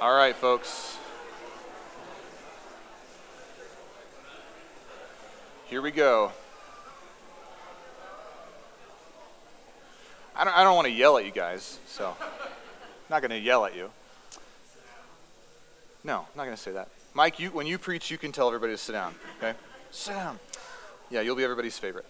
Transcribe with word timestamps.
All 0.00 0.14
right, 0.14 0.34
folks. 0.34 0.96
Here 5.66 5.82
we 5.82 5.90
go. 5.90 6.32
I 10.34 10.44
don't, 10.44 10.56
I 10.56 10.64
don't 10.64 10.74
want 10.74 10.86
to 10.86 10.92
yell 10.92 11.18
at 11.18 11.26
you 11.26 11.30
guys, 11.30 11.78
so 11.86 12.16
I'm 12.18 12.28
not 13.10 13.20
going 13.20 13.30
to 13.30 13.38
yell 13.38 13.66
at 13.66 13.76
you. 13.76 13.90
No, 16.02 16.20
I'm 16.20 16.24
not 16.34 16.44
going 16.44 16.56
to 16.56 16.62
say 16.62 16.72
that. 16.72 16.88
Mike, 17.12 17.38
you, 17.38 17.50
when 17.50 17.66
you 17.66 17.76
preach, 17.76 18.10
you 18.10 18.16
can 18.16 18.32
tell 18.32 18.46
everybody 18.46 18.72
to 18.72 18.78
sit 18.78 18.92
down, 18.92 19.14
okay? 19.36 19.52
Sit 19.90 20.14
down. 20.14 20.38
Yeah, 21.10 21.20
you'll 21.20 21.36
be 21.36 21.44
everybody's 21.44 21.78
favorite. 21.78 22.06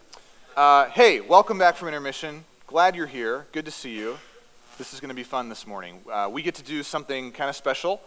Uh, 0.57 0.84
hey, 0.91 1.18
welcome 1.18 1.59
back 1.59 1.75
from 1.75 1.88
intermission. 1.88 2.45
Glad 2.68 2.95
you're 2.95 3.09
here. 3.09 3.48
Good 3.50 3.64
to 3.64 3.72
see 3.72 3.96
you. 3.98 4.16
This 4.81 4.95
is 4.95 5.01
going 5.01 5.11
to 5.11 5.15
be 5.15 5.25
fun 5.25 5.51
this 5.51 5.67
morning. 5.67 6.01
Uh, 6.11 6.31
we 6.33 6.41
get 6.41 6.55
to 6.55 6.62
do 6.62 6.83
something 6.83 7.33
kind 7.33 7.51
of 7.51 7.55
special 7.55 8.01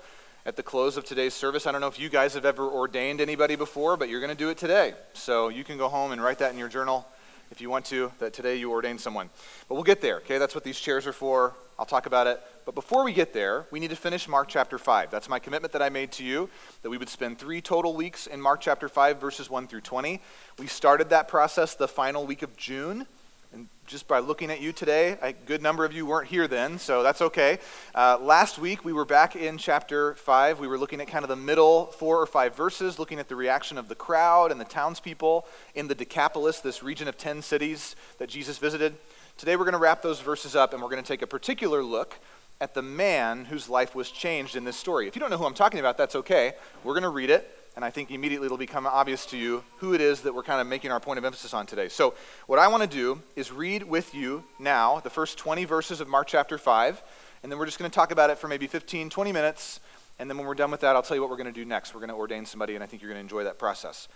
at 0.43 0.55
the 0.55 0.63
close 0.63 0.97
of 0.97 1.05
today's 1.05 1.35
service. 1.35 1.67
I 1.67 1.71
don't 1.71 1.81
know 1.81 1.87
if 1.87 1.99
you 1.99 2.09
guys 2.09 2.33
have 2.33 2.45
ever 2.45 2.65
ordained 2.65 3.21
anybody 3.21 3.55
before, 3.55 3.95
but 3.95 4.09
you're 4.09 4.19
going 4.19 4.31
to 4.31 4.35
do 4.35 4.49
it 4.49 4.57
today. 4.57 4.95
So 5.13 5.49
you 5.49 5.63
can 5.63 5.77
go 5.77 5.87
home 5.87 6.13
and 6.13 6.19
write 6.19 6.39
that 6.39 6.51
in 6.51 6.57
your 6.57 6.69
journal 6.69 7.05
if 7.51 7.61
you 7.61 7.69
want 7.69 7.85
to, 7.85 8.11
that 8.17 8.33
today 8.33 8.55
you 8.55 8.71
ordained 8.71 8.99
someone. 8.99 9.29
But 9.69 9.75
we'll 9.75 9.83
get 9.83 10.01
there, 10.01 10.15
okay? 10.21 10.39
That's 10.39 10.55
what 10.55 10.63
these 10.63 10.79
chairs 10.79 11.05
are 11.05 11.13
for. 11.13 11.53
I'll 11.77 11.85
talk 11.85 12.07
about 12.07 12.25
it. 12.25 12.41
But 12.65 12.73
before 12.73 13.03
we 13.03 13.13
get 13.13 13.33
there, 13.33 13.67
we 13.69 13.79
need 13.79 13.91
to 13.91 13.95
finish 13.95 14.27
Mark 14.27 14.47
chapter 14.47 14.79
5. 14.79 15.11
That's 15.11 15.29
my 15.29 15.37
commitment 15.37 15.73
that 15.73 15.83
I 15.83 15.89
made 15.89 16.11
to 16.13 16.23
you, 16.23 16.49
that 16.81 16.89
we 16.89 16.97
would 16.97 17.07
spend 17.07 17.37
three 17.37 17.61
total 17.61 17.95
weeks 17.95 18.25
in 18.25 18.41
Mark 18.41 18.61
chapter 18.61 18.89
5, 18.89 19.21
verses 19.21 19.47
1 19.47 19.67
through 19.67 19.81
20. 19.81 20.19
We 20.57 20.65
started 20.65 21.11
that 21.11 21.27
process 21.27 21.75
the 21.75 21.87
final 21.87 22.25
week 22.25 22.41
of 22.41 22.57
June. 22.57 23.05
And 23.53 23.67
just 23.85 24.07
by 24.07 24.17
looking 24.17 24.49
at 24.49 24.61
you 24.61 24.71
today, 24.71 25.15
a 25.21 25.31
good 25.31 25.61
number 25.61 25.85
of 25.85 25.93
you 25.93 26.07
weren't 26.07 26.27
here 26.27 26.47
then, 26.47 26.79
so 26.79 27.03
that's 27.03 27.21
okay. 27.21 27.59
Uh, 27.93 28.17
last 28.19 28.57
week, 28.57 28.83
we 28.83 28.93
were 28.93 29.05
back 29.05 29.35
in 29.35 29.59
chapter 29.59 30.15
5. 30.15 30.59
We 30.59 30.67
were 30.67 30.79
looking 30.79 30.99
at 30.99 31.07
kind 31.07 31.23
of 31.23 31.29
the 31.29 31.35
middle 31.35 31.85
four 31.85 32.19
or 32.19 32.25
five 32.25 32.55
verses, 32.55 32.97
looking 32.97 33.19
at 33.19 33.27
the 33.27 33.35
reaction 33.35 33.77
of 33.77 33.89
the 33.89 33.95
crowd 33.95 34.51
and 34.51 34.59
the 34.59 34.65
townspeople 34.65 35.45
in 35.75 35.87
the 35.87 35.93
Decapolis, 35.93 36.61
this 36.61 36.81
region 36.81 37.07
of 37.07 37.15
10 37.15 37.43
cities 37.43 37.95
that 38.17 38.27
Jesus 38.27 38.57
visited. 38.57 38.95
Today, 39.37 39.55
we're 39.55 39.65
going 39.65 39.73
to 39.73 39.79
wrap 39.79 40.01
those 40.01 40.19
verses 40.19 40.55
up, 40.55 40.73
and 40.73 40.81
we're 40.81 40.89
going 40.89 41.03
to 41.03 41.07
take 41.07 41.21
a 41.21 41.27
particular 41.27 41.83
look 41.83 42.17
at 42.59 42.73
the 42.73 42.81
man 42.81 43.45
whose 43.45 43.69
life 43.69 43.93
was 43.93 44.09
changed 44.09 44.55
in 44.55 44.63
this 44.63 44.77
story. 44.77 45.07
If 45.07 45.15
you 45.15 45.19
don't 45.19 45.29
know 45.29 45.37
who 45.37 45.45
I'm 45.45 45.53
talking 45.53 45.79
about, 45.79 45.95
that's 45.95 46.15
okay. 46.15 46.53
We're 46.83 46.93
going 46.93 47.03
to 47.03 47.09
read 47.09 47.29
it 47.29 47.55
and 47.75 47.83
I 47.83 47.89
think 47.89 48.11
immediately 48.11 48.45
it'll 48.45 48.57
become 48.57 48.85
obvious 48.85 49.25
to 49.27 49.37
you 49.37 49.63
who 49.77 49.93
it 49.93 50.01
is 50.01 50.21
that 50.21 50.33
we're 50.33 50.43
kind 50.43 50.61
of 50.61 50.67
making 50.67 50.91
our 50.91 50.99
point 50.99 51.17
of 51.17 51.25
emphasis 51.25 51.53
on 51.53 51.65
today. 51.65 51.89
So, 51.89 52.13
what 52.47 52.59
I 52.59 52.67
want 52.67 52.83
to 52.83 52.89
do 52.89 53.21
is 53.35 53.51
read 53.51 53.83
with 53.83 54.13
you 54.13 54.43
now 54.59 54.99
the 54.99 55.09
first 55.09 55.37
20 55.37 55.65
verses 55.65 55.99
of 55.99 56.07
Mark 56.07 56.27
chapter 56.27 56.57
5, 56.57 57.01
and 57.41 57.51
then 57.51 57.59
we're 57.59 57.65
just 57.65 57.79
going 57.79 57.89
to 57.89 57.95
talk 57.95 58.11
about 58.11 58.29
it 58.29 58.37
for 58.37 58.47
maybe 58.47 58.67
15, 58.67 59.09
20 59.09 59.31
minutes, 59.31 59.79
and 60.19 60.29
then 60.29 60.37
when 60.37 60.45
we're 60.45 60.53
done 60.53 60.71
with 60.71 60.81
that, 60.81 60.95
I'll 60.95 61.01
tell 61.01 61.17
you 61.17 61.21
what 61.21 61.29
we're 61.29 61.37
going 61.37 61.53
to 61.53 61.59
do 61.59 61.65
next. 61.65 61.93
We're 61.93 61.99
going 61.99 62.09
to 62.09 62.15
ordain 62.15 62.45
somebody, 62.45 62.75
and 62.75 62.83
I 62.83 62.87
think 62.87 63.01
you're 63.01 63.11
going 63.11 63.19
to 63.19 63.23
enjoy 63.23 63.43
that 63.45 63.57
process. 63.57 64.07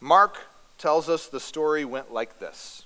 Mark 0.00 0.36
tells 0.78 1.08
us 1.08 1.28
the 1.28 1.40
story 1.40 1.84
went 1.84 2.12
like 2.12 2.38
this 2.38 2.82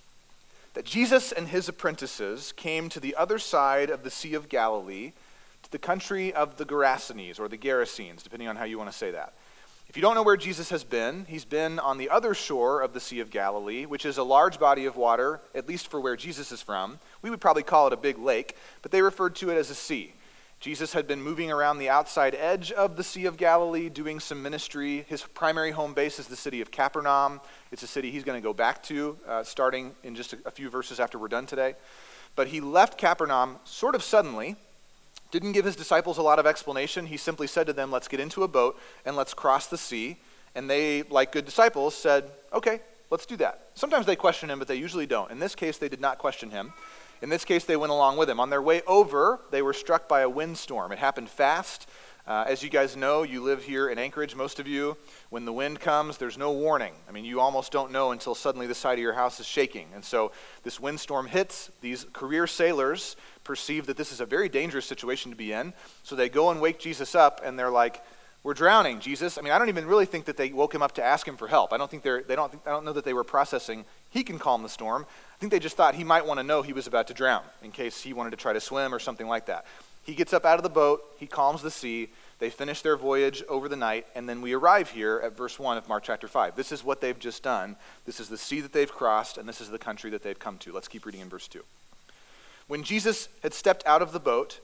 that 0.75 0.85
Jesus 0.85 1.33
and 1.33 1.49
his 1.49 1.69
apprentices 1.69 2.53
came 2.53 2.89
to 2.91 3.01
the 3.01 3.17
other 3.17 3.41
side 3.41 3.91
of 3.91 4.05
the 4.05 4.11
Sea 4.11 4.35
of 4.35 4.49
Galilee, 4.49 5.13
to 5.65 5.73
the 5.73 5.79
country 5.79 6.33
of 6.33 6.59
the 6.59 6.65
Gerasenes, 6.65 7.41
or 7.41 7.49
the 7.49 7.59
Gerasenes, 7.59 8.23
depending 8.23 8.47
on 8.47 8.55
how 8.55 8.65
you 8.65 8.79
want 8.79 8.91
to 8.91 8.97
say 8.97 9.11
that. 9.11 9.33
If 9.91 9.97
you 9.97 10.03
don't 10.03 10.15
know 10.15 10.23
where 10.23 10.37
Jesus 10.37 10.71
has 10.71 10.85
been, 10.85 11.25
he's 11.29 11.45
been 11.45 11.81
on 11.81 11.99
the 11.99 12.11
other 12.11 12.33
shore 12.33 12.81
of 12.81 12.93
the 12.93 13.01
Sea 13.01 13.19
of 13.19 13.29
Galilee, 13.29 13.87
which 13.87 14.07
is 14.07 14.19
a 14.19 14.23
large 14.23 14.61
body 14.61 14.85
of 14.85 14.95
water, 14.95 15.41
at 15.53 15.67
least 15.67 15.89
for 15.89 16.01
where 16.01 16.15
Jesus 16.15 16.53
is 16.53 16.63
from. 16.63 17.01
We 17.23 17.31
would 17.31 17.41
probably 17.41 17.65
call 17.65 17.89
it 17.89 17.93
a 17.93 17.97
big 17.97 18.17
lake, 18.17 18.57
but 18.83 18.93
they 18.93 19.03
referred 19.03 19.35
to 19.35 19.51
it 19.51 19.57
as 19.57 19.69
a 19.69 19.75
sea. 19.75 20.13
Jesus 20.61 20.93
had 20.93 21.09
been 21.09 21.21
moving 21.21 21.51
around 21.51 21.79
the 21.79 21.89
outside 21.89 22.37
edge 22.37 22.71
of 22.71 22.97
the 22.97 23.03
Sea 23.03 23.27
of 23.27 23.37
Galilee, 23.37 23.89
doing 23.89 24.21
some 24.21 24.41
ministry. 24.45 25.07
His 25.09 25.23
primary 25.23 25.73
home 25.73 25.93
base 25.93 26.21
is 26.21 26.29
the 26.29 26.37
city 26.37 26.61
of 26.61 26.71
Capernaum. 26.71 27.41
It's 27.73 27.83
a 27.83 27.89
city 27.89 28.13
he's 28.13 28.23
going 28.23 28.41
to 28.41 28.47
go 28.47 28.55
back 28.55 28.85
to 28.85 29.19
uh, 29.27 29.43
starting 29.43 29.97
in 30.05 30.15
just 30.15 30.35
a, 30.35 30.39
a 30.47 30.53
few 30.53 30.71
verses 30.71 31.01
after 31.01 31.19
we're 31.19 31.27
done 31.27 31.47
today. 31.47 31.75
But 32.37 32.47
he 32.47 32.61
left 32.61 32.97
Capernaum 32.97 33.57
sort 33.65 33.97
of 33.97 34.05
suddenly 34.05 34.55
didn't 35.31 35.53
give 35.53 35.65
his 35.65 35.77
disciples 35.77 36.19
a 36.19 36.23
lot 36.23 36.39
of 36.39 36.47
explanation. 36.47 37.07
He 37.07 37.17
simply 37.17 37.47
said 37.47 37.67
to 37.67 37.73
them, 37.73 37.91
Let's 37.91 38.09
get 38.09 38.21
into 38.21 38.43
a 38.43 38.49
boat 38.49 38.79
and 39.05 39.17
let's 39.17 39.35
cross 39.35 39.67
the 39.67 39.79
sea. 39.79 40.19
And 40.55 40.69
they, 40.69 41.03
like 41.05 41.33
good 41.33 41.45
disciples, 41.45 41.95
said, 41.95 42.31
Okay, 42.53 42.81
let's 43.11 43.27
do 43.27 43.37
that. 43.37 43.69
Sometimes 43.75 44.07
they 44.07 44.17
question 44.17 44.51
him, 44.51 44.59
but 44.59 44.69
they 44.69 44.77
usually 44.77 45.07
don't. 45.07 45.31
In 45.31 45.39
this 45.39 45.55
case, 45.55 45.79
they 45.79 45.89
did 45.89 46.01
not 46.01 46.19
question 46.19 46.51
him. 46.51 46.73
In 47.23 47.29
this 47.29 47.45
case, 47.45 47.65
they 47.65 47.77
went 47.77 47.93
along 47.93 48.17
with 48.17 48.31
him. 48.31 48.41
On 48.41 48.49
their 48.49 48.63
way 48.63 48.83
over, 48.87 49.41
they 49.51 49.63
were 49.63 49.75
struck 49.75 50.09
by 50.09 50.23
a 50.23 50.29
windstorm. 50.29 50.91
It 50.91 50.99
happened 50.99 51.29
fast. 51.29 51.87
Uh, 52.31 52.45
as 52.47 52.63
you 52.63 52.71
guys 52.71 52.97
know, 52.97 53.25
you 53.25 53.43
live 53.43 53.65
here 53.65 53.89
in 53.89 53.99
Anchorage, 53.99 54.37
most 54.37 54.61
of 54.61 54.69
you. 54.69 54.97
When 55.31 55.45
the 55.45 55.53
wind 55.53 55.81
comes, 55.81 56.17
there's 56.17 56.39
no 56.39 56.53
warning. 56.53 56.93
I 57.09 57.11
mean, 57.11 57.25
you 57.25 57.41
almost 57.41 57.73
don't 57.73 57.91
know 57.91 58.13
until 58.13 58.37
suddenly 58.37 58.69
the 58.69 58.75
side 58.77 58.93
of 58.93 59.01
your 59.01 59.15
house 59.15 59.41
is 59.41 59.47
shaking. 59.47 59.89
And 59.97 60.05
so 60.05 60.31
this 60.63 60.79
windstorm 60.79 61.27
hits. 61.27 61.73
These 61.81 62.07
career 62.13 62.47
sailors 62.47 63.17
perceive 63.43 63.87
that 63.87 63.97
this 63.97 64.13
is 64.13 64.21
a 64.21 64.27
very 64.27 64.49
dangerous 64.49 64.87
situation 64.87 65.33
to 65.33 65.37
be 65.37 65.51
in. 65.51 65.75
So 66.05 66.15
they 66.15 66.29
go 66.29 66.53
and 66.53 66.61
wake 66.61 66.79
Jesus 66.79 67.17
up, 67.17 67.41
and 67.43 67.59
they're 67.59 67.69
like, 67.69 68.01
we're 68.45 68.55
drowning, 68.55 69.01
Jesus. 69.01 69.37
I 69.37 69.41
mean, 69.41 69.53
I 69.53 69.59
don't 69.59 69.69
even 69.69 69.87
really 69.87 70.07
think 70.07 70.27
that 70.27 70.37
they 70.37 70.53
woke 70.53 70.73
him 70.73 70.83
up 70.83 70.93
to 70.93 71.05
ask 71.05 71.27
him 71.27 71.37
for 71.37 71.49
help. 71.49 71.73
I 71.73 71.79
don't 71.79 71.91
think 71.91 72.05
they're, 72.05 72.23
they 72.23 72.37
don't, 72.37 72.55
I 72.65 72.71
don't 72.71 72.85
know 72.85 72.93
that 72.93 73.05
they 73.05 73.13
were 73.13 73.25
processing, 73.25 73.85
he 74.09 74.23
can 74.23 74.39
calm 74.39 74.63
the 74.63 74.69
storm. 74.69 75.05
I 75.35 75.37
think 75.41 75.51
they 75.51 75.59
just 75.59 75.77
thought 75.77 75.97
he 75.97 76.05
might 76.05 76.25
want 76.25 76.39
to 76.39 76.45
know 76.45 76.63
he 76.63 76.73
was 76.73 76.87
about 76.87 77.09
to 77.09 77.15
drown 77.15 77.43
in 77.61 77.73
case 77.73 78.01
he 78.01 78.13
wanted 78.13 78.31
to 78.31 78.37
try 78.37 78.53
to 78.53 78.61
swim 78.61 78.95
or 78.95 79.01
something 79.01 79.27
like 79.27 79.47
that. 79.47 79.67
He 80.03 80.15
gets 80.15 80.33
up 80.33 80.45
out 80.45 80.59
of 80.59 80.63
the 80.63 80.69
boat, 80.69 81.03
he 81.19 81.27
calms 81.27 81.63
the 81.63 81.71
sea, 81.71 82.09
they 82.39 82.51
finish 82.51 82.81
their 82.81 82.97
voyage 82.97 83.43
over 83.49 83.69
the 83.69 83.77
night, 83.77 84.07
and 84.15 84.29
then 84.29 84.41
we 84.41 84.55
arrive 84.55 84.91
here 84.91 85.21
at 85.23 85.37
verse 85.37 85.59
1 85.59 85.77
of 85.77 85.89
Mark 85.89 86.05
chapter 86.05 86.27
5. 86.27 86.57
This 86.57 86.73
is 86.73 86.83
what 86.83 87.03
they've 87.03 87.19
just 87.19 87.43
done. 87.43 87.77
This 88.07 88.19
is 88.19 88.31
the 88.31 88.39
sea 88.39 88.61
that 88.63 88.73
they've 88.73 88.91
crossed, 88.91 89.37
and 89.37 89.47
this 89.49 89.61
is 89.61 89.69
the 89.69 89.79
country 89.79 90.11
that 90.11 90.23
they've 90.23 90.39
come 90.39 90.57
to. 90.59 90.73
Let's 90.73 90.89
keep 90.89 91.05
reading 91.05 91.21
in 91.21 91.29
verse 91.29 91.47
2. 91.49 91.63
When 92.67 92.83
Jesus 92.83 93.29
had 93.43 93.53
stepped 93.53 93.87
out 93.87 94.01
of 94.01 94.13
the 94.13 94.21
boat, 94.21 94.61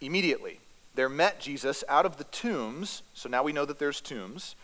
immediately 0.00 0.60
there 0.94 1.08
met 1.08 1.40
Jesus 1.40 1.84
out 1.88 2.06
of 2.06 2.16
the 2.16 2.24
tombs, 2.24 3.02
so 3.12 3.28
now 3.28 3.42
we 3.42 3.52
know 3.52 3.66
that 3.66 3.78
there's 3.78 4.00
tombs, 4.00 4.54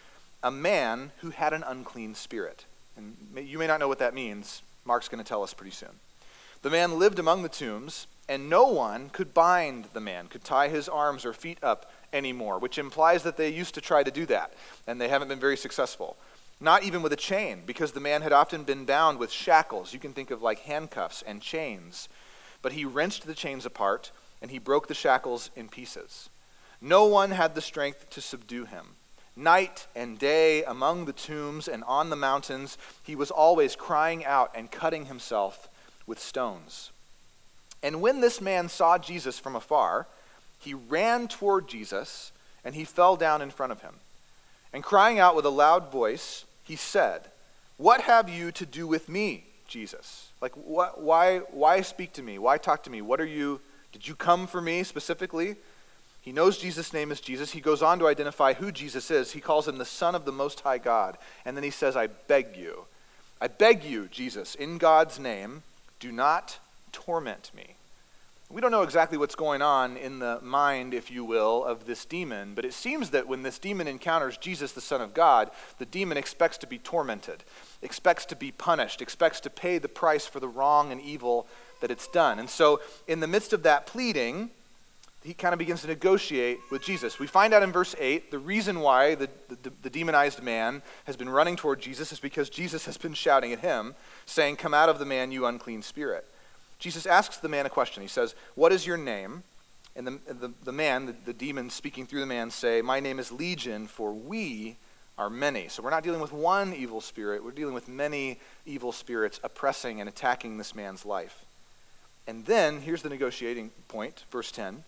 a 0.42 0.50
man 0.50 1.12
who 1.18 1.30
had 1.30 1.52
an 1.52 1.64
unclean 1.66 2.14
spirit. 2.14 2.64
And 2.96 3.16
you 3.36 3.58
may 3.58 3.66
not 3.66 3.80
know 3.80 3.88
what 3.88 3.98
that 3.98 4.14
means. 4.14 4.62
Mark's 4.84 5.08
going 5.08 5.22
to 5.22 5.28
tell 5.28 5.42
us 5.42 5.52
pretty 5.52 5.72
soon. 5.72 5.90
The 6.62 6.70
man 6.70 6.98
lived 6.98 7.18
among 7.18 7.42
the 7.42 7.48
tombs 7.48 8.06
and 8.30 8.48
no 8.48 8.64
one 8.68 9.08
could 9.08 9.34
bind 9.34 9.86
the 9.92 10.00
man, 10.00 10.28
could 10.28 10.44
tie 10.44 10.68
his 10.68 10.88
arms 10.88 11.24
or 11.26 11.32
feet 11.32 11.58
up 11.64 11.90
anymore, 12.12 12.60
which 12.60 12.78
implies 12.78 13.24
that 13.24 13.36
they 13.36 13.48
used 13.48 13.74
to 13.74 13.80
try 13.80 14.04
to 14.04 14.10
do 14.12 14.24
that, 14.24 14.54
and 14.86 15.00
they 15.00 15.08
haven't 15.08 15.26
been 15.26 15.40
very 15.40 15.56
successful. 15.56 16.16
Not 16.60 16.84
even 16.84 17.02
with 17.02 17.12
a 17.12 17.16
chain, 17.16 17.64
because 17.66 17.90
the 17.90 17.98
man 17.98 18.22
had 18.22 18.32
often 18.32 18.62
been 18.62 18.84
bound 18.84 19.18
with 19.18 19.32
shackles. 19.32 19.92
You 19.92 19.98
can 19.98 20.12
think 20.12 20.30
of 20.30 20.42
like 20.42 20.60
handcuffs 20.60 21.22
and 21.22 21.42
chains. 21.42 22.08
But 22.62 22.74
he 22.74 22.84
wrenched 22.84 23.26
the 23.26 23.34
chains 23.34 23.66
apart, 23.66 24.12
and 24.40 24.52
he 24.52 24.60
broke 24.60 24.86
the 24.86 24.94
shackles 24.94 25.50
in 25.56 25.68
pieces. 25.68 26.30
No 26.80 27.06
one 27.06 27.32
had 27.32 27.56
the 27.56 27.60
strength 27.60 28.10
to 28.10 28.20
subdue 28.20 28.64
him. 28.64 28.94
Night 29.34 29.88
and 29.96 30.20
day, 30.20 30.62
among 30.62 31.06
the 31.06 31.12
tombs 31.12 31.66
and 31.66 31.82
on 31.82 32.10
the 32.10 32.16
mountains, 32.16 32.78
he 33.02 33.16
was 33.16 33.32
always 33.32 33.74
crying 33.74 34.24
out 34.24 34.52
and 34.54 34.70
cutting 34.70 35.06
himself 35.06 35.68
with 36.06 36.20
stones. 36.20 36.92
And 37.82 38.00
when 38.00 38.20
this 38.20 38.40
man 38.40 38.68
saw 38.68 38.98
Jesus 38.98 39.38
from 39.38 39.56
afar, 39.56 40.06
he 40.58 40.74
ran 40.74 41.28
toward 41.28 41.68
Jesus 41.68 42.32
and 42.64 42.74
he 42.74 42.84
fell 42.84 43.16
down 43.16 43.40
in 43.40 43.50
front 43.50 43.72
of 43.72 43.80
him. 43.80 43.94
And 44.72 44.84
crying 44.84 45.18
out 45.18 45.34
with 45.34 45.46
a 45.46 45.50
loud 45.50 45.90
voice, 45.90 46.44
he 46.62 46.76
said, 46.76 47.22
What 47.76 48.02
have 48.02 48.28
you 48.28 48.52
to 48.52 48.66
do 48.66 48.86
with 48.86 49.08
me, 49.08 49.44
Jesus? 49.66 50.28
Like, 50.40 50.52
why, 50.54 51.38
why 51.50 51.80
speak 51.80 52.12
to 52.14 52.22
me? 52.22 52.38
Why 52.38 52.58
talk 52.58 52.82
to 52.84 52.90
me? 52.90 53.02
What 53.02 53.20
are 53.20 53.26
you, 53.26 53.60
did 53.92 54.06
you 54.06 54.14
come 54.14 54.46
for 54.46 54.60
me 54.60 54.82
specifically? 54.84 55.56
He 56.22 56.32
knows 56.32 56.58
Jesus' 56.58 56.92
name 56.92 57.10
is 57.10 57.20
Jesus. 57.20 57.52
He 57.52 57.60
goes 57.60 57.82
on 57.82 57.98
to 57.98 58.06
identify 58.06 58.52
who 58.52 58.70
Jesus 58.70 59.10
is. 59.10 59.32
He 59.32 59.40
calls 59.40 59.66
him 59.66 59.78
the 59.78 59.84
Son 59.84 60.14
of 60.14 60.24
the 60.24 60.32
Most 60.32 60.60
High 60.60 60.78
God. 60.78 61.16
And 61.44 61.56
then 61.56 61.64
he 61.64 61.70
says, 61.70 61.96
I 61.96 62.06
beg 62.08 62.56
you, 62.56 62.84
I 63.40 63.48
beg 63.48 63.84
you, 63.84 64.06
Jesus, 64.08 64.54
in 64.54 64.76
God's 64.76 65.18
name, 65.18 65.62
do 65.98 66.12
not 66.12 66.58
torment 66.92 67.50
me. 67.54 67.76
We 68.52 68.60
don't 68.60 68.72
know 68.72 68.82
exactly 68.82 69.16
what's 69.16 69.36
going 69.36 69.62
on 69.62 69.96
in 69.96 70.18
the 70.18 70.40
mind, 70.42 70.92
if 70.92 71.08
you 71.08 71.24
will, 71.24 71.64
of 71.64 71.86
this 71.86 72.04
demon, 72.04 72.54
but 72.56 72.64
it 72.64 72.74
seems 72.74 73.10
that 73.10 73.28
when 73.28 73.44
this 73.44 73.60
demon 73.60 73.86
encounters 73.86 74.36
Jesus, 74.36 74.72
the 74.72 74.80
Son 74.80 75.00
of 75.00 75.14
God, 75.14 75.52
the 75.78 75.86
demon 75.86 76.16
expects 76.16 76.58
to 76.58 76.66
be 76.66 76.78
tormented, 76.78 77.44
expects 77.80 78.24
to 78.26 78.34
be 78.34 78.50
punished, 78.50 79.00
expects 79.00 79.38
to 79.40 79.50
pay 79.50 79.78
the 79.78 79.88
price 79.88 80.26
for 80.26 80.40
the 80.40 80.48
wrong 80.48 80.90
and 80.90 81.00
evil 81.00 81.46
that 81.80 81.92
it's 81.92 82.08
done. 82.08 82.40
And 82.40 82.50
so, 82.50 82.80
in 83.06 83.20
the 83.20 83.28
midst 83.28 83.52
of 83.52 83.62
that 83.62 83.86
pleading, 83.86 84.50
he 85.22 85.34
kind 85.34 85.52
of 85.52 85.58
begins 85.58 85.82
to 85.82 85.86
negotiate 85.86 86.58
with 86.72 86.82
Jesus. 86.82 87.18
We 87.18 87.28
find 87.28 87.52
out 87.52 87.62
in 87.62 87.70
verse 87.70 87.94
8 87.98 88.32
the 88.32 88.38
reason 88.38 88.80
why 88.80 89.14
the, 89.14 89.28
the, 89.48 89.70
the, 89.82 89.90
demonized 89.90 90.42
man 90.42 90.82
has 91.04 91.16
been 91.16 91.28
running 91.28 91.56
toward 91.56 91.80
Jesus 91.80 92.10
is 92.10 92.18
because 92.18 92.48
Jesus 92.48 92.86
has 92.86 92.96
been 92.96 93.12
shouting 93.12 93.52
at 93.52 93.60
him, 93.60 93.94
saying, 94.24 94.56
Come 94.56 94.72
out 94.72 94.88
of 94.88 94.98
the 94.98 95.04
man, 95.04 95.30
you 95.30 95.46
unclean 95.46 95.82
spirit. 95.82 96.26
Jesus 96.80 97.06
asks 97.06 97.36
the 97.36 97.48
man 97.48 97.66
a 97.66 97.70
question. 97.70 98.02
He 98.02 98.08
says, 98.08 98.34
What 98.56 98.72
is 98.72 98.86
your 98.86 98.96
name? 98.96 99.44
And 99.94 100.06
the, 100.06 100.32
the, 100.32 100.52
the 100.64 100.72
man, 100.72 101.06
the, 101.06 101.14
the 101.26 101.32
demon 101.32 101.70
speaking 101.70 102.06
through 102.06 102.20
the 102.20 102.26
man, 102.26 102.50
say, 102.50 102.82
My 102.82 102.98
name 102.98 103.18
is 103.18 103.30
Legion, 103.30 103.86
for 103.86 104.12
we 104.12 104.76
are 105.18 105.30
many. 105.30 105.68
So 105.68 105.82
we're 105.82 105.90
not 105.90 106.02
dealing 106.02 106.20
with 106.22 106.32
one 106.32 106.72
evil 106.72 107.02
spirit, 107.02 107.44
we're 107.44 107.50
dealing 107.52 107.74
with 107.74 107.86
many 107.86 108.40
evil 108.64 108.90
spirits 108.90 109.38
oppressing 109.44 110.00
and 110.00 110.08
attacking 110.08 110.56
this 110.56 110.74
man's 110.74 111.04
life. 111.04 111.44
And 112.26 112.46
then, 112.46 112.80
here's 112.80 113.02
the 113.02 113.08
negotiating 113.08 113.70
point, 113.88 114.24
verse 114.30 114.50
10. 114.50 114.84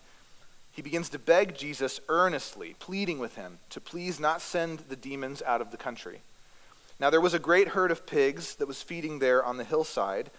He 0.71 0.81
begins 0.81 1.09
to 1.09 1.19
beg 1.19 1.55
Jesus 1.55 1.99
earnestly, 2.09 2.75
pleading 2.79 3.19
with 3.19 3.35
him 3.35 3.59
to 3.69 3.79
please 3.79 4.19
not 4.19 4.41
send 4.41 4.79
the 4.89 4.95
demons 4.95 5.43
out 5.43 5.61
of 5.61 5.69
the 5.69 5.77
country. 5.77 6.21
Now, 6.99 7.11
there 7.11 7.21
was 7.21 7.35
a 7.35 7.39
great 7.39 7.69
herd 7.69 7.91
of 7.91 8.07
pigs 8.07 8.55
that 8.55 8.67
was 8.67 8.81
feeding 8.81 9.19
there 9.19 9.43
on 9.43 9.57
the 9.57 9.63
hillside, 9.63 10.31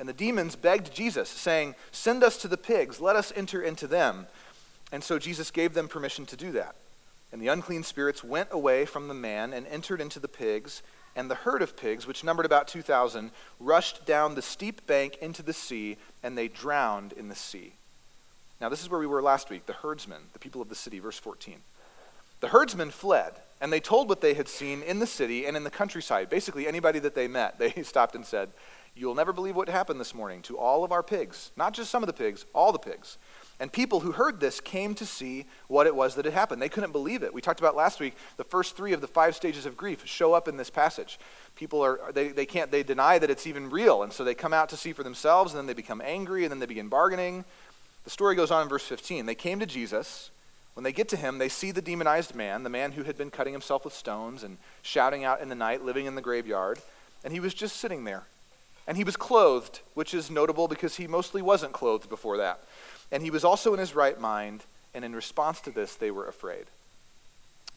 and 0.00 0.08
the 0.08 0.14
demons 0.14 0.56
begged 0.56 0.94
Jesus, 0.94 1.28
saying, 1.28 1.74
Send 1.92 2.24
us 2.24 2.38
to 2.38 2.48
the 2.48 2.56
pigs, 2.56 3.00
let 3.00 3.16
us 3.16 3.32
enter 3.36 3.60
into 3.60 3.86
them. 3.86 4.26
And 4.90 5.04
so 5.04 5.18
Jesus 5.18 5.50
gave 5.50 5.74
them 5.74 5.88
permission 5.88 6.24
to 6.26 6.36
do 6.36 6.50
that. 6.52 6.74
And 7.30 7.40
the 7.40 7.48
unclean 7.48 7.84
spirits 7.84 8.24
went 8.24 8.48
away 8.50 8.86
from 8.86 9.06
the 9.06 9.14
man 9.14 9.52
and 9.52 9.66
entered 9.66 10.00
into 10.00 10.18
the 10.18 10.26
pigs, 10.26 10.82
and 11.14 11.30
the 11.30 11.36
herd 11.36 11.60
of 11.60 11.76
pigs, 11.76 12.06
which 12.06 12.24
numbered 12.24 12.46
about 12.46 12.66
2,000, 12.66 13.30
rushed 13.60 14.06
down 14.06 14.34
the 14.34 14.42
steep 14.42 14.86
bank 14.86 15.18
into 15.20 15.42
the 15.42 15.52
sea, 15.52 15.98
and 16.22 16.36
they 16.36 16.48
drowned 16.48 17.12
in 17.12 17.28
the 17.28 17.34
sea. 17.34 17.74
Now, 18.58 18.70
this 18.70 18.82
is 18.82 18.88
where 18.88 19.00
we 19.00 19.06
were 19.06 19.22
last 19.22 19.50
week 19.50 19.66
the 19.66 19.74
herdsmen, 19.74 20.22
the 20.32 20.38
people 20.38 20.62
of 20.62 20.70
the 20.70 20.74
city, 20.74 20.98
verse 20.98 21.18
14. 21.18 21.56
The 22.40 22.48
herdsmen 22.48 22.90
fled, 22.90 23.34
and 23.60 23.70
they 23.70 23.80
told 23.80 24.08
what 24.08 24.22
they 24.22 24.32
had 24.32 24.48
seen 24.48 24.82
in 24.82 24.98
the 24.98 25.06
city 25.06 25.44
and 25.44 25.58
in 25.58 25.64
the 25.64 25.70
countryside. 25.70 26.30
Basically, 26.30 26.66
anybody 26.66 26.98
that 27.00 27.14
they 27.14 27.28
met, 27.28 27.58
they 27.58 27.82
stopped 27.82 28.14
and 28.14 28.24
said, 28.24 28.48
You'll 28.94 29.14
never 29.14 29.32
believe 29.32 29.56
what 29.56 29.68
happened 29.68 30.00
this 30.00 30.14
morning 30.14 30.42
to 30.42 30.58
all 30.58 30.84
of 30.84 30.92
our 30.92 31.02
pigs. 31.02 31.52
Not 31.56 31.72
just 31.72 31.90
some 31.90 32.02
of 32.02 32.06
the 32.06 32.12
pigs, 32.12 32.44
all 32.52 32.72
the 32.72 32.78
pigs. 32.78 33.18
And 33.60 33.72
people 33.72 34.00
who 34.00 34.12
heard 34.12 34.40
this 34.40 34.60
came 34.60 34.94
to 34.94 35.06
see 35.06 35.46
what 35.68 35.86
it 35.86 35.94
was 35.94 36.14
that 36.14 36.24
had 36.24 36.34
happened. 36.34 36.60
They 36.62 36.68
couldn't 36.68 36.92
believe 36.92 37.22
it. 37.22 37.32
We 37.32 37.40
talked 37.40 37.60
about 37.60 37.76
last 37.76 38.00
week 38.00 38.14
the 38.36 38.44
first 38.44 38.76
three 38.76 38.92
of 38.92 39.00
the 39.00 39.06
five 39.06 39.36
stages 39.36 39.66
of 39.66 39.76
grief 39.76 40.06
show 40.06 40.32
up 40.32 40.48
in 40.48 40.56
this 40.56 40.70
passage. 40.70 41.18
People 41.56 41.82
are, 41.82 42.10
they, 42.12 42.28
they 42.28 42.46
can't, 42.46 42.70
they 42.70 42.82
deny 42.82 43.18
that 43.18 43.30
it's 43.30 43.46
even 43.46 43.70
real. 43.70 44.02
And 44.02 44.12
so 44.12 44.24
they 44.24 44.34
come 44.34 44.54
out 44.54 44.70
to 44.70 44.76
see 44.76 44.92
for 44.92 45.02
themselves, 45.02 45.52
and 45.52 45.58
then 45.58 45.66
they 45.66 45.74
become 45.74 46.00
angry, 46.04 46.44
and 46.44 46.50
then 46.50 46.58
they 46.58 46.66
begin 46.66 46.88
bargaining. 46.88 47.44
The 48.04 48.10
story 48.10 48.34
goes 48.34 48.50
on 48.50 48.62
in 48.62 48.68
verse 48.68 48.86
15. 48.86 49.26
They 49.26 49.34
came 49.34 49.60
to 49.60 49.66
Jesus. 49.66 50.30
When 50.74 50.84
they 50.84 50.92
get 50.92 51.08
to 51.10 51.16
him, 51.16 51.36
they 51.36 51.50
see 51.50 51.70
the 51.70 51.82
demonized 51.82 52.34
man, 52.34 52.62
the 52.62 52.70
man 52.70 52.92
who 52.92 53.02
had 53.02 53.18
been 53.18 53.30
cutting 53.30 53.52
himself 53.52 53.84
with 53.84 53.92
stones 53.92 54.42
and 54.42 54.56
shouting 54.80 55.24
out 55.24 55.42
in 55.42 55.50
the 55.50 55.54
night, 55.54 55.84
living 55.84 56.06
in 56.06 56.14
the 56.14 56.22
graveyard. 56.22 56.78
And 57.22 57.32
he 57.32 57.40
was 57.40 57.52
just 57.52 57.76
sitting 57.76 58.04
there. 58.04 58.24
And 58.86 58.96
he 58.96 59.04
was 59.04 59.16
clothed, 59.16 59.80
which 59.94 60.14
is 60.14 60.30
notable 60.30 60.68
because 60.68 60.96
he 60.96 61.06
mostly 61.06 61.42
wasn't 61.42 61.72
clothed 61.72 62.08
before 62.08 62.36
that. 62.38 62.60
And 63.12 63.22
he 63.22 63.30
was 63.30 63.44
also 63.44 63.72
in 63.72 63.80
his 63.80 63.94
right 63.94 64.18
mind, 64.18 64.64
and 64.94 65.04
in 65.04 65.14
response 65.14 65.60
to 65.62 65.70
this, 65.70 65.94
they 65.94 66.10
were 66.10 66.26
afraid. 66.26 66.66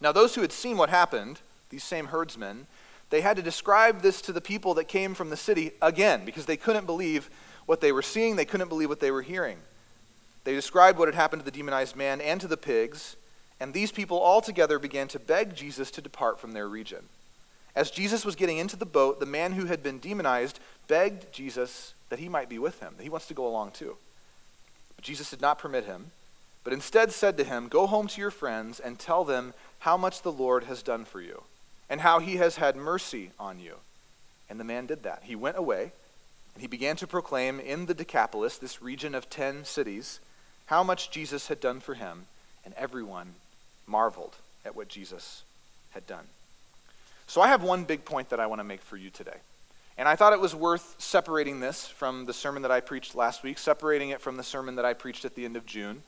Now, 0.02 0.12
those 0.12 0.36
who 0.36 0.42
had 0.42 0.52
seen 0.52 0.78
what 0.78 0.90
happened, 0.90 1.40
these 1.70 1.84
same 1.84 2.08
herdsmen, 2.08 2.68
they 3.10 3.22
had 3.22 3.38
to 3.38 3.44
describe 3.44 4.02
this 4.02 4.22
to 4.24 4.34
the 4.34 4.42
people 4.42 4.74
that 4.74 4.88
came 4.88 5.14
from 5.14 5.30
the 5.30 5.38
city 5.38 5.72
again 5.82 6.26
because 6.26 6.46
they 6.46 6.58
couldn't 6.58 6.86
believe 6.86 7.30
what 7.66 7.80
they 7.80 7.92
were 7.92 8.02
seeing, 8.02 8.36
they 8.36 8.46
couldn't 8.46 8.70
believe 8.70 8.90
what 8.90 9.00
they 9.00 9.12
were 9.12 9.22
hearing. 9.22 9.58
They 10.44 10.54
described 10.54 10.98
what 10.98 11.08
had 11.08 11.16
happened 11.16 11.42
to 11.42 11.46
the 11.46 11.56
demonized 11.56 11.96
man 11.96 12.20
and 12.22 12.42
to 12.42 12.48
the 12.48 12.58
pigs, 12.58 13.16
and 13.60 13.74
these 13.74 13.92
people 13.92 14.18
all 14.18 14.42
together 14.42 14.80
began 14.80 15.08
to 15.10 15.20
beg 15.20 15.56
Jesus 15.56 15.90
to 15.92 16.02
depart 16.02 16.40
from 16.40 16.52
their 16.52 16.68
region. 16.68 17.06
As 17.76 17.92
Jesus 17.92 18.24
was 18.24 18.36
getting 18.36 18.58
into 18.58 18.76
the 18.76 18.86
boat, 18.86 19.20
the 19.20 19.26
man 19.26 19.54
who 19.54 19.66
had 19.66 19.82
been 19.82 20.00
demonized 20.00 20.60
begged 20.88 21.32
Jesus 21.32 21.94
that 22.10 22.20
he 22.20 22.30
might 22.30 22.50
be 22.50 22.60
with 22.60 22.80
him, 22.80 22.94
that 22.98 23.04
he 23.04 23.10
wants 23.10 23.28
to 23.28 23.34
go 23.34 23.48
along 23.48 23.72
too. 23.72 23.98
But 24.96 25.06
Jesus 25.06 25.32
did 25.32 25.42
not 25.42 25.58
permit 25.58 25.86
him, 25.86 26.12
but 26.64 26.74
instead 26.74 27.12
said 27.12 27.38
to 27.38 27.44
him, 27.44 27.68
Go 27.68 27.88
home 27.88 28.08
to 28.08 28.22
your 28.22 28.32
friends 28.32 28.80
and 28.80 29.00
tell 29.00 29.24
them 29.24 29.54
how 29.80 29.98
much 29.98 30.22
the 30.22 30.32
Lord 30.32 30.66
has 30.66 30.84
done 30.84 31.06
for 31.06 31.20
you, 31.20 31.44
and 31.90 32.02
how 32.02 32.20
he 32.20 32.36
has 32.36 32.58
had 32.58 32.76
mercy 32.76 33.32
on 33.40 33.60
you. 33.60 33.78
And 34.50 34.60
the 34.60 34.64
man 34.64 34.86
did 34.86 35.04
that. 35.04 35.24
He 35.24 35.36
went 35.36 35.58
away, 35.58 35.92
and 36.54 36.62
he 36.62 36.68
began 36.68 36.96
to 36.98 37.08
proclaim 37.08 37.60
in 37.60 37.88
the 37.88 37.96
Decapolis, 37.96 38.58
this 38.58 38.82
region 38.82 39.16
of 39.16 39.30
ten 39.30 39.66
cities, 39.66 40.20
how 40.68 40.84
much 40.84 41.10
Jesus 41.10 41.48
had 41.48 41.60
done 41.60 41.80
for 41.80 41.96
him, 41.96 42.28
and 42.64 42.74
everyone 42.76 43.34
marveled 43.88 44.36
at 44.64 44.76
what 44.76 44.88
Jesus 44.88 45.44
had 45.92 46.06
done. 46.06 46.26
So 47.28 47.42
I 47.42 47.48
have 47.48 47.64
one 47.64 47.84
big 47.84 48.06
point 48.06 48.30
that 48.30 48.40
I 48.40 48.48
want 48.48 48.60
to 48.60 48.64
make 48.64 48.82
for 48.82 48.98
you 48.98 49.10
today. 49.10 49.38
And 49.98 50.08
I 50.08 50.16
thought 50.16 50.34
it 50.34 50.40
was 50.40 50.56
worth 50.56 50.96
separating 50.98 51.60
this 51.60 51.88
from 51.88 52.26
the 52.26 52.34
sermon 52.34 52.64
that 52.64 52.72
I 52.72 52.80
preached 52.80 53.16
last 53.16 53.44
week, 53.44 53.58
separating 53.58 54.10
it 54.10 54.22
from 54.22 54.38
the 54.38 54.44
sermon 54.44 54.76
that 54.76 54.86
I 54.86 54.94
preached 54.94 55.24
at 55.24 55.36
the 55.36 55.46
end 55.46 55.56
of 55.56 55.66
June, 55.68 56.02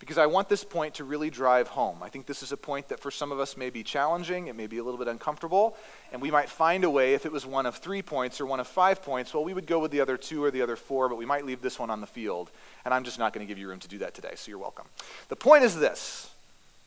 because 0.00 0.18
I 0.18 0.26
want 0.26 0.48
this 0.48 0.64
point 0.64 0.94
to 0.94 1.04
really 1.04 1.30
drive 1.30 1.68
home. 1.68 2.02
I 2.02 2.08
think 2.08 2.26
this 2.26 2.42
is 2.42 2.52
a 2.52 2.56
point 2.56 2.88
that 2.88 3.00
for 3.00 3.10
some 3.10 3.32
of 3.32 3.40
us 3.40 3.56
may 3.56 3.70
be 3.70 3.82
challenging, 3.82 4.48
it 4.48 4.56
may 4.56 4.66
be 4.66 4.78
a 4.78 4.84
little 4.84 4.98
bit 4.98 5.08
uncomfortable, 5.08 5.76
and 6.12 6.20
we 6.20 6.30
might 6.30 6.48
find 6.48 6.84
a 6.84 6.90
way, 6.90 7.14
if 7.14 7.26
it 7.26 7.32
was 7.32 7.46
one 7.46 7.66
of 7.66 7.76
three 7.76 8.02
points 8.02 8.40
or 8.40 8.46
one 8.46 8.60
of 8.60 8.66
five 8.66 9.02
points, 9.02 9.32
well, 9.32 9.44
we 9.44 9.54
would 9.54 9.66
go 9.66 9.78
with 9.78 9.90
the 9.90 10.00
other 10.00 10.16
two 10.16 10.42
or 10.42 10.50
the 10.50 10.62
other 10.62 10.76
four, 10.76 11.08
but 11.08 11.16
we 11.16 11.26
might 11.26 11.44
leave 11.44 11.62
this 11.62 11.78
one 11.78 11.90
on 11.90 12.00
the 12.00 12.06
field. 12.06 12.50
And 12.84 12.92
I'm 12.92 13.04
just 13.04 13.18
not 13.18 13.32
going 13.32 13.46
to 13.46 13.50
give 13.50 13.58
you 13.58 13.68
room 13.68 13.80
to 13.80 13.88
do 13.88 13.98
that 13.98 14.14
today, 14.14 14.32
so 14.34 14.50
you're 14.50 14.58
welcome. 14.58 14.86
The 15.28 15.36
point 15.36 15.64
is 15.64 15.76
this 15.76 16.30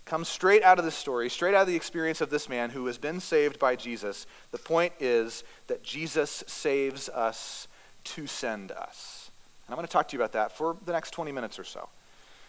comes 0.05 0.27
straight 0.27 0.63
out 0.63 0.79
of 0.79 0.85
the 0.85 0.91
story, 0.91 1.29
straight 1.29 1.53
out 1.53 1.61
of 1.61 1.67
the 1.67 1.75
experience 1.75 2.21
of 2.21 2.29
this 2.29 2.49
man 2.49 2.71
who 2.71 2.85
has 2.87 2.97
been 2.97 3.19
saved 3.19 3.59
by 3.59 3.75
Jesus. 3.75 4.25
The 4.51 4.57
point 4.57 4.93
is 4.99 5.43
that 5.67 5.83
Jesus 5.83 6.43
saves 6.47 7.07
us 7.09 7.67
to 8.03 8.27
send 8.27 8.71
us. 8.71 9.31
And 9.65 9.73
I'm 9.73 9.77
going 9.77 9.87
to 9.87 9.93
talk 9.93 10.07
to 10.09 10.17
you 10.17 10.21
about 10.21 10.33
that 10.33 10.51
for 10.51 10.75
the 10.85 10.91
next 10.91 11.11
20 11.11 11.31
minutes 11.31 11.59
or 11.59 11.63
so. 11.63 11.87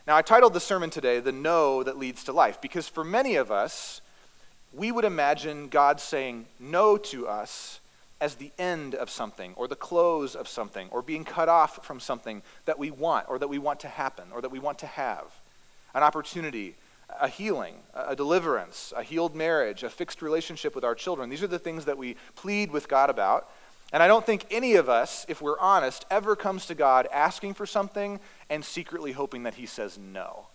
Now, 0.06 0.16
I 0.16 0.22
titled 0.22 0.54
the 0.54 0.60
sermon 0.60 0.90
today, 0.90 1.20
The 1.20 1.30
No 1.30 1.82
That 1.84 1.96
Leads 1.96 2.24
to 2.24 2.32
Life, 2.32 2.60
because 2.60 2.88
for 2.88 3.04
many 3.04 3.36
of 3.36 3.52
us, 3.52 4.00
we 4.72 4.90
would 4.90 5.04
imagine 5.04 5.68
God 5.68 6.00
saying 6.00 6.46
no 6.58 6.96
to 6.96 7.28
us 7.28 7.78
as 8.20 8.36
the 8.36 8.50
end 8.58 8.94
of 8.94 9.10
something, 9.10 9.52
or 9.56 9.68
the 9.68 9.76
close 9.76 10.34
of 10.34 10.48
something, 10.48 10.88
or 10.90 11.02
being 11.02 11.24
cut 11.24 11.48
off 11.48 11.84
from 11.84 12.00
something 12.00 12.42
that 12.64 12.78
we 12.78 12.90
want, 12.90 13.28
or 13.28 13.38
that 13.38 13.48
we 13.48 13.58
want 13.58 13.80
to 13.80 13.88
happen, 13.88 14.24
or 14.32 14.40
that 14.40 14.50
we 14.50 14.58
want 14.58 14.78
to 14.78 14.86
have. 14.86 15.24
An 15.94 16.02
opportunity, 16.02 16.74
a 17.20 17.28
healing, 17.28 17.76
a 17.94 18.16
deliverance, 18.16 18.92
a 18.96 19.02
healed 19.02 19.34
marriage, 19.34 19.82
a 19.82 19.90
fixed 19.90 20.22
relationship 20.22 20.74
with 20.74 20.84
our 20.84 20.94
children. 20.94 21.30
These 21.30 21.42
are 21.42 21.48
the 21.48 21.58
things 21.58 21.84
that 21.84 21.98
we 21.98 22.16
plead 22.36 22.70
with 22.70 22.88
God 22.88 23.10
about. 23.10 23.48
And 23.92 24.02
I 24.02 24.08
don't 24.08 24.24
think 24.24 24.46
any 24.50 24.74
of 24.74 24.88
us, 24.88 25.26
if 25.28 25.42
we're 25.42 25.58
honest, 25.58 26.06
ever 26.10 26.34
comes 26.34 26.66
to 26.66 26.74
God 26.74 27.06
asking 27.12 27.54
for 27.54 27.66
something 27.66 28.20
and 28.48 28.64
secretly 28.64 29.12
hoping 29.12 29.42
that 29.42 29.54
He 29.54 29.66
says 29.66 29.98
no. 29.98 30.46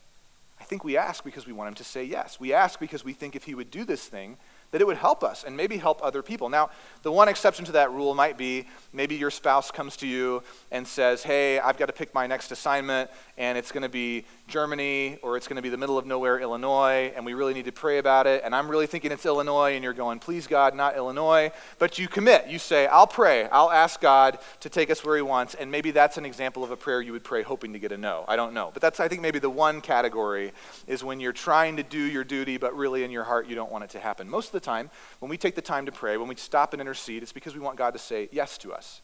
I 0.59 0.63
think 0.63 0.83
we 0.83 0.97
ask 0.97 1.23
because 1.23 1.45
we 1.45 1.53
want 1.53 1.67
Him 1.67 1.75
to 1.75 1.83
say 1.83 2.03
yes. 2.03 2.39
We 2.39 2.51
ask 2.51 2.79
because 2.79 3.05
we 3.05 3.13
think 3.13 3.35
if 3.35 3.43
He 3.43 3.53
would 3.53 3.69
do 3.69 3.85
this 3.85 4.07
thing, 4.07 4.37
that 4.71 4.81
it 4.81 4.87
would 4.87 4.97
help 4.97 5.23
us 5.23 5.43
and 5.43 5.55
maybe 5.55 5.77
help 5.77 6.03
other 6.03 6.21
people. 6.21 6.49
Now, 6.49 6.69
the 7.03 7.11
one 7.11 7.29
exception 7.29 7.63
to 7.65 7.71
that 7.73 7.91
rule 7.91 8.13
might 8.13 8.37
be 8.37 8.67
maybe 8.91 9.15
your 9.15 9.31
spouse 9.31 9.71
comes 9.71 9.95
to 9.97 10.07
you 10.07 10.43
and 10.71 10.85
says, 10.85 11.23
Hey, 11.23 11.59
I've 11.59 11.77
got 11.77 11.85
to 11.85 11.93
pick 11.93 12.13
my 12.13 12.27
next 12.27 12.51
assignment, 12.51 13.09
and 13.37 13.57
it's 13.57 13.71
going 13.71 13.83
to 13.83 13.89
be 13.89 14.25
Germany 14.47 15.19
or 15.21 15.37
it's 15.37 15.47
going 15.47 15.55
to 15.55 15.61
be 15.61 15.69
the 15.69 15.77
middle 15.77 15.97
of 15.97 16.05
nowhere, 16.05 16.39
Illinois, 16.39 17.13
and 17.15 17.25
we 17.25 17.33
really 17.33 17.53
need 17.53 17.65
to 17.65 17.71
pray 17.71 17.97
about 17.97 18.27
it. 18.27 18.41
And 18.43 18.53
I'm 18.53 18.69
really 18.69 18.87
thinking 18.87 19.11
it's 19.11 19.25
Illinois, 19.25 19.75
and 19.75 19.83
you're 19.83 19.93
going, 19.93 20.19
Please, 20.19 20.47
God, 20.47 20.75
not 20.75 20.97
Illinois. 20.97 21.51
But 21.79 21.97
you 21.97 22.07
commit. 22.07 22.47
You 22.47 22.59
say, 22.59 22.87
I'll 22.87 23.07
pray. 23.07 23.47
I'll 23.49 23.71
ask 23.71 24.01
God 24.01 24.39
to 24.59 24.69
take 24.69 24.89
us 24.89 25.03
where 25.05 25.15
He 25.15 25.21
wants. 25.21 25.55
And 25.55 25.71
maybe 25.71 25.91
that's 25.91 26.17
an 26.17 26.25
example 26.25 26.63
of 26.63 26.71
a 26.71 26.77
prayer 26.77 27.01
you 27.01 27.13
would 27.13 27.23
pray 27.23 27.41
hoping 27.41 27.71
to 27.73 27.79
get 27.79 27.93
a 27.93 27.97
no. 27.97 28.25
I 28.27 28.35
don't 28.35 28.53
know. 28.53 28.71
But 28.73 28.81
that's, 28.81 28.99
I 28.99 29.07
think, 29.07 29.21
maybe 29.21 29.39
the 29.39 29.49
one 29.49 29.79
category 29.79 30.51
is 30.87 31.03
when 31.03 31.21
you're 31.21 31.31
trying 31.31 31.77
to 31.77 31.83
do 31.83 31.99
your 31.99 32.25
duty, 32.25 32.57
but 32.57 32.75
really 32.75 33.03
in 33.03 33.11
your 33.11 33.23
heart 33.23 33.47
you 33.47 33.55
don't 33.55 33.71
want 33.71 33.85
it 33.85 33.91
to 33.91 33.99
happen. 33.99 34.29
Most 34.29 34.56
the 34.59 34.65
time, 34.65 34.89
when 35.19 35.29
we 35.29 35.37
take 35.37 35.55
the 35.55 35.61
time 35.61 35.85
to 35.85 35.91
pray, 35.91 36.17
when 36.17 36.27
we 36.27 36.35
stop 36.35 36.73
and 36.73 36.81
intercede, 36.81 37.23
it's 37.23 37.31
because 37.31 37.53
we 37.53 37.61
want 37.61 37.77
God 37.77 37.93
to 37.93 37.99
say 37.99 38.29
yes 38.31 38.57
to 38.59 38.73
us. 38.73 39.01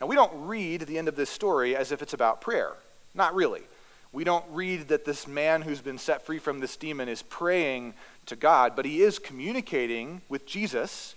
Now, 0.00 0.06
we 0.06 0.14
don't 0.14 0.46
read 0.46 0.82
the 0.82 0.98
end 0.98 1.08
of 1.08 1.16
this 1.16 1.30
story 1.30 1.76
as 1.76 1.92
if 1.92 2.02
it's 2.02 2.14
about 2.14 2.40
prayer. 2.40 2.72
Not 3.14 3.34
really. 3.34 3.62
We 4.12 4.24
don't 4.24 4.44
read 4.50 4.88
that 4.88 5.04
this 5.04 5.28
man 5.28 5.62
who's 5.62 5.80
been 5.80 5.98
set 5.98 6.24
free 6.24 6.38
from 6.38 6.58
this 6.58 6.76
demon 6.76 7.08
is 7.08 7.22
praying 7.22 7.94
to 8.26 8.34
God, 8.34 8.74
but 8.74 8.84
he 8.84 9.02
is 9.02 9.18
communicating 9.18 10.22
with 10.28 10.46
Jesus. 10.46 11.14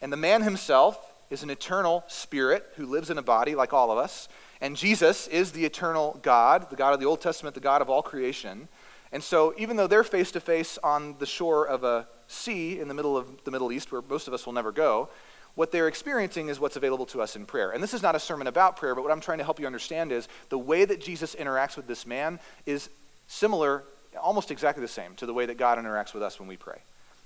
And 0.00 0.12
the 0.12 0.16
man 0.16 0.42
himself 0.42 1.12
is 1.30 1.42
an 1.42 1.50
eternal 1.50 2.04
spirit 2.06 2.64
who 2.76 2.86
lives 2.86 3.10
in 3.10 3.18
a 3.18 3.22
body 3.22 3.54
like 3.54 3.72
all 3.72 3.90
of 3.90 3.98
us. 3.98 4.28
And 4.60 4.76
Jesus 4.76 5.26
is 5.28 5.52
the 5.52 5.64
eternal 5.64 6.18
God, 6.22 6.70
the 6.70 6.76
God 6.76 6.94
of 6.94 7.00
the 7.00 7.06
Old 7.06 7.20
Testament, 7.20 7.54
the 7.54 7.60
God 7.60 7.82
of 7.82 7.90
all 7.90 8.02
creation. 8.02 8.68
And 9.12 9.22
so, 9.22 9.54
even 9.56 9.76
though 9.76 9.86
they're 9.86 10.04
face 10.04 10.32
to 10.32 10.40
face 10.40 10.78
on 10.82 11.16
the 11.18 11.26
shore 11.26 11.66
of 11.66 11.84
a 11.84 12.08
sea 12.26 12.80
in 12.80 12.88
the 12.88 12.94
middle 12.94 13.16
of 13.16 13.44
the 13.44 13.50
Middle 13.50 13.70
East, 13.72 13.92
where 13.92 14.02
most 14.02 14.28
of 14.28 14.34
us 14.34 14.46
will 14.46 14.52
never 14.52 14.72
go, 14.72 15.08
what 15.56 15.72
they're 15.72 15.88
experiencing 15.88 16.48
is 16.48 16.60
what's 16.60 16.76
available 16.76 17.06
to 17.06 17.22
us 17.22 17.34
in 17.34 17.46
prayer. 17.46 17.70
And 17.70 17.82
this 17.82 17.94
is 17.94 18.02
not 18.02 18.14
a 18.14 18.20
sermon 18.20 18.46
about 18.46 18.76
prayer, 18.76 18.94
but 18.94 19.02
what 19.02 19.10
I'm 19.10 19.20
trying 19.20 19.38
to 19.38 19.44
help 19.44 19.58
you 19.58 19.66
understand 19.66 20.12
is 20.12 20.28
the 20.50 20.58
way 20.58 20.84
that 20.84 21.00
Jesus 21.00 21.34
interacts 21.34 21.76
with 21.76 21.86
this 21.86 22.06
man 22.06 22.38
is 22.66 22.90
similar, 23.26 23.84
almost 24.20 24.50
exactly 24.50 24.82
the 24.82 24.88
same, 24.88 25.14
to 25.16 25.24
the 25.24 25.32
way 25.32 25.46
that 25.46 25.56
God 25.56 25.78
interacts 25.78 26.12
with 26.12 26.22
us 26.22 26.38
when 26.38 26.48
we 26.48 26.58
pray. 26.58 26.82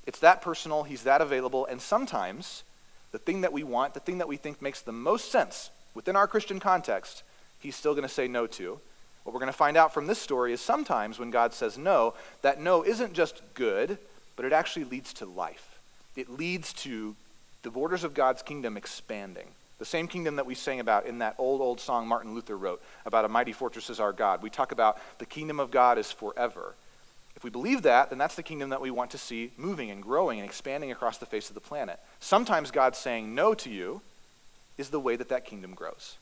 It's 0.07 0.21
that 0.21 0.43
personal, 0.43 0.85
He's 0.85 1.03
that 1.03 1.21
available, 1.21 1.67
and 1.67 1.83
sometimes 1.83 2.63
the 3.11 3.19
thing 3.19 3.41
that 3.41 3.53
we 3.53 3.65
want, 3.65 3.95
the 3.95 4.01
thing 4.01 4.19
that 4.19 4.29
we 4.29 4.37
think 4.37 4.63
makes 4.63 4.81
the 4.81 4.93
most 4.93 5.33
sense 5.33 5.71
within 5.95 6.15
our 6.15 6.29
Christian 6.29 6.61
context, 6.61 7.25
He's 7.59 7.75
still 7.75 7.95
going 7.95 8.07
to 8.07 8.09
say 8.09 8.29
no 8.29 8.47
to. 8.47 8.81
What 9.25 9.35
we're 9.35 9.41
going 9.41 9.53
to 9.53 9.59
find 9.59 9.77
out 9.77 9.93
from 9.93 10.07
this 10.07 10.19
story 10.19 10.53
is 10.53 10.61
sometimes 10.61 11.19
when 11.19 11.31
God 11.31 11.53
says 11.53 11.77
no, 11.77 12.15
that 12.43 12.61
no 12.61 12.83
isn't 12.83 13.13
just 13.13 13.43
good, 13.55 13.99
but 14.37 14.45
it 14.45 14.53
actually 14.53 14.85
leads 14.85 15.13
to 15.15 15.27
life. 15.27 15.79
It 16.17 16.31
leads 16.31 16.73
to 16.75 17.15
the 17.63 17.71
borders 17.71 18.05
of 18.05 18.15
God's 18.15 18.43
kingdom 18.43 18.77
expanding. 18.77 19.49
The 19.79 19.85
same 19.85 20.09
kingdom 20.09 20.37
that 20.37 20.47
we 20.47 20.55
sang 20.55 20.81
about 20.81 21.07
in 21.07 21.19
that 21.19 21.35
old, 21.39 21.61
old 21.61 21.81
song 21.81 22.07
Martin 22.07 22.35
Luther 22.35 22.57
wrote 22.57 22.83
about 23.07 23.25
a 23.25 23.29
mighty 23.29 23.53
fortress 23.53 23.89
is 23.89 24.01
our 24.01 24.13
God. 24.13 24.43
We 24.43 24.51
talk 24.51 24.73
about 24.73 24.99
the 25.19 25.27
kingdom 25.27 25.61
of 25.61 25.71
God 25.71 25.99
is 25.99 26.13
forever. 26.13 26.75
If 27.37 27.45
we 27.45 27.51
believe 27.51 27.83
that, 27.83 28.11
then 28.11 28.19
that's 28.19 28.35
the 28.35 28.43
kingdom 28.43 28.71
that 28.71 28.81
we 28.81 28.91
want 28.91 29.11
to 29.13 29.19
see 29.19 29.53
moving 29.57 29.91
and 29.91 30.03
growing 30.03 30.39
and 30.39 30.49
expanding 30.49 30.93
across 30.93 31.19
the 31.19 31.27
face 31.27 31.49
of 31.49 31.55
the 31.55 31.61
planet. 31.61 31.99
Sometimes 32.21 32.71
God 32.71 32.95
saying 32.95 33.35
no 33.35 33.55
to 33.55 33.71
you 33.71 34.03
is 34.77 34.91
the 34.91 35.01
way 35.01 35.17
that 35.17 35.29
that 35.31 35.47
kingdom 35.47 35.75
grows. 35.75 36.17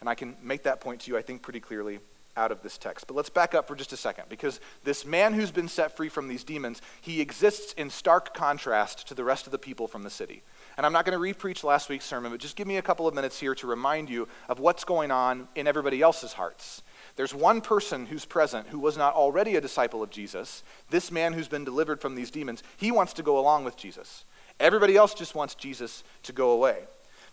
And 0.00 0.08
I 0.08 0.14
can 0.14 0.36
make 0.42 0.64
that 0.64 0.80
point 0.80 1.00
to 1.02 1.10
you, 1.10 1.16
I 1.16 1.22
think, 1.22 1.40
pretty 1.40 1.60
clearly 1.60 2.00
out 2.36 2.52
of 2.52 2.62
this 2.62 2.78
text. 2.78 3.06
But 3.06 3.14
let's 3.14 3.30
back 3.30 3.54
up 3.54 3.68
for 3.68 3.74
just 3.74 3.92
a 3.92 3.96
second 3.96 4.24
because 4.28 4.60
this 4.82 5.04
man 5.04 5.34
who's 5.34 5.50
been 5.50 5.68
set 5.68 5.96
free 5.96 6.08
from 6.08 6.28
these 6.28 6.44
demons, 6.44 6.82
he 7.00 7.20
exists 7.20 7.72
in 7.74 7.90
stark 7.90 8.34
contrast 8.34 9.06
to 9.08 9.14
the 9.14 9.24
rest 9.24 9.46
of 9.46 9.52
the 9.52 9.58
people 9.58 9.86
from 9.86 10.02
the 10.02 10.10
city. 10.10 10.42
And 10.76 10.84
I'm 10.84 10.92
not 10.92 11.04
going 11.04 11.18
to 11.18 11.34
repreach 11.34 11.62
last 11.62 11.88
week's 11.88 12.04
sermon, 12.04 12.32
but 12.32 12.40
just 12.40 12.56
give 12.56 12.66
me 12.66 12.76
a 12.76 12.82
couple 12.82 13.06
of 13.06 13.14
minutes 13.14 13.38
here 13.38 13.54
to 13.56 13.66
remind 13.66 14.10
you 14.10 14.28
of 14.48 14.58
what's 14.58 14.84
going 14.84 15.10
on 15.10 15.48
in 15.54 15.66
everybody 15.66 16.02
else's 16.02 16.32
hearts. 16.32 16.82
There's 17.16 17.34
one 17.34 17.60
person 17.60 18.06
who's 18.06 18.24
present 18.24 18.68
who 18.68 18.80
was 18.80 18.96
not 18.96 19.14
already 19.14 19.54
a 19.56 19.60
disciple 19.60 20.02
of 20.02 20.10
Jesus. 20.10 20.64
This 20.90 21.12
man 21.12 21.32
who's 21.32 21.48
been 21.48 21.64
delivered 21.64 22.00
from 22.00 22.14
these 22.14 22.30
demons, 22.30 22.62
he 22.76 22.90
wants 22.90 23.12
to 23.14 23.22
go 23.22 23.38
along 23.38 23.64
with 23.64 23.76
Jesus. 23.76 24.24
Everybody 24.58 24.96
else 24.96 25.14
just 25.14 25.34
wants 25.34 25.54
Jesus 25.54 26.04
to 26.24 26.32
go 26.32 26.50
away. 26.50 26.84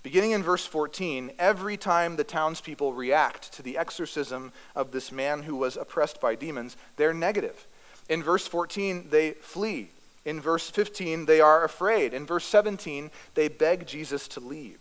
Beginning 0.03 0.31
in 0.31 0.41
verse 0.41 0.65
14, 0.65 1.31
every 1.38 1.77
time 1.77 2.15
the 2.15 2.24
townspeople 2.24 2.93
react 2.93 3.53
to 3.53 3.62
the 3.62 3.77
exorcism 3.77 4.51
of 4.75 4.91
this 4.91 5.12
man 5.12 5.43
who 5.43 5.55
was 5.55 5.77
oppressed 5.77 6.20
by 6.20 6.34
demons, 6.34 6.75
they're 6.96 7.13
negative. 7.13 7.67
In 8.10 8.24
verse 8.24 8.48
14, 8.48 9.10
they 9.12 9.31
flee. 9.31 9.89
In 10.25 10.41
verse 10.41 10.70
15, 10.70 11.25
they 11.25 11.39
are 11.39 11.63
afraid. 11.63 12.13
In 12.13 12.25
verse 12.25 12.46
17, 12.46 13.12
they 13.36 13.48
beg 13.48 13.86
Jesus 13.86 14.27
to 14.29 14.39
leave. 14.39 14.79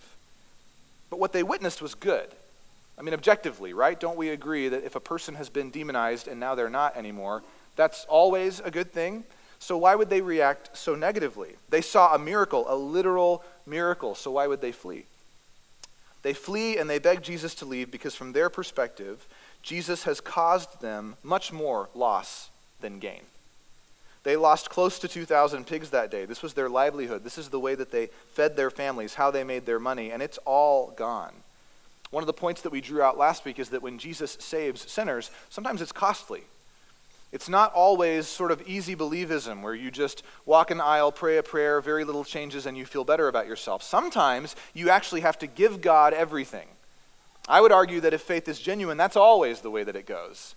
But 1.10 1.18
what 1.18 1.32
they 1.32 1.42
witnessed 1.42 1.82
was 1.82 1.94
good. 1.94 2.28
I 2.98 3.02
mean, 3.02 3.14
objectively, 3.14 3.72
right? 3.72 3.98
Don't 3.98 4.16
we 4.16 4.30
agree 4.30 4.68
that 4.68 4.84
if 4.84 4.94
a 4.94 5.00
person 5.00 5.34
has 5.34 5.48
been 5.48 5.70
demonized 5.70 6.28
and 6.28 6.40
now 6.40 6.54
they're 6.54 6.70
not 6.70 6.96
anymore, 6.96 7.42
that's 7.76 8.04
always 8.06 8.60
a 8.60 8.70
good 8.70 8.92
thing? 8.92 9.24
So 9.58 9.76
why 9.76 9.94
would 9.94 10.08
they 10.08 10.22
react 10.22 10.76
so 10.76 10.94
negatively? 10.94 11.56
They 11.68 11.82
saw 11.82 12.14
a 12.14 12.18
miracle, 12.18 12.64
a 12.68 12.76
literal 12.76 13.44
miracle, 13.66 14.14
so 14.14 14.32
why 14.32 14.46
would 14.46 14.62
they 14.62 14.72
flee? 14.72 15.04
They 16.22 16.34
flee 16.34 16.76
and 16.76 16.88
they 16.88 16.98
beg 16.98 17.22
Jesus 17.22 17.54
to 17.56 17.64
leave 17.64 17.90
because, 17.90 18.14
from 18.14 18.32
their 18.32 18.50
perspective, 18.50 19.26
Jesus 19.62 20.04
has 20.04 20.20
caused 20.20 20.80
them 20.80 21.16
much 21.22 21.52
more 21.52 21.88
loss 21.94 22.50
than 22.80 22.98
gain. 22.98 23.22
They 24.22 24.36
lost 24.36 24.68
close 24.68 24.98
to 24.98 25.08
2,000 25.08 25.66
pigs 25.66 25.90
that 25.90 26.10
day. 26.10 26.26
This 26.26 26.42
was 26.42 26.52
their 26.52 26.68
livelihood. 26.68 27.24
This 27.24 27.38
is 27.38 27.48
the 27.48 27.60
way 27.60 27.74
that 27.74 27.90
they 27.90 28.10
fed 28.32 28.54
their 28.54 28.70
families, 28.70 29.14
how 29.14 29.30
they 29.30 29.44
made 29.44 29.64
their 29.64 29.78
money, 29.78 30.10
and 30.10 30.22
it's 30.22 30.38
all 30.44 30.90
gone. 30.90 31.32
One 32.10 32.22
of 32.22 32.26
the 32.26 32.32
points 32.32 32.60
that 32.62 32.72
we 32.72 32.80
drew 32.80 33.00
out 33.00 33.16
last 33.16 33.44
week 33.44 33.58
is 33.58 33.70
that 33.70 33.82
when 33.82 33.98
Jesus 33.98 34.36
saves 34.40 34.90
sinners, 34.90 35.30
sometimes 35.48 35.80
it's 35.80 35.92
costly. 35.92 36.42
It's 37.32 37.48
not 37.48 37.72
always 37.72 38.26
sort 38.26 38.50
of 38.50 38.62
easy 38.66 38.96
believism 38.96 39.62
where 39.62 39.74
you 39.74 39.90
just 39.90 40.22
walk 40.46 40.70
an 40.70 40.80
aisle, 40.80 41.12
pray 41.12 41.36
a 41.36 41.42
prayer, 41.42 41.80
very 41.80 42.04
little 42.04 42.24
changes, 42.24 42.66
and 42.66 42.76
you 42.76 42.84
feel 42.84 43.04
better 43.04 43.28
about 43.28 43.46
yourself. 43.46 43.82
Sometimes 43.82 44.56
you 44.74 44.90
actually 44.90 45.20
have 45.20 45.38
to 45.38 45.46
give 45.46 45.80
God 45.80 46.12
everything. 46.12 46.66
I 47.48 47.60
would 47.60 47.72
argue 47.72 48.00
that 48.00 48.14
if 48.14 48.22
faith 48.22 48.48
is 48.48 48.58
genuine, 48.58 48.96
that's 48.96 49.16
always 49.16 49.60
the 49.60 49.70
way 49.70 49.84
that 49.84 49.96
it 49.96 50.06
goes. 50.06 50.56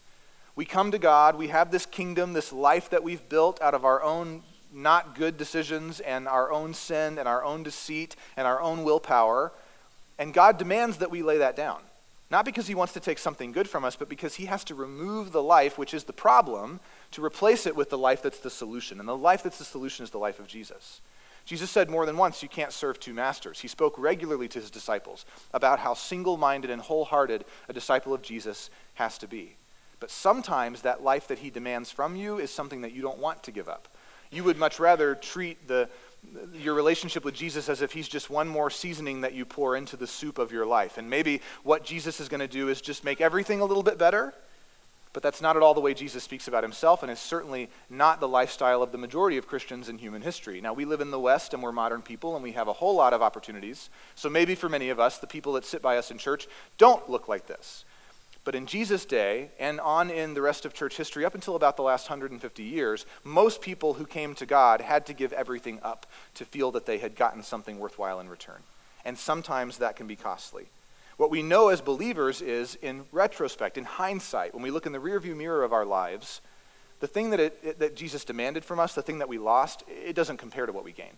We 0.56 0.66
come 0.66 0.92
to 0.92 1.00
God, 1.00 1.36
we 1.36 1.48
have 1.48 1.72
this 1.72 1.86
kingdom, 1.86 2.34
this 2.34 2.54
life 2.54 2.90
that 2.90 3.04
we've 3.04 3.28
built 3.30 3.62
out 3.62 3.74
of 3.74 3.86
our 3.86 4.02
own 4.04 4.44
not 4.72 5.16
good 5.16 5.38
decisions 5.38 6.00
and 6.00 6.28
our 6.28 6.52
own 6.52 6.74
sin 6.74 7.20
and 7.20 7.28
our 7.28 7.44
own 7.44 7.64
deceit 7.64 8.16
and 8.36 8.48
our 8.48 8.62
own 8.62 8.84
willpower. 8.84 9.52
And 10.18 10.34
God 10.34 10.58
demands 10.58 10.98
that 10.98 11.12
we 11.12 11.22
lay 11.22 11.38
that 11.38 11.56
down. 11.56 11.82
Not 12.34 12.46
because 12.46 12.66
he 12.66 12.74
wants 12.74 12.94
to 12.94 13.00
take 13.00 13.20
something 13.20 13.52
good 13.52 13.70
from 13.70 13.86
us, 13.86 13.96
but 13.96 14.10
because 14.10 14.34
he 14.34 14.48
has 14.48 14.64
to 14.64 14.74
remove 14.74 15.32
the 15.32 15.44
life, 15.44 15.78
which 15.78 15.94
is 15.94 16.06
the 16.06 16.14
problem, 16.14 16.80
to 17.12 17.24
replace 17.24 17.68
it 17.68 17.76
with 17.76 17.92
the 17.92 17.98
life 18.00 18.24
that's 18.24 18.40
the 18.40 18.50
solution. 18.50 19.00
And 19.00 19.08
the 19.08 19.16
life 19.16 19.44
that's 19.44 19.60
the 19.60 19.64
solution 19.64 20.04
is 20.04 20.10
the 20.10 20.18
life 20.18 20.40
of 20.40 20.48
Jesus. 20.48 21.02
Jesus 21.46 21.70
said 21.70 21.92
more 21.92 22.08
than 22.08 22.18
once, 22.18 22.42
You 22.42 22.50
can't 22.50 22.72
serve 22.72 23.00
two 23.00 23.14
masters. 23.14 23.60
He 23.60 23.68
spoke 23.68 23.94
regularly 24.00 24.48
to 24.48 24.60
his 24.60 24.72
disciples 24.72 25.28
about 25.54 25.78
how 25.78 25.94
single 25.94 26.38
minded 26.38 26.72
and 26.72 26.82
wholehearted 26.82 27.46
a 27.70 27.74
disciple 27.74 28.16
of 28.16 28.24
Jesus 28.24 28.72
has 28.96 29.20
to 29.20 29.28
be. 29.28 29.56
But 30.00 30.10
sometimes 30.10 30.82
that 30.82 31.04
life 31.04 31.28
that 31.28 31.38
he 31.38 31.52
demands 31.52 31.92
from 31.92 32.16
you 32.16 32.40
is 32.40 32.50
something 32.50 32.82
that 32.82 32.94
you 32.94 33.04
don't 33.04 33.20
want 33.20 33.44
to 33.44 33.52
give 33.52 33.70
up. 33.70 33.96
You 34.32 34.44
would 34.44 34.58
much 34.58 34.80
rather 34.80 35.14
treat 35.14 35.68
the, 35.68 35.88
your 36.54 36.74
relationship 36.74 37.26
with 37.26 37.36
Jesus 37.36 37.70
as 37.70 37.82
if 37.82 37.92
he's 37.92 38.08
just 38.08 38.30
one 38.30 38.48
more 38.48 38.70
seasoning 38.70 39.22
that 39.22 39.34
you 39.34 39.46
pour 39.46 39.76
into 39.76 39.98
the 39.98 40.08
soup 40.08 40.38
of 40.38 40.52
your 40.52 40.66
life. 40.66 40.98
And 40.98 41.10
maybe 41.10 41.42
what 41.64 41.84
Jesus 41.84 42.20
is 42.20 42.30
going 42.30 42.40
to 42.40 42.48
do 42.48 42.70
is 42.70 42.82
just 42.82 43.04
make 43.04 43.22
everything 43.22 43.62
a 43.62 43.66
little 43.66 43.84
bit 43.84 43.98
better, 43.98 44.34
but 45.12 45.22
that's 45.22 45.42
not 45.42 45.56
at 45.56 45.62
all 45.62 45.76
the 45.76 45.82
way 45.82 45.94
Jesus 45.94 46.24
speaks 46.24 46.48
about 46.48 46.64
himself, 46.64 47.04
and 47.04 47.12
is 47.12 47.20
certainly 47.20 47.70
not 47.88 48.20
the 48.20 48.28
lifestyle 48.28 48.82
of 48.82 48.92
the 48.92 48.98
majority 48.98 49.38
of 49.38 49.48
Christians 49.48 49.88
in 49.88 50.00
human 50.00 50.24
history. 50.24 50.60
Now, 50.60 50.74
we 50.74 50.86
live 50.86 51.02
in 51.02 51.12
the 51.12 51.20
West 51.20 51.54
and 51.54 51.62
we're 51.62 51.72
modern 51.72 52.02
people, 52.02 52.34
and 52.34 52.44
we 52.44 52.54
have 52.54 52.68
a 52.68 52.74
whole 52.74 52.96
lot 52.96 53.14
of 53.14 53.22
opportunities. 53.22 53.90
So 54.16 54.28
maybe 54.28 54.56
for 54.56 54.70
many 54.70 54.90
of 54.90 55.00
us, 55.00 55.20
the 55.20 55.28
people 55.28 55.54
that 55.54 55.66
sit 55.66 55.84
by 55.84 55.98
us 55.98 56.10
in 56.10 56.18
church 56.18 56.48
don't 56.80 57.10
look 57.10 57.28
like 57.28 57.46
this. 57.46 57.86
But 58.44 58.56
in 58.56 58.66
Jesus' 58.66 59.06
day, 59.06 59.52
and 59.58 59.80
on 59.80 60.10
in 60.10 60.34
the 60.34 60.42
rest 60.42 60.66
of 60.66 60.74
church 60.74 60.98
history, 60.98 61.24
up 61.24 61.36
until 61.36 61.56
about 61.56 61.78
the 61.78 61.84
last 61.84 62.10
150 62.10 62.64
years, 62.64 63.06
most 63.24 63.62
people 63.62 63.94
who 63.94 64.06
came 64.06 64.36
to 64.36 64.46
God 64.46 64.82
had 64.82 65.06
to 65.06 65.14
give 65.14 65.32
everything 65.32 65.80
up 65.82 66.06
to 66.36 66.46
feel 66.46 66.72
that 66.72 66.86
they 66.86 66.98
had 66.98 67.16
gotten 67.16 67.42
something 67.42 67.80
worthwhile 67.80 68.20
in 68.20 68.28
return. 68.28 68.62
And 69.06 69.18
sometimes 69.18 69.78
that 69.78 69.96
can 69.96 70.08
be 70.08 70.18
costly. 70.18 70.68
What 71.18 71.32
we 71.32 71.42
know 71.42 71.70
as 71.70 71.80
believers 71.80 72.42
is, 72.42 72.76
in 72.82 73.06
retrospect, 73.12 73.78
in 73.78 73.86
hindsight, 73.86 74.54
when 74.54 74.64
we 74.64 74.72
look 74.72 74.86
in 74.86 74.92
the 74.92 75.00
rearview 75.00 75.38
mirror 75.38 75.64
of 75.64 75.72
our 75.72 75.86
lives, 75.86 76.42
the 77.00 77.08
thing 77.08 77.30
that, 77.30 77.40
it, 77.40 77.80
that 77.80 77.96
Jesus 77.96 78.26
demanded 78.26 78.66
from 78.66 78.80
us, 78.80 78.94
the 78.94 79.02
thing 79.02 79.20
that 79.20 79.30
we 79.30 79.38
lost, 79.38 79.84
it 79.88 80.16
doesn't 80.16 80.38
compare 80.38 80.66
to 80.66 80.74
what 80.74 80.84
we 80.84 80.92
gain. 80.92 81.12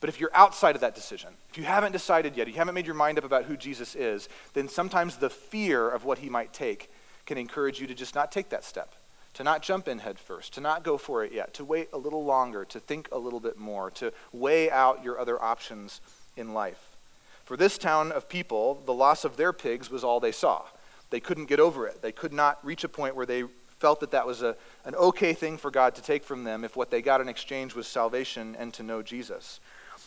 But 0.00 0.08
if 0.08 0.18
you're 0.18 0.34
outside 0.34 0.74
of 0.74 0.80
that 0.80 0.94
decision, 0.94 1.28
if 1.50 1.58
you 1.58 1.64
haven't 1.64 1.92
decided 1.92 2.36
yet, 2.36 2.48
you 2.48 2.54
haven't 2.54 2.74
made 2.74 2.86
your 2.86 2.94
mind 2.94 3.18
up 3.18 3.24
about 3.24 3.44
who 3.44 3.56
Jesus 3.56 3.94
is, 3.94 4.28
then 4.54 4.68
sometimes 4.68 5.16
the 5.16 5.30
fear 5.30 5.88
of 5.88 6.04
what 6.04 6.18
he 6.18 6.30
might 6.30 6.52
take 6.52 6.90
can 7.26 7.36
encourage 7.36 7.80
you 7.80 7.86
to 7.86 7.94
just 7.94 8.14
not 8.14 8.32
take 8.32 8.48
that 8.48 8.64
step, 8.64 8.94
to 9.34 9.44
not 9.44 9.62
jump 9.62 9.86
in 9.86 9.98
head 9.98 10.18
first, 10.18 10.54
to 10.54 10.60
not 10.60 10.82
go 10.82 10.96
for 10.96 11.22
it 11.22 11.32
yet, 11.32 11.52
to 11.54 11.64
wait 11.64 11.90
a 11.92 11.98
little 11.98 12.24
longer, 12.24 12.64
to 12.64 12.80
think 12.80 13.08
a 13.12 13.18
little 13.18 13.40
bit 13.40 13.58
more, 13.58 13.90
to 13.90 14.12
weigh 14.32 14.70
out 14.70 15.04
your 15.04 15.18
other 15.18 15.40
options 15.40 16.00
in 16.36 16.54
life. 16.54 16.96
For 17.44 17.56
this 17.56 17.76
town 17.76 18.10
of 18.10 18.28
people, 18.28 18.82
the 18.86 18.94
loss 18.94 19.24
of 19.24 19.36
their 19.36 19.52
pigs 19.52 19.90
was 19.90 20.02
all 20.02 20.18
they 20.18 20.32
saw. 20.32 20.62
They 21.10 21.20
couldn't 21.20 21.46
get 21.46 21.60
over 21.60 21.86
it. 21.86 22.00
They 22.00 22.12
could 22.12 22.32
not 22.32 22.64
reach 22.64 22.84
a 22.84 22.88
point 22.88 23.16
where 23.16 23.26
they 23.26 23.44
felt 23.80 24.00
that 24.00 24.12
that 24.12 24.26
was 24.26 24.42
a, 24.42 24.56
an 24.84 24.94
okay 24.94 25.32
thing 25.32 25.58
for 25.58 25.70
God 25.70 25.94
to 25.96 26.02
take 26.02 26.22
from 26.22 26.44
them 26.44 26.64
if 26.64 26.76
what 26.76 26.90
they 26.90 27.02
got 27.02 27.20
in 27.20 27.28
exchange 27.28 27.74
was 27.74 27.86
salvation 27.86 28.54
and 28.58 28.72
to 28.74 28.82
know 28.82 29.02
Jesus. 29.02 29.58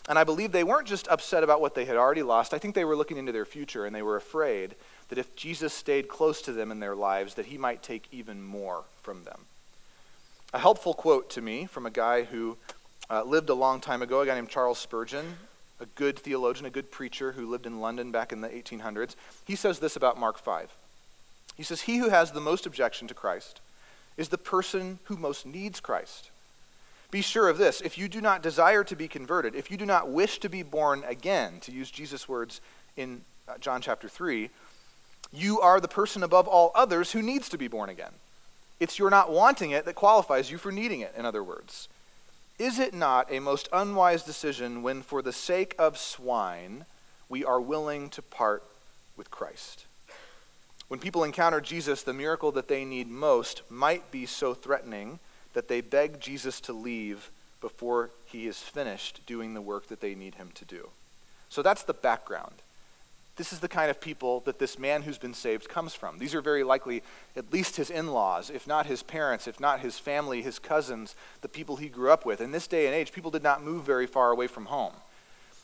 And 0.09 0.19
I 0.19 0.25
believe 0.25 0.51
they 0.51 0.65
weren't 0.65 0.87
just 0.87 1.07
upset 1.07 1.43
about 1.43 1.61
what 1.61 1.75
they 1.75 1.85
had 1.85 1.95
already 1.95 2.23
lost. 2.23 2.53
I 2.53 2.57
think 2.57 2.75
they 2.75 2.83
were 2.83 2.95
looking 2.95 3.17
into 3.17 3.31
their 3.31 3.45
future 3.45 3.85
and 3.85 3.95
they 3.95 4.01
were 4.01 4.17
afraid 4.17 4.75
that 5.09 5.17
if 5.17 5.35
Jesus 5.35 5.73
stayed 5.73 6.07
close 6.07 6.41
to 6.41 6.51
them 6.51 6.71
in 6.71 6.79
their 6.79 6.95
lives, 6.95 7.35
that 7.35 7.45
he 7.45 7.57
might 7.57 7.81
take 7.81 8.07
even 8.11 8.43
more 8.43 8.83
from 9.01 9.23
them. 9.23 9.41
A 10.53 10.59
helpful 10.59 10.93
quote 10.93 11.29
to 11.31 11.41
me 11.41 11.65
from 11.65 11.85
a 11.85 11.91
guy 11.91 12.23
who 12.23 12.57
uh, 13.09 13.23
lived 13.23 13.49
a 13.49 13.53
long 13.53 13.79
time 13.79 14.01
ago, 14.01 14.21
a 14.21 14.25
guy 14.25 14.35
named 14.35 14.49
Charles 14.49 14.77
Spurgeon, 14.77 15.37
a 15.79 15.85
good 15.85 16.19
theologian, 16.19 16.65
a 16.65 16.69
good 16.69 16.91
preacher 16.91 17.31
who 17.31 17.49
lived 17.49 17.65
in 17.65 17.79
London 17.79 18.11
back 18.11 18.31
in 18.31 18.41
the 18.41 18.49
1800s. 18.49 19.15
He 19.45 19.55
says 19.55 19.79
this 19.79 19.95
about 19.95 20.19
Mark 20.19 20.37
5. 20.37 20.75
He 21.55 21.63
says, 21.63 21.81
He 21.81 21.97
who 21.97 22.09
has 22.09 22.31
the 22.31 22.41
most 22.41 22.65
objection 22.65 23.07
to 23.07 23.13
Christ 23.13 23.61
is 24.17 24.29
the 24.29 24.37
person 24.37 24.99
who 25.05 25.17
most 25.17 25.45
needs 25.45 25.79
Christ. 25.79 26.29
Be 27.13 27.21
sure 27.21 27.47
of 27.47 27.59
this 27.59 27.79
if 27.79 27.95
you 27.95 28.09
do 28.09 28.21
not 28.21 28.41
desire 28.41 28.83
to 28.85 28.95
be 28.95 29.07
converted, 29.07 29.53
if 29.53 29.69
you 29.69 29.77
do 29.77 29.85
not 29.85 30.09
wish 30.09 30.39
to 30.39 30.49
be 30.49 30.63
born 30.63 31.03
again, 31.07 31.59
to 31.59 31.71
use 31.71 31.91
Jesus' 31.91 32.27
words 32.27 32.59
in 32.97 33.21
uh, 33.47 33.59
John 33.59 33.81
chapter 33.81 34.09
3, 34.09 34.49
you 35.31 35.61
are 35.61 35.79
the 35.79 35.87
person 35.87 36.23
above 36.23 36.47
all 36.47 36.71
others 36.73 37.11
who 37.11 37.21
needs 37.21 37.49
to 37.49 37.57
be 37.57 37.67
born 37.67 37.91
again. 37.91 38.13
It's 38.79 38.97
your 38.97 39.11
not 39.11 39.31
wanting 39.31 39.69
it 39.69 39.85
that 39.85 39.93
qualifies 39.93 40.49
you 40.49 40.57
for 40.57 40.71
needing 40.71 41.01
it, 41.01 41.13
in 41.15 41.23
other 41.23 41.43
words. 41.43 41.87
Is 42.57 42.79
it 42.79 42.95
not 42.95 43.31
a 43.31 43.39
most 43.39 43.69
unwise 43.71 44.23
decision 44.23 44.81
when, 44.81 45.03
for 45.03 45.21
the 45.21 45.31
sake 45.31 45.75
of 45.77 45.99
swine, 45.99 46.83
we 47.29 47.45
are 47.45 47.61
willing 47.61 48.09
to 48.09 48.23
part 48.23 48.63
with 49.15 49.29
Christ? 49.29 49.85
When 50.87 50.99
people 50.99 51.23
encounter 51.23 51.61
Jesus, 51.61 52.01
the 52.01 52.11
miracle 52.11 52.51
that 52.53 52.69
they 52.69 52.83
need 52.83 53.07
most 53.07 53.61
might 53.69 54.09
be 54.09 54.25
so 54.25 54.55
threatening 54.55 55.19
that 55.53 55.67
they 55.67 55.81
beg 55.81 56.19
Jesus 56.19 56.59
to 56.61 56.73
leave 56.73 57.31
before 57.61 58.09
he 58.25 58.47
is 58.47 58.59
finished 58.59 59.25
doing 59.25 59.53
the 59.53 59.61
work 59.61 59.87
that 59.87 60.01
they 60.01 60.15
need 60.15 60.35
him 60.35 60.49
to 60.55 60.65
do. 60.65 60.89
So 61.49 61.61
that's 61.61 61.83
the 61.83 61.93
background. 61.93 62.55
This 63.35 63.51
is 63.51 63.59
the 63.59 63.67
kind 63.67 63.89
of 63.89 63.99
people 63.99 64.41
that 64.41 64.59
this 64.59 64.77
man 64.77 65.01
who's 65.01 65.17
been 65.17 65.33
saved 65.33 65.67
comes 65.67 65.95
from. 65.95 66.19
These 66.19 66.35
are 66.35 66.41
very 66.41 66.63
likely 66.63 67.01
at 67.35 67.51
least 67.51 67.77
his 67.77 67.89
in 67.89 68.07
laws, 68.07 68.51
if 68.51 68.67
not 68.67 68.85
his 68.85 69.01
parents, 69.01 69.47
if 69.47 69.59
not 69.59 69.79
his 69.79 69.97
family, 69.97 70.43
his 70.43 70.59
cousins, 70.59 71.15
the 71.41 71.47
people 71.47 71.77
he 71.77 71.89
grew 71.89 72.11
up 72.11 72.25
with. 72.25 72.41
In 72.41 72.51
this 72.51 72.67
day 72.67 72.85
and 72.85 72.93
age, 72.93 73.11
people 73.11 73.31
did 73.31 73.41
not 73.41 73.63
move 73.63 73.85
very 73.85 74.05
far 74.05 74.29
away 74.29 74.45
from 74.45 74.65
home. 74.65 74.93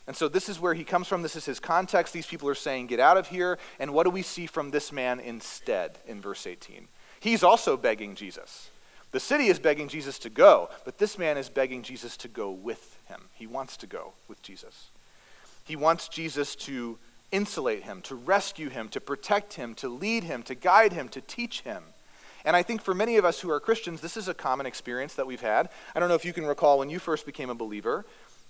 And 0.07 0.15
so 0.15 0.27
this 0.27 0.49
is 0.49 0.59
where 0.59 0.73
he 0.73 0.83
comes 0.83 1.07
from. 1.07 1.21
This 1.21 1.35
is 1.35 1.45
his 1.45 1.59
context. 1.59 2.13
These 2.13 2.25
people 2.25 2.49
are 2.49 2.55
saying, 2.55 2.87
Get 2.87 2.99
out 2.99 3.17
of 3.17 3.27
here. 3.27 3.59
And 3.79 3.93
what 3.93 4.05
do 4.05 4.09
we 4.09 4.23
see 4.23 4.47
from 4.47 4.71
this 4.71 4.91
man 4.91 5.19
instead 5.19 5.99
in 6.07 6.19
verse 6.19 6.47
18? 6.47 6.87
He's 7.19 7.43
also 7.43 7.77
begging 7.77 8.15
Jesus. 8.15 8.71
The 9.11 9.19
city 9.19 9.47
is 9.47 9.57
begging 9.57 9.87
Jesus 9.87 10.19
to 10.19 10.29
go, 10.29 10.69
but 10.85 10.99
this 10.99 11.17
man 11.17 11.37
is 11.37 11.49
begging 11.49 11.81
Jesus 11.81 12.15
to 12.17 12.27
go 12.27 12.51
with 12.51 12.99
him. 13.07 13.21
He 13.33 13.47
wants 13.47 13.75
to 13.77 13.87
go 13.87 14.13
with 14.27 14.41
Jesus. 14.41 14.91
He 15.65 15.75
wants 15.75 16.07
Jesus 16.07 16.55
to 16.57 16.97
insulate 17.31 17.83
him, 17.83 18.01
to 18.03 18.15
rescue 18.15 18.69
him, 18.69 18.89
to 18.89 19.01
protect 19.01 19.53
him, 19.53 19.73
to 19.75 19.89
lead 19.89 20.23
him, 20.23 20.43
to 20.43 20.55
guide 20.55 20.93
him, 20.93 21.09
to 21.09 21.21
teach 21.21 21.61
him. 21.61 21.83
And 22.45 22.55
I 22.55 22.63
think 22.63 22.81
for 22.81 22.93
many 22.93 23.17
of 23.17 23.25
us 23.25 23.39
who 23.39 23.51
are 23.51 23.59
Christians, 23.59 24.01
this 24.01 24.15
is 24.15 24.27
a 24.27 24.33
common 24.33 24.65
experience 24.65 25.15
that 25.15 25.27
we've 25.27 25.41
had. 25.41 25.69
I 25.93 25.99
don't 25.99 26.09
know 26.09 26.15
if 26.15 26.25
you 26.25 26.33
can 26.33 26.45
recall 26.45 26.79
when 26.79 26.89
you 26.89 26.99
first 26.99 27.25
became 27.25 27.49
a 27.49 27.55
believer. 27.55 28.05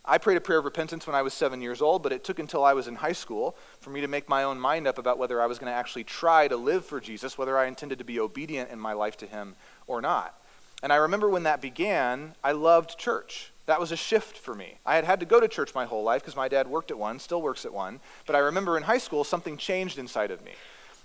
I 0.06 0.18
prayed 0.18 0.38
a 0.38 0.42
prayer 0.42 0.60
of 0.60 0.66
repentance 0.66 1.06
when 1.06 1.16
I 1.16 1.22
was 1.22 1.34
seven 1.34 1.62
years 1.62 1.82
old, 1.82 2.04
but 2.04 2.14
it 2.14 2.24
took 2.24 2.40
until 2.40 2.64
I 2.64 2.74
was 2.74 2.88
in 2.88 2.96
high 2.96 3.14
school 3.14 3.56
for 3.80 3.90
me 3.90 4.02
to 4.02 4.08
make 4.08 4.30
my 4.30 4.44
own 4.44 4.60
mind 4.60 4.88
up 4.88 4.98
about 4.98 5.18
whether 5.18 5.42
I 5.42 5.46
was 5.46 5.60
going 5.60 5.72
to 5.72 5.78
actually 5.78 6.04
try 6.04 6.48
to 6.48 6.56
live 6.56 6.86
for 6.86 7.00
Jesus, 7.00 7.38
whether 7.38 7.58
I 7.58 7.68
intended 7.68 7.98
to 8.00 8.06
be 8.06 8.20
obedient 8.20 8.72
in 8.72 8.80
my 8.80 8.94
life 8.94 9.18
to 9.18 9.26
him 9.26 9.56
or 9.88 10.02
not. 10.02 10.39
And 10.82 10.94
I 10.94 10.98
remember 10.98 11.30
when 11.30 11.44
that 11.44 11.62
began, 11.62 12.36
I 12.44 12.54
loved 12.54 12.98
church. 12.98 13.52
That 13.66 13.80
was 13.80 13.92
a 13.92 13.98
shift 13.98 14.38
for 14.38 14.56
me. 14.56 14.80
I 14.86 14.96
had 14.96 15.06
had 15.06 15.20
to 15.20 15.26
go 15.26 15.40
to 15.40 15.48
church 15.48 15.76
my 15.76 15.86
whole 15.86 16.04
life 16.04 16.22
because 16.22 16.36
my 16.36 16.48
dad 16.48 16.68
worked 16.68 16.90
at 16.90 16.98
one, 16.98 17.20
still 17.20 17.42
works 17.42 17.66
at 17.66 17.74
one. 17.74 18.00
But 18.26 18.36
I 18.36 18.40
remember 18.40 18.78
in 18.78 18.84
high 18.84 18.98
school, 18.98 19.24
something 19.24 19.58
changed 19.58 20.00
inside 20.00 20.32
of 20.32 20.44
me. 20.44 20.54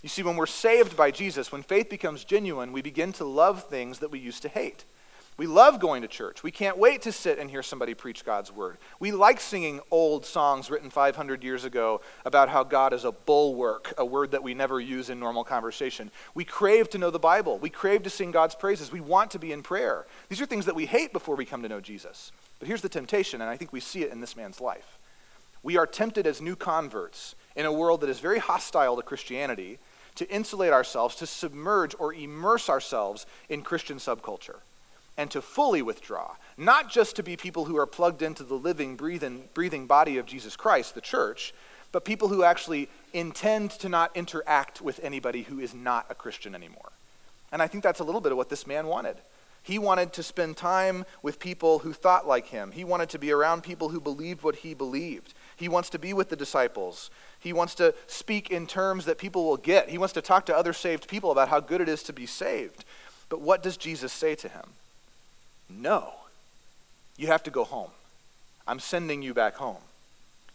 You 0.02 0.08
see, 0.08 0.22
when 0.22 0.36
we're 0.36 0.46
saved 0.46 0.96
by 0.96 1.10
Jesus, 1.10 1.50
when 1.50 1.62
faith 1.62 1.88
becomes 1.88 2.24
genuine, 2.24 2.72
we 2.72 2.82
begin 2.82 3.12
to 3.14 3.24
love 3.24 3.64
things 3.64 3.98
that 3.98 4.10
we 4.10 4.18
used 4.18 4.42
to 4.42 4.48
hate. 4.48 4.84
We 5.36 5.48
love 5.48 5.80
going 5.80 6.02
to 6.02 6.08
church. 6.08 6.44
We 6.44 6.52
can't 6.52 6.78
wait 6.78 7.02
to 7.02 7.12
sit 7.12 7.40
and 7.40 7.50
hear 7.50 7.62
somebody 7.62 7.92
preach 7.92 8.24
God's 8.24 8.52
word. 8.52 8.78
We 9.00 9.10
like 9.10 9.40
singing 9.40 9.80
old 9.90 10.24
songs 10.24 10.70
written 10.70 10.90
500 10.90 11.42
years 11.42 11.64
ago 11.64 12.02
about 12.24 12.50
how 12.50 12.62
God 12.62 12.92
is 12.92 13.04
a 13.04 13.10
bulwark, 13.10 13.92
a 13.98 14.04
word 14.04 14.30
that 14.30 14.44
we 14.44 14.54
never 14.54 14.80
use 14.80 15.10
in 15.10 15.18
normal 15.18 15.42
conversation. 15.42 16.12
We 16.34 16.44
crave 16.44 16.88
to 16.90 16.98
know 16.98 17.10
the 17.10 17.18
Bible. 17.18 17.58
We 17.58 17.68
crave 17.68 18.04
to 18.04 18.10
sing 18.10 18.30
God's 18.30 18.54
praises. 18.54 18.92
We 18.92 19.00
want 19.00 19.32
to 19.32 19.40
be 19.40 19.50
in 19.50 19.64
prayer. 19.64 20.06
These 20.28 20.40
are 20.40 20.46
things 20.46 20.66
that 20.66 20.76
we 20.76 20.86
hate 20.86 21.12
before 21.12 21.34
we 21.34 21.44
come 21.44 21.62
to 21.62 21.68
know 21.68 21.80
Jesus. 21.80 22.30
But 22.60 22.68
here's 22.68 22.82
the 22.82 22.88
temptation, 22.88 23.40
and 23.40 23.50
I 23.50 23.56
think 23.56 23.72
we 23.72 23.80
see 23.80 24.04
it 24.04 24.12
in 24.12 24.20
this 24.20 24.36
man's 24.36 24.60
life. 24.60 24.98
We 25.64 25.76
are 25.76 25.86
tempted 25.86 26.28
as 26.28 26.40
new 26.40 26.54
converts 26.54 27.34
in 27.56 27.66
a 27.66 27.72
world 27.72 28.02
that 28.02 28.10
is 28.10 28.20
very 28.20 28.38
hostile 28.38 28.94
to 28.96 29.02
Christianity 29.02 29.80
to 30.14 30.30
insulate 30.30 30.72
ourselves, 30.72 31.16
to 31.16 31.26
submerge 31.26 31.96
or 31.98 32.14
immerse 32.14 32.68
ourselves 32.68 33.26
in 33.48 33.62
Christian 33.62 33.96
subculture 33.96 34.58
and 35.16 35.30
to 35.30 35.40
fully 35.40 35.83
withdraw, 35.83 36.37
not 36.56 36.90
just 36.90 37.16
to 37.16 37.23
be 37.23 37.37
people 37.37 37.66
who 37.66 37.76
are 37.76 37.87
plugged 37.87 38.23
into 38.23 38.42
the 38.42 38.54
living, 38.54 38.97
breathing, 38.97 39.49
breathing 39.54 39.87
body 39.87 40.18
of 40.18 40.26
Jesus 40.26 40.56
Christ, 40.56 40.94
the 40.94 41.00
church, 41.00 41.54
but 41.92 42.04
people 42.04 42.28
who 42.28 42.42
actually 42.42 42.88
intend 43.12 43.71
to 43.71 43.88
not 43.88 44.11
interact 44.16 44.80
with 44.80 44.99
anybody 45.02 45.42
who 45.42 45.61
is 45.61 45.73
not 45.73 46.06
a 46.11 46.14
Christian 46.14 46.54
anymore. 46.54 46.90
And 47.52 47.62
I 47.62 47.68
think 47.68 47.85
that's 47.85 48.00
a 48.00 48.04
little 48.04 48.21
bit 48.21 48.33
of 48.33 48.38
what 48.38 48.49
this 48.49 48.66
man 48.66 48.88
wanted. 48.88 49.16
He 49.62 49.78
wanted 49.78 50.12
to 50.14 50.23
spend 50.23 50.56
time 50.56 51.06
with 51.23 51.38
people 51.38 51.78
who 51.78 51.92
thought 51.92 52.26
like 52.26 52.49
him. 52.49 52.73
He 52.73 52.85
wanted 52.85 53.09
to 53.11 53.18
be 53.18 53.30
around 53.30 53.62
people 53.62 53.88
who 53.88 54.00
believed 54.00 54.42
what 54.42 54.56
he 54.56 54.75
believed. 54.75 55.33
He 55.56 55.68
wants 55.68 55.88
to 55.90 55.99
be 55.99 56.12
with 56.12 56.28
the 56.28 56.37
disciples. 56.37 57.11
He 57.38 57.52
wants 57.52 57.75
to 57.76 57.94
speak 58.06 58.50
in 58.50 58.66
terms 58.66 59.06
that 59.06 59.16
people 59.16 59.44
will 59.44 59.56
get. 59.56 59.88
He 59.88 59.97
wants 59.97 60.12
to 60.14 60.21
talk 60.21 60.44
to 60.47 60.56
other 60.56 60.73
saved 60.73 61.09
people 61.09 61.30
about 61.30 61.49
how 61.49 61.61
good 61.61 61.80
it 61.80 61.88
is 61.88 62.02
to 62.02 62.12
be 62.12 62.26
saved. 62.26 62.85
But 63.30 63.40
what 63.40 63.62
does 63.62 63.78
Jesus 63.78 64.12
say 64.12 64.35
to 64.35 64.49
him? 64.49 64.64
No. 65.68 66.14
You 67.16 67.28
have 67.28 67.42
to 67.44 67.50
go 67.50 67.64
home. 67.64 67.90
I'm 68.66 68.81
sending 68.81 69.22
you 69.22 69.35
back 69.35 69.57
home. 69.57 69.83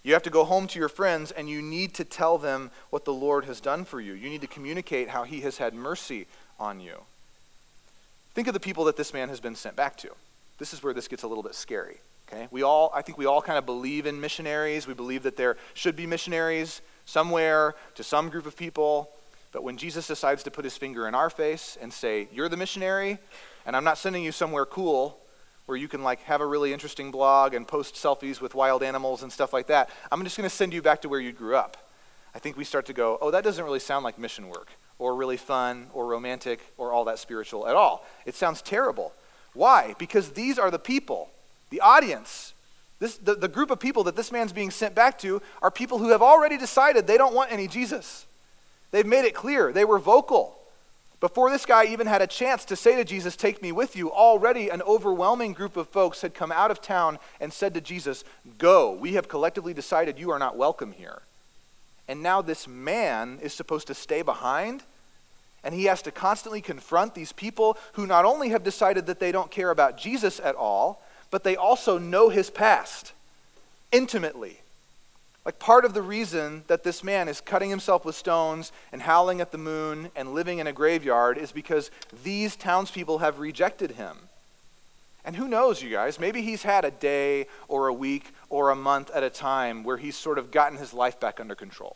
You 0.04 0.14
have 0.14 0.24
to 0.24 0.30
go 0.30 0.46
home 0.46 0.68
to 0.68 0.80
your 0.80 0.90
friends 0.90 1.32
and 1.32 1.50
you 1.50 1.62
need 1.62 1.94
to 1.96 2.04
tell 2.04 2.38
them 2.38 2.72
what 2.90 3.06
the 3.06 3.14
Lord 3.14 3.46
has 3.46 3.60
done 3.60 3.86
for 3.86 4.00
you. 4.00 4.14
You 4.14 4.30
need 4.30 4.42
to 4.42 4.48
communicate 4.48 5.10
how 5.10 5.24
he 5.24 5.42
has 5.42 5.58
had 5.58 5.74
mercy 5.74 6.26
on 6.60 6.80
you. 6.80 7.02
Think 8.34 8.48
of 8.48 8.54
the 8.54 8.60
people 8.60 8.86
that 8.86 8.96
this 8.96 9.14
man 9.14 9.30
has 9.30 9.40
been 9.40 9.56
sent 9.56 9.76
back 9.76 9.98
to. 9.98 10.10
This 10.58 10.74
is 10.74 10.82
where 10.82 10.94
this 10.94 11.08
gets 11.08 11.24
a 11.24 11.28
little 11.28 11.44
bit 11.44 11.56
scary. 11.56 11.98
Okay? 12.32 12.48
We 12.52 12.64
all, 12.64 12.92
I 12.94 13.02
think 13.02 13.18
we 13.18 13.26
all 13.26 13.42
kind 13.42 13.58
of 13.58 13.66
believe 13.66 14.06
in 14.06 14.22
missionaries. 14.22 14.88
We 14.88 14.94
believe 14.94 15.24
that 15.24 15.36
there 15.36 15.58
should 15.74 15.96
be 15.96 16.06
missionaries 16.06 16.82
somewhere 17.06 17.76
to 17.96 18.04
some 18.04 18.30
group 18.30 18.46
of 18.46 18.56
people. 18.56 19.10
But 19.52 19.64
when 19.64 19.78
Jesus 19.78 20.08
decides 20.08 20.44
to 20.44 20.52
put 20.52 20.64
his 20.64 20.78
finger 20.78 21.08
in 21.08 21.16
our 21.16 21.30
face 21.30 21.78
and 21.82 21.92
say, 21.92 22.28
You're 22.32 22.50
the 22.50 22.58
missionary, 22.58 23.18
and 23.66 23.76
I'm 23.76 23.84
not 23.84 23.98
sending 23.98 24.24
you 24.24 24.32
somewhere 24.32 24.66
cool 24.66 25.20
where 25.66 25.78
you 25.78 25.88
can 25.88 26.04
like 26.04 26.20
have 26.22 26.42
a 26.42 26.46
really 26.46 26.74
interesting 26.74 27.12
blog 27.12 27.54
and 27.54 27.68
post 27.68 27.96
selfies 27.96 28.42
with 28.42 28.56
wild 28.56 28.82
animals 28.82 29.22
and 29.22 29.32
stuff 29.32 29.54
like 29.54 29.68
that. 29.68 29.90
I'm 30.12 30.24
just 30.24 30.36
going 30.36 30.50
to 30.50 30.56
send 30.56 30.74
you 30.74 30.82
back 30.82 31.02
to 31.04 31.10
where 31.10 31.20
you 31.20 31.32
grew 31.32 31.56
up. 31.56 31.78
I 32.34 32.40
think 32.40 32.58
we 32.58 32.64
start 32.64 32.86
to 32.88 32.94
go, 32.94 33.18
oh, 33.22 33.32
that 33.32 33.44
doesn't 33.44 33.64
really 33.64 33.80
sound 33.80 34.04
like 34.04 34.18
mission 34.18 34.50
work 34.50 34.70
or 34.98 35.16
really 35.16 35.38
fun 35.38 35.88
or 35.94 36.08
romantic 36.08 36.60
or 36.78 36.92
all 36.92 37.06
that 37.06 37.20
spiritual 37.20 37.68
at 37.68 37.76
all. 37.76 38.06
It 38.26 38.36
sounds 38.36 38.62
terrible. 38.62 39.14
Why? 39.54 39.96
Because 39.98 40.32
these 40.32 40.60
are 40.60 40.70
the 40.70 40.80
people, 40.80 41.30
the 41.70 41.82
audience. 41.82 42.54
This, 43.00 43.18
the, 43.18 43.36
the 43.36 43.48
group 43.48 43.72
of 43.72 43.80
people 43.80 44.04
that 44.06 44.16
this 44.16 44.32
man's 44.32 44.52
being 44.52 44.72
sent 44.72 44.94
back 44.94 45.18
to 45.20 45.42
are 45.62 45.72
people 45.72 46.00
who 46.00 46.10
have 46.10 46.22
already 46.22 46.58
decided 46.58 47.08
they 47.08 47.18
don't 47.18 47.34
want 47.34 47.52
any 47.52 47.68
Jesus. 47.68 48.26
They've 48.92 49.06
made 49.06 49.26
it 49.26 49.34
clear. 49.34 49.72
They 49.72 49.86
were 49.86 50.00
vocal. 50.00 50.59
Before 51.20 51.50
this 51.50 51.66
guy 51.66 51.86
even 51.86 52.08
had 52.08 52.22
a 52.22 52.28
chance 52.28 52.64
to 52.66 52.78
say 52.78 52.96
to 52.96 53.04
Jesus, 53.04 53.36
Take 53.36 53.62
me 53.62 53.74
with 53.74 53.96
you, 53.96 54.10
already 54.10 54.70
an 54.70 54.82
overwhelming 54.84 55.52
group 55.52 55.76
of 55.76 55.90
folks 55.90 56.22
had 56.22 56.34
come 56.34 56.52
out 56.52 56.72
of 56.72 56.82
town 56.82 57.20
and 57.42 57.52
said 57.52 57.74
to 57.74 57.82
Jesus, 57.82 58.24
Go, 58.58 58.94
we 58.94 59.14
have 59.14 59.28
collectively 59.28 59.74
decided 59.74 60.18
you 60.18 60.32
are 60.32 60.40
not 60.40 60.56
welcome 60.56 60.94
here. 60.94 61.22
And 62.08 62.24
now 62.24 62.42
this 62.42 62.68
man 62.68 63.38
is 63.42 63.54
supposed 63.54 63.88
to 63.88 63.94
stay 63.94 64.22
behind, 64.22 64.84
and 65.62 65.76
he 65.76 65.86
has 65.86 66.02
to 66.04 66.12
constantly 66.12 66.62
confront 66.62 67.16
these 67.16 67.34
people 67.34 67.78
who 67.94 68.08
not 68.08 68.24
only 68.24 68.50
have 68.50 68.64
decided 68.64 69.06
that 69.08 69.20
they 69.20 69.34
don't 69.34 69.52
care 69.52 69.72
about 69.72 69.98
Jesus 69.98 70.40
at 70.40 70.56
all, 70.56 71.04
but 71.32 71.44
they 71.44 71.58
also 71.58 71.98
know 71.98 72.30
his 72.30 72.50
past 72.50 73.12
intimately. 73.92 74.59
Like 75.46 75.58
part 75.58 75.86
of 75.86 75.94
the 75.94 76.02
reason 76.02 76.64
that 76.68 76.84
this 76.84 77.04
man 77.04 77.28
is 77.28 77.42
cutting 77.42 77.70
himself 77.70 78.06
with 78.06 78.16
stones 78.16 78.72
and 78.92 79.02
howling 79.02 79.42
at 79.42 79.52
the 79.52 79.58
moon 79.58 80.12
and 80.16 80.34
living 80.34 80.60
in 80.60 80.68
a 80.68 80.74
graveyard 80.74 81.38
is 81.38 81.52
because 81.52 81.92
these 82.24 82.56
townspeople 82.56 83.20
have 83.20 83.40
rejected 83.40 83.92
him. 83.92 84.18
And 85.26 85.36
who 85.36 85.48
knows, 85.48 85.82
you 85.82 85.90
guys, 85.90 86.20
maybe 86.20 86.42
he's 86.42 86.64
had 86.64 86.86
a 86.86 86.92
day 86.92 87.48
or 87.68 87.88
a 87.88 87.94
week 87.94 88.34
or 88.50 88.70
a 88.70 88.76
month 88.76 89.12
at 89.12 89.24
a 89.24 89.30
time 89.30 89.84
where 89.84 89.98
he's 89.98 90.16
sort 90.16 90.38
of 90.38 90.52
gotten 90.52 90.78
his 90.78 90.94
life 90.94 91.20
back 91.20 91.40
under 91.40 91.56
control. 91.56 91.96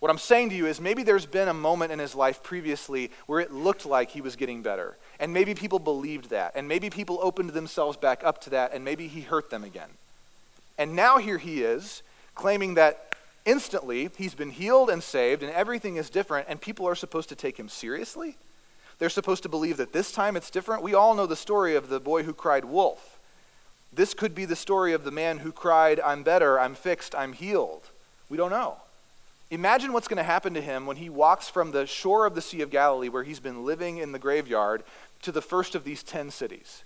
What 0.00 0.10
I'm 0.10 0.18
saying 0.18 0.48
to 0.50 0.56
you 0.56 0.66
is 0.66 0.80
maybe 0.80 1.02
there's 1.02 1.26
been 1.26 1.48
a 1.48 1.54
moment 1.54 1.92
in 1.92 1.98
his 1.98 2.14
life 2.14 2.42
previously 2.42 3.10
where 3.26 3.40
it 3.40 3.52
looked 3.52 3.84
like 3.84 4.10
he 4.10 4.22
was 4.22 4.34
getting 4.34 4.62
better. 4.62 4.96
And 5.18 5.34
maybe 5.34 5.54
people 5.54 5.78
believed 5.78 6.30
that. 6.30 6.52
And 6.54 6.66
maybe 6.66 6.88
people 6.88 7.18
opened 7.20 7.50
themselves 7.50 7.98
back 7.98 8.24
up 8.24 8.40
to 8.42 8.50
that. 8.50 8.72
And 8.72 8.82
maybe 8.82 9.08
he 9.08 9.20
hurt 9.20 9.50
them 9.50 9.62
again. 9.62 9.90
And 10.78 10.96
now 10.96 11.18
here 11.18 11.36
he 11.36 11.62
is 11.62 12.02
claiming 12.34 12.74
that 12.74 13.14
instantly 13.44 14.10
he's 14.16 14.34
been 14.34 14.50
healed 14.50 14.90
and 14.90 15.02
saved 15.02 15.42
and 15.42 15.52
everything 15.52 15.96
is 15.96 16.10
different 16.10 16.46
and 16.48 16.60
people 16.60 16.86
are 16.86 16.94
supposed 16.94 17.28
to 17.30 17.34
take 17.34 17.58
him 17.58 17.68
seriously? 17.68 18.36
They're 18.98 19.08
supposed 19.08 19.42
to 19.44 19.48
believe 19.48 19.78
that 19.78 19.92
this 19.92 20.12
time 20.12 20.36
it's 20.36 20.50
different? 20.50 20.82
We 20.82 20.94
all 20.94 21.14
know 21.14 21.26
the 21.26 21.36
story 21.36 21.74
of 21.74 21.88
the 21.88 22.00
boy 22.00 22.22
who 22.22 22.34
cried 22.34 22.66
wolf. 22.66 23.18
This 23.92 24.14
could 24.14 24.34
be 24.34 24.44
the 24.44 24.56
story 24.56 24.92
of 24.92 25.04
the 25.04 25.10
man 25.10 25.38
who 25.38 25.52
cried, 25.52 25.98
I'm 26.00 26.22
better, 26.22 26.60
I'm 26.60 26.74
fixed, 26.74 27.14
I'm 27.14 27.32
healed. 27.32 27.88
We 28.28 28.36
don't 28.36 28.50
know. 28.50 28.76
Imagine 29.50 29.92
what's 29.92 30.06
going 30.06 30.18
to 30.18 30.22
happen 30.22 30.54
to 30.54 30.60
him 30.60 30.86
when 30.86 30.98
he 30.98 31.10
walks 31.10 31.48
from 31.48 31.72
the 31.72 31.86
shore 31.86 32.24
of 32.24 32.36
the 32.36 32.42
Sea 32.42 32.60
of 32.60 32.70
Galilee, 32.70 33.08
where 33.08 33.24
he's 33.24 33.40
been 33.40 33.64
living 33.64 33.98
in 33.98 34.12
the 34.12 34.18
graveyard, 34.18 34.84
to 35.22 35.32
the 35.32 35.42
first 35.42 35.74
of 35.74 35.82
these 35.82 36.04
ten 36.04 36.30
cities. 36.30 36.84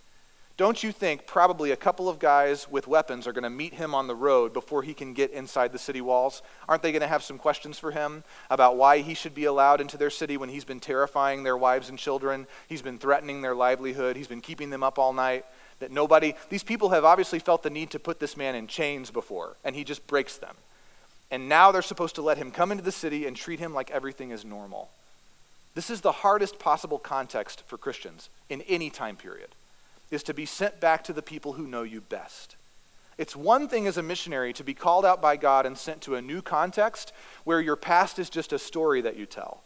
Don't 0.57 0.85
you 0.85 0.93
think 0.93 1.27
probably 1.27 1.73
a 1.73 1.77
couple 1.77 2.09
of 2.09 2.21
guys 2.21 2.71
with 2.71 2.87
weapons 2.87 3.27
are 3.27 3.33
going 3.33 3.43
to 3.43 3.51
meet 3.51 3.75
him 3.75 3.93
on 3.93 4.07
the 4.07 4.15
road 4.15 4.53
before 4.53 4.85
he 4.85 4.95
can 4.95 5.13
get 5.13 5.33
inside 5.33 5.73
the 5.73 5.81
city 5.81 6.01
walls? 6.01 6.43
Aren't 6.69 6.83
they 6.83 6.93
going 6.93 7.03
to 7.03 7.09
have 7.09 7.25
some 7.25 7.39
questions 7.39 7.77
for 7.77 7.91
him 7.91 8.23
about 8.49 8.77
why 8.77 8.99
he 8.99 9.15
should 9.15 9.35
be 9.35 9.47
allowed 9.47 9.81
into 9.81 9.99
their 9.99 10.11
city 10.11 10.37
when 10.37 10.49
he's 10.49 10.65
been 10.65 10.79
terrifying 10.79 11.43
their 11.43 11.57
wives 11.57 11.89
and 11.89 11.99
children? 11.99 12.47
He's 12.69 12.83
been 12.83 12.99
threatening 12.99 13.43
their 13.43 13.57
livelihood. 13.57 14.15
He's 14.15 14.29
been 14.29 14.41
keeping 14.41 14.71
them 14.71 14.85
up 14.85 14.97
all 14.97 15.13
night. 15.13 15.45
That 15.81 15.91
nobody, 15.91 16.35
these 16.51 16.63
people 16.63 16.91
have 16.91 17.05
obviously 17.05 17.41
felt 17.41 17.65
the 17.65 17.71
need 17.71 17.91
to 17.91 17.99
put 17.99 18.21
this 18.21 18.37
man 18.37 18.55
in 18.55 18.69
chains 18.69 19.11
before, 19.11 19.57
and 19.65 19.75
he 19.75 19.83
just 19.83 20.07
breaks 20.07 20.37
them. 20.37 20.55
And 21.33 21.49
now 21.49 21.73
they're 21.73 21.83
supposed 21.83 22.15
to 22.15 22.23
let 22.23 22.39
him 22.39 22.53
come 22.53 22.71
into 22.71 22.85
the 22.85 22.93
city 22.93 23.27
and 23.27 23.37
treat 23.37 23.59
him 23.59 23.75
like 23.75 23.91
everything 23.91 24.31
is 24.31 24.45
normal. 24.45 24.89
This 25.75 25.91
is 25.91 26.01
the 26.01 26.13
hardest 26.13 26.61
possible 26.61 27.01
context 27.01 27.65
for 27.67 27.77
Christians 27.77 28.29
in 28.49 28.63
any 28.63 28.89
time 28.89 29.17
period 29.17 29.49
is 30.11 30.23
to 30.25 30.35
be 30.35 30.47
sent 30.47 30.81
back 30.81 31.05
to 31.05 31.13
the 31.13 31.23
people 31.23 31.55
who 31.55 31.67
know 31.67 31.83
you 31.83 32.01
best. 32.01 32.57
It's 33.17 33.37
one 33.37 33.69
thing 33.69 33.87
as 33.87 33.97
a 33.97 34.03
missionary 34.03 34.53
to 34.55 34.65
be 34.65 34.75
called 34.75 35.05
out 35.05 35.23
by 35.23 35.37
God 35.37 35.67
and 35.67 35.79
sent 35.79 36.01
to 36.03 36.17
a 36.17 36.23
new 36.23 36.43
context 36.43 37.13
where 37.45 37.61
your 37.61 37.77
past 37.77 38.19
is 38.19 38.29
just 38.29 38.53
a 38.53 38.59
story 38.59 39.01
that 39.03 39.17
you 39.17 39.27
tell. 39.27 39.63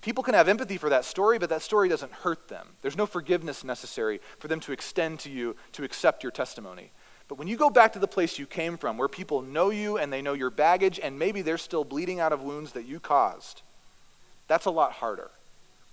People 0.00 0.22
can 0.22 0.34
have 0.34 0.48
empathy 0.48 0.76
for 0.76 0.88
that 0.90 1.04
story, 1.04 1.38
but 1.38 1.48
that 1.50 1.62
story 1.62 1.88
doesn't 1.88 2.12
hurt 2.12 2.48
them. 2.48 2.68
There's 2.82 2.96
no 2.96 3.06
forgiveness 3.06 3.64
necessary 3.64 4.20
for 4.38 4.46
them 4.46 4.60
to 4.60 4.72
extend 4.72 5.18
to 5.20 5.30
you 5.30 5.56
to 5.72 5.82
accept 5.82 6.22
your 6.22 6.30
testimony. 6.30 6.92
But 7.26 7.36
when 7.36 7.48
you 7.48 7.56
go 7.56 7.68
back 7.68 7.92
to 7.94 7.98
the 7.98 8.06
place 8.06 8.38
you 8.38 8.46
came 8.46 8.76
from, 8.76 8.96
where 8.96 9.08
people 9.08 9.42
know 9.42 9.70
you 9.70 9.98
and 9.98 10.12
they 10.12 10.22
know 10.22 10.32
your 10.34 10.50
baggage, 10.50 11.00
and 11.02 11.18
maybe 11.18 11.42
they're 11.42 11.58
still 11.58 11.84
bleeding 11.84 12.20
out 12.20 12.32
of 12.32 12.42
wounds 12.42 12.72
that 12.72 12.86
you 12.86 13.00
caused, 13.00 13.62
that's 14.46 14.66
a 14.66 14.70
lot 14.70 14.92
harder. 14.92 15.30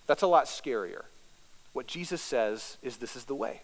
That's 0.07 0.21
a 0.21 0.27
lot 0.27 0.45
scarier. 0.45 1.05
What 1.75 1.88
Jesus 1.88 2.21
says 2.21 2.77
is 2.81 2.95
this 2.95 3.17
is 3.17 3.25
the 3.25 3.35
way. 3.35 3.59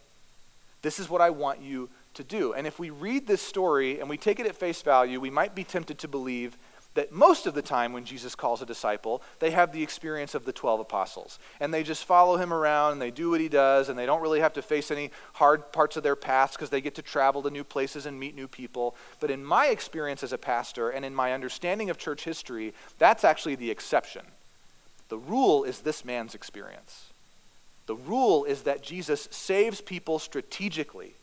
This 0.81 0.99
is 0.99 1.09
what 1.09 1.21
I 1.21 1.29
want 1.29 1.61
you 1.61 1.89
to 2.15 2.25
do. 2.25 2.51
And 2.51 2.67
if 2.67 2.77
we 2.77 2.89
read 2.89 3.25
this 3.25 3.41
story 3.41 4.01
and 4.01 4.09
we 4.09 4.17
take 4.17 4.37
it 4.37 4.45
at 4.45 4.57
face 4.57 4.81
value, 4.81 5.21
we 5.21 5.29
might 5.29 5.55
be 5.55 5.63
tempted 5.63 5.97
to 5.99 6.09
believe 6.09 6.57
that 6.93 7.13
most 7.13 7.47
of 7.47 7.53
the 7.53 7.61
time 7.61 7.93
when 7.93 8.03
Jesus 8.03 8.35
calls 8.35 8.61
a 8.61 8.65
disciple, 8.65 9.21
they 9.39 9.51
have 9.51 9.71
the 9.71 9.81
experience 9.81 10.35
of 10.35 10.43
the 10.43 10.51
12 10.51 10.81
apostles. 10.81 11.39
And 11.61 11.73
they 11.73 11.83
just 11.83 12.03
follow 12.03 12.35
him 12.35 12.51
around 12.51 12.91
and 12.91 13.01
they 13.01 13.11
do 13.11 13.29
what 13.29 13.39
he 13.39 13.47
does 13.47 13.87
and 13.87 13.97
they 13.97 14.05
don't 14.05 14.21
really 14.21 14.41
have 14.41 14.51
to 14.55 14.61
face 14.61 14.91
any 14.91 15.09
hard 15.35 15.71
parts 15.71 15.95
of 15.95 16.03
their 16.03 16.17
past 16.17 16.55
because 16.55 16.69
they 16.69 16.81
get 16.81 16.95
to 16.95 17.01
travel 17.01 17.41
to 17.43 17.49
new 17.49 17.63
places 17.63 18.05
and 18.05 18.19
meet 18.19 18.35
new 18.35 18.49
people. 18.49 18.93
But 19.21 19.31
in 19.31 19.41
my 19.41 19.67
experience 19.67 20.21
as 20.21 20.33
a 20.33 20.37
pastor 20.37 20.89
and 20.89 21.05
in 21.05 21.15
my 21.15 21.31
understanding 21.31 21.89
of 21.89 21.97
church 21.97 22.25
history, 22.25 22.73
that's 22.99 23.23
actually 23.23 23.55
the 23.55 23.71
exception. 23.71 24.25
The 25.07 25.17
rule 25.17 25.63
is 25.63 25.79
this 25.79 26.03
man's 26.03 26.35
experience. 26.35 27.10
The 27.91 27.97
rule 27.97 28.45
is 28.45 28.61
that 28.61 28.81
Jesus 28.81 29.27
saves 29.31 29.81
people 29.81 30.17
strategically 30.17 31.15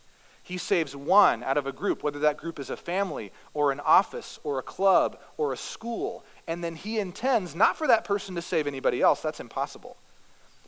he 0.43 0.59
saves 0.59 0.95
one 0.95 1.41
out 1.41 1.57
of 1.57 1.65
a 1.65 1.71
group, 1.71 2.03
whether 2.03 2.19
that 2.19 2.37
group 2.37 2.59
is 2.59 2.69
a 2.69 2.77
family 2.77 3.31
or 3.55 3.71
an 3.71 3.79
office 3.79 4.39
or 4.43 4.59
a 4.59 4.63
club 4.63 5.17
or 5.35 5.51
a 5.51 5.57
school. 5.57 6.23
And 6.47 6.63
then 6.63 6.75
he 6.75 6.99
intends 6.99 7.55
not 7.55 7.75
for 7.75 7.87
that 7.87 8.03
person 8.03 8.35
to 8.35 8.41
save 8.43 8.67
anybody 8.67 9.01
else, 9.01 9.19
that's 9.19 9.39
impossible, 9.39 9.97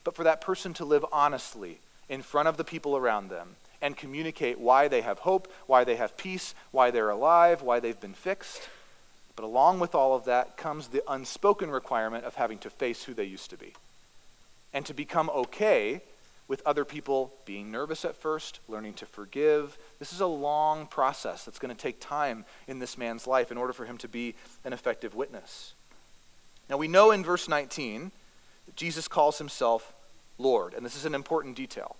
but 0.03 0.15
for 0.15 0.23
that 0.23 0.41
person 0.41 0.73
to 0.73 0.85
live 0.85 1.05
honestly 1.11 1.77
in 2.09 2.23
front 2.23 2.47
of 2.47 2.57
the 2.57 2.63
people 2.63 2.97
around 2.97 3.29
them 3.29 3.49
and 3.79 3.95
communicate 3.95 4.59
why 4.59 4.87
they 4.87 5.01
have 5.01 5.19
hope, 5.19 5.51
why 5.67 5.83
they 5.83 5.97
have 5.97 6.17
peace, 6.17 6.55
why 6.71 6.89
they're 6.89 7.11
alive, 7.11 7.61
why 7.61 7.79
they've 7.79 8.01
been 8.01 8.15
fixed. 8.15 8.69
But 9.35 9.45
along 9.45 9.79
with 9.79 9.93
all 9.93 10.15
of 10.15 10.25
that 10.25 10.57
comes 10.57 10.87
the 10.87 11.03
unspoken 11.07 11.69
requirement 11.69 12.25
of 12.25 12.33
having 12.33 12.57
to 12.57 12.71
face 12.71 13.03
who 13.03 13.13
they 13.13 13.25
used 13.25 13.51
to 13.51 13.57
be 13.57 13.75
and 14.73 14.85
to 14.85 14.93
become 14.93 15.29
okay 15.29 16.01
with 16.47 16.61
other 16.65 16.83
people 16.83 17.33
being 17.45 17.71
nervous 17.71 18.03
at 18.03 18.13
first, 18.13 18.59
learning 18.67 18.93
to 18.93 19.05
forgive. 19.05 19.77
This 19.99 20.11
is 20.11 20.19
a 20.19 20.27
long 20.27 20.85
process 20.85 21.45
that's 21.45 21.59
going 21.59 21.73
to 21.73 21.81
take 21.81 22.01
time 22.01 22.43
in 22.67 22.79
this 22.79 22.97
man's 22.97 23.25
life 23.25 23.51
in 23.51 23.57
order 23.57 23.71
for 23.71 23.85
him 23.85 23.97
to 23.99 24.09
be 24.09 24.35
an 24.65 24.73
effective 24.73 25.15
witness. 25.15 25.75
Now, 26.69 26.75
we 26.75 26.89
know 26.89 27.11
in 27.11 27.23
verse 27.23 27.47
19 27.47 28.11
that 28.65 28.75
Jesus 28.75 29.07
calls 29.07 29.37
himself 29.37 29.93
Lord, 30.37 30.73
and 30.73 30.85
this 30.85 30.97
is 30.97 31.05
an 31.05 31.15
important 31.15 31.55
detail 31.55 31.95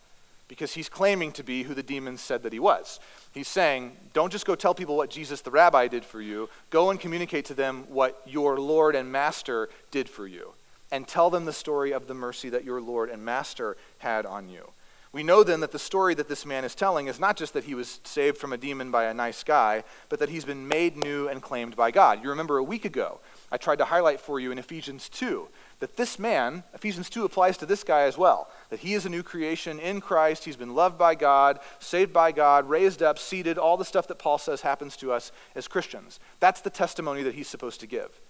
because 0.50 0.74
he's 0.74 0.90
claiming 0.90 1.32
to 1.32 1.44
be 1.44 1.64
who 1.64 1.74
the 1.74 1.82
demons 1.82 2.20
said 2.20 2.44
that 2.44 2.52
he 2.52 2.60
was. 2.60 3.00
He's 3.34 3.48
saying, 3.48 3.96
don't 4.12 4.34
just 4.34 4.46
go 4.46 4.56
tell 4.56 4.76
people 4.76 4.98
what 4.98 5.10
Jesus 5.10 5.40
the 5.40 5.52
rabbi 5.52 5.88
did 5.88 6.04
for 6.04 6.20
you, 6.20 6.50
go 6.70 6.90
and 6.90 7.00
communicate 7.00 7.46
to 7.46 7.54
them 7.54 7.86
what 7.88 8.22
your 8.26 8.60
Lord 8.60 8.98
and 8.98 9.10
Master 9.10 9.70
did 9.92 10.10
for 10.10 10.28
you 10.28 10.52
and 10.92 11.08
tell 11.08 11.30
them 11.30 11.46
the 11.46 11.54
story 11.54 11.92
of 11.92 12.08
the 12.08 12.14
mercy 12.14 12.50
that 12.50 12.64
your 12.64 12.82
Lord 12.82 13.10
and 13.10 13.24
Master 13.24 13.78
had 14.00 14.26
on 14.26 14.50
you. 14.50 14.72
We 15.14 15.24
know 15.24 15.44
then 15.44 15.60
that 15.60 15.74
the 15.74 15.80
story 15.80 16.14
that 16.14 16.30
this 16.30 16.46
man 16.46 16.64
is 16.64 16.74
telling 16.74 17.08
is 17.08 17.20
not 17.20 17.36
just 17.36 17.54
that 17.54 17.66
he 17.66 17.76
was 17.76 18.00
saved 18.06 18.38
from 18.38 18.54
a 18.54 18.58
demon 18.58 18.92
by 18.92 19.06
a 19.06 19.14
nice 19.14 19.44
guy, 19.44 19.84
but 20.08 20.20
that 20.20 20.30
he's 20.30 20.46
been 20.46 20.70
made 20.70 20.96
new 20.96 21.28
and 21.28 21.42
claimed 21.42 21.76
by 21.76 21.92
God. 21.92 22.24
You 22.24 22.30
remember 22.30 22.58
a 22.58 22.64
week 22.64 22.86
ago, 22.86 23.20
I 23.52 23.58
tried 23.58 23.80
to 23.80 23.86
highlight 23.86 24.22
for 24.22 24.40
you 24.40 24.54
in 24.54 24.58
Ephesians 24.58 25.10
2 25.10 25.50
that 25.82 25.98
this 25.98 26.18
man, 26.18 26.64
Ephesians 26.74 27.10
2 27.10 27.26
applies 27.26 27.58
to 27.58 27.66
this 27.66 27.84
guy 27.84 28.04
as 28.04 28.18
well, 28.18 28.50
that 28.70 28.80
he 28.80 28.94
is 28.94 29.06
a 29.06 29.10
new 29.10 29.22
creation 29.22 29.80
in 29.80 30.00
Christ. 30.00 30.46
He's 30.46 30.56
been 30.56 30.76
loved 30.76 30.98
by 30.98 31.16
God, 31.16 31.60
saved 31.80 32.14
by 32.14 32.32
God, 32.32 32.70
raised 32.70 33.04
up, 33.04 33.20
seated, 33.20 33.58
all 33.58 33.76
the 33.76 33.84
stuff 33.84 34.08
that 34.08 34.20
Paul 34.20 34.38
says 34.38 34.62
happens 34.62 34.96
to 34.98 35.12
us 35.12 35.34
as 35.56 35.68
Christians. 35.68 36.22
That's 36.40 36.62
the 36.62 36.70
testimony 36.70 37.22
that 37.24 37.34
he's 37.34 37.50
supposed 37.50 37.82
to 37.82 37.88
give. 37.88 38.21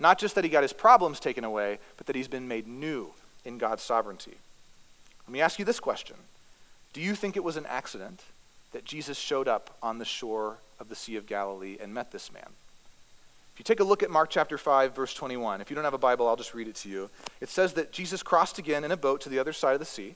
Not 0.00 0.18
just 0.18 0.34
that 0.34 0.44
he 0.44 0.50
got 0.50 0.62
his 0.62 0.72
problems 0.72 1.20
taken 1.20 1.44
away, 1.44 1.78
but 1.98 2.06
that 2.06 2.16
he's 2.16 2.26
been 2.26 2.48
made 2.48 2.66
new 2.66 3.10
in 3.44 3.58
God's 3.58 3.82
sovereignty. 3.82 4.38
Let 5.26 5.32
me 5.32 5.42
ask 5.42 5.58
you 5.58 5.64
this 5.64 5.78
question 5.78 6.16
Do 6.92 7.00
you 7.00 7.14
think 7.14 7.36
it 7.36 7.44
was 7.44 7.56
an 7.56 7.66
accident 7.66 8.24
that 8.72 8.84
Jesus 8.84 9.18
showed 9.18 9.46
up 9.46 9.76
on 9.82 9.98
the 9.98 10.04
shore 10.04 10.56
of 10.80 10.88
the 10.88 10.96
Sea 10.96 11.16
of 11.16 11.26
Galilee 11.26 11.76
and 11.80 11.92
met 11.92 12.10
this 12.10 12.32
man? 12.32 12.48
If 13.52 13.58
you 13.58 13.64
take 13.64 13.80
a 13.80 13.84
look 13.84 14.02
at 14.02 14.10
Mark 14.10 14.30
chapter 14.30 14.56
5, 14.56 14.94
verse 14.96 15.12
21, 15.12 15.60
if 15.60 15.68
you 15.68 15.74
don't 15.74 15.84
have 15.84 15.92
a 15.92 15.98
Bible, 15.98 16.26
I'll 16.26 16.36
just 16.36 16.54
read 16.54 16.68
it 16.68 16.76
to 16.76 16.88
you. 16.88 17.10
It 17.42 17.50
says 17.50 17.74
that 17.74 17.92
Jesus 17.92 18.22
crossed 18.22 18.58
again 18.58 18.84
in 18.84 18.90
a 18.90 18.96
boat 18.96 19.20
to 19.22 19.28
the 19.28 19.38
other 19.38 19.52
side 19.52 19.74
of 19.74 19.80
the 19.80 19.86
sea, 19.86 20.14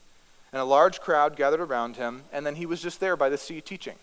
and 0.51 0.63
a 0.63 0.65
large 0.65 1.01
crowd 1.01 1.37
gathered 1.37 1.61
around 1.61 1.97
him, 1.97 2.23
and 2.33 2.47
then 2.47 2.57
he 2.57 2.65
was 2.65 2.81
just 2.81 3.01
there 3.01 3.17
by 3.17 3.29
the 3.29 3.37
sea 3.37 3.61
teaching. 3.61 3.97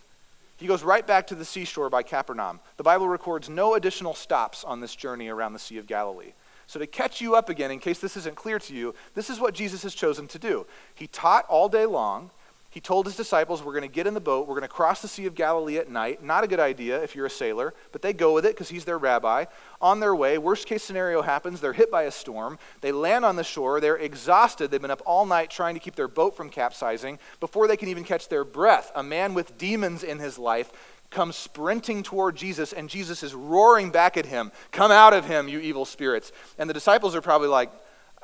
He 0.62 0.68
goes 0.68 0.84
right 0.84 1.08
back 1.08 1.26
to 1.26 1.34
the 1.34 1.44
seashore 1.44 1.90
by 1.90 2.04
Capernaum. 2.04 2.60
The 2.78 2.84
Bible 2.84 3.08
records 3.08 3.50
no 3.50 3.74
additional 3.74 4.14
stops 4.14 4.64
on 4.64 4.80
this 4.80 4.96
journey 4.96 5.28
around 5.28 5.54
the 5.54 5.60
Sea 5.60 5.80
of 5.80 5.88
Galilee. 5.88 6.34
So, 6.68 6.80
to 6.80 6.86
catch 6.86 7.20
you 7.20 7.34
up 7.34 7.50
again, 7.50 7.72
in 7.72 7.80
case 7.80 7.98
this 7.98 8.16
isn't 8.16 8.36
clear 8.36 8.60
to 8.60 8.76
you, 8.76 8.94
this 9.16 9.32
is 9.32 9.40
what 9.40 9.56
Jesus 9.56 9.82
has 9.82 9.96
chosen 9.96 10.28
to 10.28 10.38
do. 10.38 10.68
He 10.94 11.08
taught 11.08 11.48
all 11.48 11.68
day 11.68 11.88
long, 11.88 12.30
he 12.72 12.80
told 12.80 13.06
his 13.06 13.18
disciples, 13.18 13.62
We're 13.62 13.74
going 13.74 13.88
to 13.88 13.94
get 13.94 14.08
in 14.08 14.14
the 14.14 14.22
boat, 14.22 14.48
we're 14.48 14.56
going 14.56 14.62
to 14.62 14.68
cross 14.70 15.02
the 15.02 15.08
Sea 15.10 15.26
of 15.26 15.36
Galilee 15.36 15.78
at 15.78 15.90
night. 15.90 16.24
Not 16.24 16.46
a 16.46 16.48
good 16.48 16.60
idea 16.60 17.04
if 17.04 17.16
you're 17.16 17.26
a 17.26 17.30
sailor, 17.30 17.74
but 17.92 18.02
they 18.02 18.14
go 18.14 18.34
with 18.34 18.46
it 18.46 18.56
because 18.56 18.70
he's 18.70 18.86
their 18.86 18.98
rabbi. 18.98 19.46
On 19.82 20.00
their 20.00 20.16
way, 20.16 20.38
worst 20.38 20.68
case 20.68 20.82
scenario 20.82 21.22
happens, 21.22 21.60
they're 21.60 21.74
hit 21.74 21.92
by 21.92 22.04
a 22.04 22.12
storm. 22.12 22.58
They 22.80 22.94
land 22.94 23.26
on 23.26 23.36
the 23.36 23.44
shore, 23.44 23.82
they're 23.82 23.98
exhausted, 23.98 24.72
they've 24.72 24.82
been 24.82 24.90
up 24.90 25.04
all 25.06 25.26
night 25.26 25.50
trying 25.50 25.76
to 25.76 25.82
keep 25.82 25.96
their 25.96 26.08
boat 26.08 26.36
from 26.36 26.50
capsizing. 26.50 27.20
Before 27.42 27.68
they 27.68 27.78
can 27.78 27.90
even 27.90 28.06
catch 28.06 28.30
their 28.30 28.46
breath, 28.46 28.90
a 28.96 29.04
man 29.04 29.34
with 29.34 29.58
demons 29.58 30.02
in 30.02 30.20
his 30.20 30.40
life 30.40 30.72
comes 31.10 31.36
sprinting 31.36 32.04
toward 32.04 32.38
Jesus, 32.38 32.72
and 32.72 32.90
Jesus 32.90 33.22
is 33.22 33.36
roaring 33.36 33.92
back 33.92 34.16
at 34.16 34.26
him, 34.26 34.50
Come 34.72 34.92
out 34.92 35.14
of 35.14 35.26
him, 35.26 35.50
you 35.50 35.60
evil 35.60 35.84
spirits. 35.84 36.32
And 36.58 36.70
the 36.70 36.74
disciples 36.74 37.16
are 37.16 37.22
probably 37.22 37.50
like, 37.50 37.70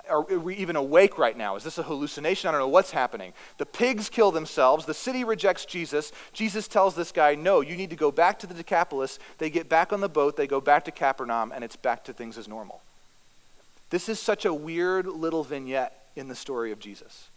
are 0.09 0.21
we 0.21 0.55
even 0.55 0.75
awake 0.75 1.17
right 1.17 1.37
now? 1.37 1.55
Is 1.55 1.63
this 1.63 1.77
a 1.77 1.83
hallucination? 1.83 2.47
I 2.47 2.51
don't 2.51 2.61
know 2.61 2.67
what's 2.67 2.91
happening. 2.91 3.33
The 3.57 3.65
pigs 3.65 4.09
kill 4.09 4.31
themselves. 4.31 4.85
The 4.85 4.93
city 4.93 5.23
rejects 5.23 5.65
Jesus. 5.65 6.11
Jesus 6.33 6.67
tells 6.67 6.95
this 6.95 7.11
guy, 7.11 7.35
No, 7.35 7.61
you 7.61 7.75
need 7.75 7.89
to 7.89 7.95
go 7.95 8.11
back 8.11 8.39
to 8.39 8.47
the 8.47 8.53
Decapolis. 8.53 9.19
They 9.37 9.49
get 9.49 9.69
back 9.69 9.93
on 9.93 10.01
the 10.01 10.09
boat. 10.09 10.37
They 10.37 10.47
go 10.47 10.61
back 10.61 10.85
to 10.85 10.91
Capernaum, 10.91 11.51
and 11.51 11.63
it's 11.63 11.75
back 11.75 12.03
to 12.05 12.13
things 12.13 12.37
as 12.37 12.47
normal. 12.47 12.81
This 13.89 14.09
is 14.09 14.19
such 14.19 14.45
a 14.45 14.53
weird 14.53 15.05
little 15.05 15.43
vignette 15.43 15.93
in 16.15 16.27
the 16.27 16.35
story 16.35 16.71
of 16.71 16.79
Jesus. 16.79 17.29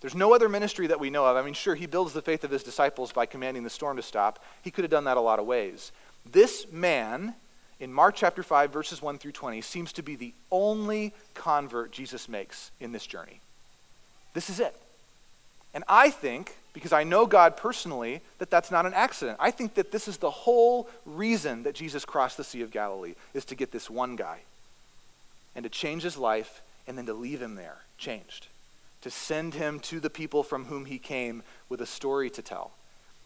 There's 0.00 0.14
no 0.14 0.34
other 0.34 0.48
ministry 0.48 0.86
that 0.86 1.00
we 1.00 1.10
know 1.10 1.26
of. 1.26 1.36
I 1.36 1.42
mean, 1.42 1.52
sure, 1.52 1.74
he 1.74 1.86
builds 1.86 2.14
the 2.14 2.22
faith 2.22 2.42
of 2.42 2.50
his 2.50 2.62
disciples 2.62 3.12
by 3.12 3.26
commanding 3.26 3.64
the 3.64 3.70
storm 3.70 3.96
to 3.98 4.02
stop. 4.02 4.42
He 4.62 4.70
could 4.70 4.84
have 4.84 4.90
done 4.90 5.04
that 5.04 5.18
a 5.18 5.20
lot 5.20 5.38
of 5.38 5.46
ways. 5.46 5.92
This 6.30 6.66
man 6.72 7.34
in 7.80 7.92
Mark 7.92 8.14
chapter 8.14 8.42
5, 8.42 8.72
verses 8.72 9.00
1 9.00 9.18
through 9.18 9.32
20, 9.32 9.62
seems 9.62 9.92
to 9.94 10.02
be 10.02 10.14
the 10.14 10.34
only 10.50 11.14
convert 11.34 11.90
Jesus 11.90 12.28
makes 12.28 12.70
in 12.78 12.92
this 12.92 13.06
journey. 13.06 13.40
This 14.34 14.50
is 14.50 14.60
it. 14.60 14.74
And 15.72 15.82
I 15.88 16.10
think, 16.10 16.54
because 16.74 16.92
I 16.92 17.04
know 17.04 17.26
God 17.26 17.56
personally, 17.56 18.20
that 18.38 18.50
that's 18.50 18.70
not 18.70 18.86
an 18.86 18.94
accident. 18.94 19.38
I 19.40 19.50
think 19.50 19.74
that 19.74 19.92
this 19.92 20.08
is 20.08 20.18
the 20.18 20.30
whole 20.30 20.88
reason 21.06 21.62
that 21.62 21.74
Jesus 21.74 22.04
crossed 22.04 22.36
the 22.36 22.44
Sea 22.44 22.62
of 22.62 22.70
Galilee, 22.70 23.14
is 23.34 23.44
to 23.46 23.54
get 23.54 23.72
this 23.72 23.88
one 23.88 24.14
guy 24.14 24.40
and 25.56 25.62
to 25.62 25.70
change 25.70 26.02
his 26.02 26.16
life 26.16 26.60
and 26.86 26.98
then 26.98 27.06
to 27.06 27.14
leave 27.14 27.40
him 27.40 27.54
there, 27.54 27.78
changed. 27.98 28.48
To 29.02 29.10
send 29.10 29.54
him 29.54 29.80
to 29.80 30.00
the 30.00 30.10
people 30.10 30.42
from 30.42 30.66
whom 30.66 30.84
he 30.84 30.98
came 30.98 31.42
with 31.68 31.80
a 31.80 31.86
story 31.86 32.28
to 32.30 32.42
tell. 32.42 32.72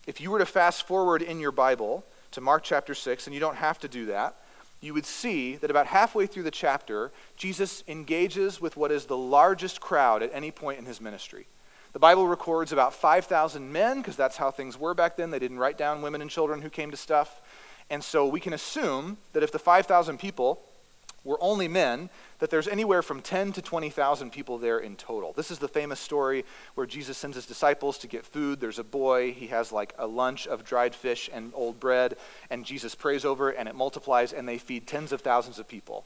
If 0.07 0.21
you 0.21 0.31
were 0.31 0.39
to 0.39 0.47
fast 0.47 0.87
forward 0.87 1.23
in 1.23 1.41
your 1.41 1.51
Bible 1.51 2.05
to 2.33 2.41
Mark 2.41 2.63
chapter 2.63 2.95
6, 2.95 3.27
and 3.27 3.35
you 3.35 3.41
don't 3.41 3.57
have 3.57 3.81
to 3.81 3.89
do 3.89 4.07
that, 4.07 4.37
you 4.85 4.95
would 4.95 5.07
see 5.07 5.57
that 5.57 5.71
about 5.71 5.87
halfway 5.87 6.27
through 6.27 6.43
the 6.43 6.51
chapter, 6.51 7.11
Jesus 7.37 7.83
engages 7.89 8.61
with 8.61 8.77
what 8.77 8.93
is 8.93 9.07
the 9.07 9.17
largest 9.17 9.81
crowd 9.81 10.23
at 10.23 10.31
any 10.33 10.51
point 10.51 10.79
in 10.79 10.85
his 10.85 11.01
ministry. 11.01 11.47
The 11.93 11.99
Bible 11.99 12.27
records 12.27 12.73
about 12.73 12.93
5,000 12.93 13.73
men, 13.73 13.99
because 13.99 14.17
that's 14.17 14.37
how 14.37 14.51
things 14.51 14.79
were 14.79 14.95
back 14.95 15.17
then. 15.17 15.31
They 15.31 15.39
didn't 15.39 15.59
write 15.59 15.79
down 15.79 16.03
women 16.03 16.21
and 16.21 16.31
children 16.31 16.61
who 16.61 16.69
came 16.69 16.91
to 16.91 16.97
stuff. 16.97 17.41
And 17.89 18.03
so 18.03 18.27
we 18.27 18.41
can 18.41 18.53
assume 18.53 19.19
that 19.33 19.43
if 19.43 19.53
the 19.53 19.59
5,000 19.59 20.19
people 20.19 20.61
were 21.25 21.39
only 21.41 21.67
men, 21.69 22.11
that 22.39 22.51
there's 22.51 22.69
anywhere 22.69 23.03
from 23.03 23.23
10 23.23 23.53
to 23.53 23.63
20,000 23.63 24.31
people 24.31 24.59
there 24.59 24.79
in 24.79 24.95
total. 24.95 25.33
This 25.33 25.51
is 25.51 25.59
the 25.59 25.69
famous 25.69 25.99
story 25.99 26.45
where 26.75 26.87
Jesus 26.87 27.17
sends 27.17 27.37
his 27.37 27.47
disciples 27.47 27.99
to 27.99 28.07
get 28.07 28.27
food. 28.27 28.61
There's 28.61 28.79
a 28.79 28.85
boy, 28.85 29.33
he 29.33 29.47
has 29.49 29.73
like 29.73 29.95
a 29.99 30.07
lunch 30.07 30.47
of 30.47 30.65
dried 30.65 30.95
fish 30.95 31.31
and 31.33 31.53
old 31.55 31.81
bread, 31.81 32.17
and 32.51 32.65
Jesus 32.65 32.95
prays 32.95 33.25
over 33.25 33.51
and 33.51 33.69
it 33.69 33.75
multiplies, 33.75 34.33
and 34.33 34.47
they 34.47 34.59
feed 34.59 34.87
tens 34.87 35.13
of 35.13 35.23
thousands 35.23 35.59
of 35.59 35.67
people. 35.67 36.05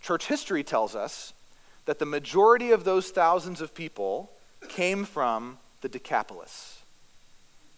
Church 0.00 0.26
history 0.26 0.64
tells 0.64 0.94
us 0.94 1.32
that 1.84 1.98
the 1.98 2.06
majority 2.06 2.72
of 2.72 2.84
those 2.84 3.10
thousands 3.10 3.60
of 3.60 3.74
people 3.74 4.30
came 4.68 5.04
from 5.04 5.58
the 5.80 5.88
Decapolis. 5.88 6.82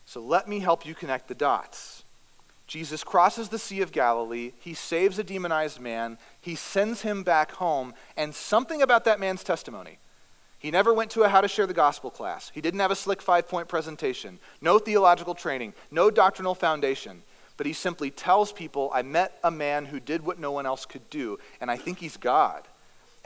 So 0.07 0.21
let 0.21 0.49
me 0.49 0.61
help 0.61 0.87
you 0.87 0.95
connect 0.95 1.29
the 1.29 1.35
dots. 1.35 1.96
Jesus 2.67 3.05
crosses 3.05 3.49
the 3.49 3.59
Sea 3.59 3.81
of 3.81 3.93
Galilee. 3.93 4.53
He 4.59 4.75
saves 4.75 5.19
a 5.19 5.25
demonized 5.25 5.81
man. 5.81 6.19
He 6.41 6.57
sends 6.57 7.03
him 7.03 7.23
back 7.23 7.53
home. 7.53 7.95
And 8.17 8.35
something 8.35 8.83
about 8.83 9.05
that 9.05 9.21
man's 9.21 9.45
testimony. 9.45 9.99
He 10.59 10.71
never 10.71 10.93
went 10.93 11.11
to 11.13 11.23
a 11.23 11.29
how 11.29 11.43
to 11.43 11.49
share 11.49 11.67
the 11.67 11.75
gospel 11.75 12.11
class. 12.11 12.51
He 12.53 12.61
didn't 12.61 12.81
have 12.81 12.91
a 12.91 12.97
slick 12.97 13.23
five 13.23 13.49
point 13.49 13.69
presentation, 13.69 14.41
no 14.61 14.79
theological 14.79 15.35
training, 15.35 15.75
no 15.91 16.11
doctrinal 16.11 16.55
foundation. 16.55 17.23
But 17.57 17.67
he 17.67 17.73
simply 17.73 18.11
tells 18.11 18.53
people, 18.53 18.91
I 18.93 19.03
met 19.03 19.39
a 19.45 19.51
man 19.51 19.87
who 19.87 20.01
did 20.01 20.25
what 20.25 20.39
no 20.39 20.51
one 20.53 20.67
else 20.67 20.85
could 20.85 21.09
do, 21.09 21.39
and 21.61 21.71
I 21.71 21.77
think 21.77 21.99
he's 21.99 22.17
God. 22.17 22.65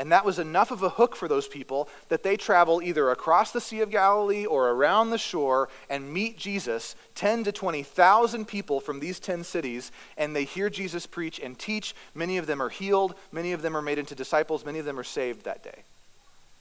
And 0.00 0.10
that 0.12 0.24
was 0.24 0.38
enough 0.38 0.70
of 0.70 0.82
a 0.82 0.88
hook 0.88 1.14
for 1.14 1.28
those 1.28 1.46
people 1.46 1.86
that 2.08 2.22
they 2.22 2.38
travel 2.38 2.80
either 2.80 3.10
across 3.10 3.52
the 3.52 3.60
Sea 3.60 3.82
of 3.82 3.90
Galilee 3.90 4.46
or 4.46 4.70
around 4.70 5.10
the 5.10 5.18
shore 5.18 5.68
and 5.90 6.10
meet 6.10 6.38
Jesus, 6.38 6.96
10 7.16 7.44
to 7.44 7.52
20,000 7.52 8.48
people 8.48 8.80
from 8.80 9.00
these 9.00 9.20
10 9.20 9.44
cities, 9.44 9.92
and 10.16 10.34
they 10.34 10.44
hear 10.44 10.70
Jesus 10.70 11.06
preach 11.06 11.38
and 11.38 11.58
teach. 11.58 11.94
Many 12.14 12.38
of 12.38 12.46
them 12.46 12.62
are 12.62 12.70
healed, 12.70 13.14
many 13.30 13.52
of 13.52 13.60
them 13.60 13.76
are 13.76 13.82
made 13.82 13.98
into 13.98 14.14
disciples, 14.14 14.64
many 14.64 14.78
of 14.78 14.86
them 14.86 14.98
are 14.98 15.04
saved 15.04 15.44
that 15.44 15.62
day. 15.62 15.82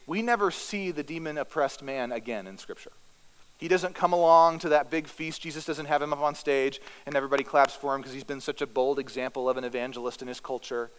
We 0.06 0.20
never 0.20 0.50
see 0.50 0.90
the 0.90 1.02
demon 1.02 1.38
oppressed 1.38 1.82
man 1.82 2.12
again 2.12 2.46
in 2.46 2.58
Scripture. 2.58 2.92
He 3.56 3.68
doesn't 3.68 3.94
come 3.94 4.12
along 4.12 4.58
to 4.58 4.68
that 4.68 4.90
big 4.90 5.06
feast. 5.06 5.40
Jesus 5.40 5.64
doesn't 5.64 5.86
have 5.86 6.02
him 6.02 6.12
up 6.12 6.20
on 6.20 6.34
stage 6.34 6.78
and 7.06 7.16
everybody 7.16 7.44
claps 7.44 7.74
for 7.74 7.94
him 7.94 8.02
because 8.02 8.12
he's 8.12 8.22
been 8.22 8.42
such 8.42 8.60
a 8.60 8.66
bold 8.66 8.98
example 8.98 9.48
of 9.48 9.56
an 9.56 9.64
evangelist 9.64 10.20
in 10.20 10.28
his 10.28 10.40
culture. 10.40 10.90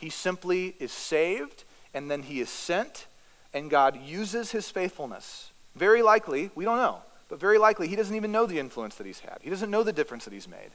He 0.00 0.08
simply 0.08 0.74
is 0.78 0.92
saved, 0.92 1.64
and 1.92 2.10
then 2.10 2.22
he 2.22 2.40
is 2.40 2.48
sent, 2.48 3.06
and 3.52 3.70
God 3.70 4.00
uses 4.02 4.52
his 4.52 4.70
faithfulness. 4.70 5.50
Very 5.76 6.00
likely, 6.00 6.50
we 6.54 6.64
don't 6.64 6.78
know, 6.78 7.02
but 7.28 7.38
very 7.38 7.58
likely 7.58 7.86
he 7.86 7.96
doesn't 7.96 8.16
even 8.16 8.32
know 8.32 8.46
the 8.46 8.58
influence 8.58 8.94
that 8.94 9.06
he's 9.06 9.20
had. 9.20 9.38
He 9.42 9.50
doesn't 9.50 9.70
know 9.70 9.82
the 9.82 9.92
difference 9.92 10.24
that 10.24 10.32
he's 10.32 10.48
made. 10.48 10.70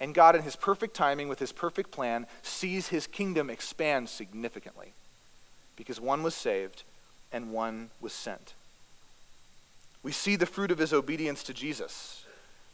And 0.00 0.12
God, 0.12 0.34
in 0.34 0.42
his 0.42 0.56
perfect 0.56 0.94
timing, 0.94 1.28
with 1.28 1.38
his 1.38 1.52
perfect 1.52 1.92
plan, 1.92 2.26
sees 2.42 2.88
his 2.88 3.06
kingdom 3.06 3.48
expand 3.48 4.08
significantly 4.08 4.92
because 5.76 6.00
one 6.00 6.24
was 6.24 6.34
saved 6.34 6.82
and 7.32 7.52
one 7.52 7.90
was 8.00 8.12
sent. 8.12 8.54
We 10.02 10.10
see 10.10 10.34
the 10.34 10.46
fruit 10.46 10.72
of 10.72 10.78
his 10.78 10.92
obedience 10.92 11.44
to 11.44 11.54
Jesus. 11.54 12.23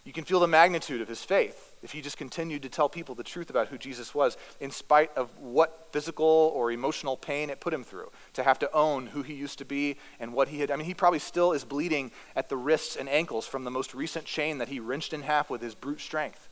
You 0.04 0.12
can 0.12 0.24
feel 0.24 0.40
the 0.40 0.48
magnitude 0.48 1.02
of 1.02 1.08
his 1.08 1.22
faith 1.22 1.74
if 1.82 1.92
he 1.92 2.00
just 2.00 2.16
continued 2.16 2.62
to 2.62 2.68
tell 2.68 2.88
people 2.88 3.14
the 3.14 3.22
truth 3.22 3.50
about 3.50 3.68
who 3.68 3.78
Jesus 3.78 4.14
was, 4.14 4.36
in 4.58 4.70
spite 4.70 5.10
of 5.16 5.36
what 5.38 5.88
physical 5.92 6.52
or 6.54 6.70
emotional 6.70 7.16
pain 7.16 7.48
it 7.48 7.60
put 7.60 7.72
him 7.72 7.84
through, 7.84 8.10
to 8.34 8.42
have 8.42 8.58
to 8.58 8.72
own 8.72 9.06
who 9.06 9.22
he 9.22 9.34
used 9.34 9.58
to 9.58 9.64
be 9.64 9.96
and 10.18 10.32
what 10.32 10.48
he 10.48 10.60
had. 10.60 10.70
I 10.70 10.76
mean, 10.76 10.86
he 10.86 10.94
probably 10.94 11.18
still 11.18 11.52
is 11.52 11.64
bleeding 11.64 12.12
at 12.36 12.48
the 12.48 12.56
wrists 12.56 12.96
and 12.96 13.08
ankles 13.08 13.46
from 13.46 13.64
the 13.64 13.70
most 13.70 13.94
recent 13.94 14.26
chain 14.26 14.58
that 14.58 14.68
he 14.68 14.80
wrenched 14.80 15.12
in 15.12 15.22
half 15.22 15.48
with 15.48 15.62
his 15.62 15.74
brute 15.74 16.00
strength. 16.00 16.48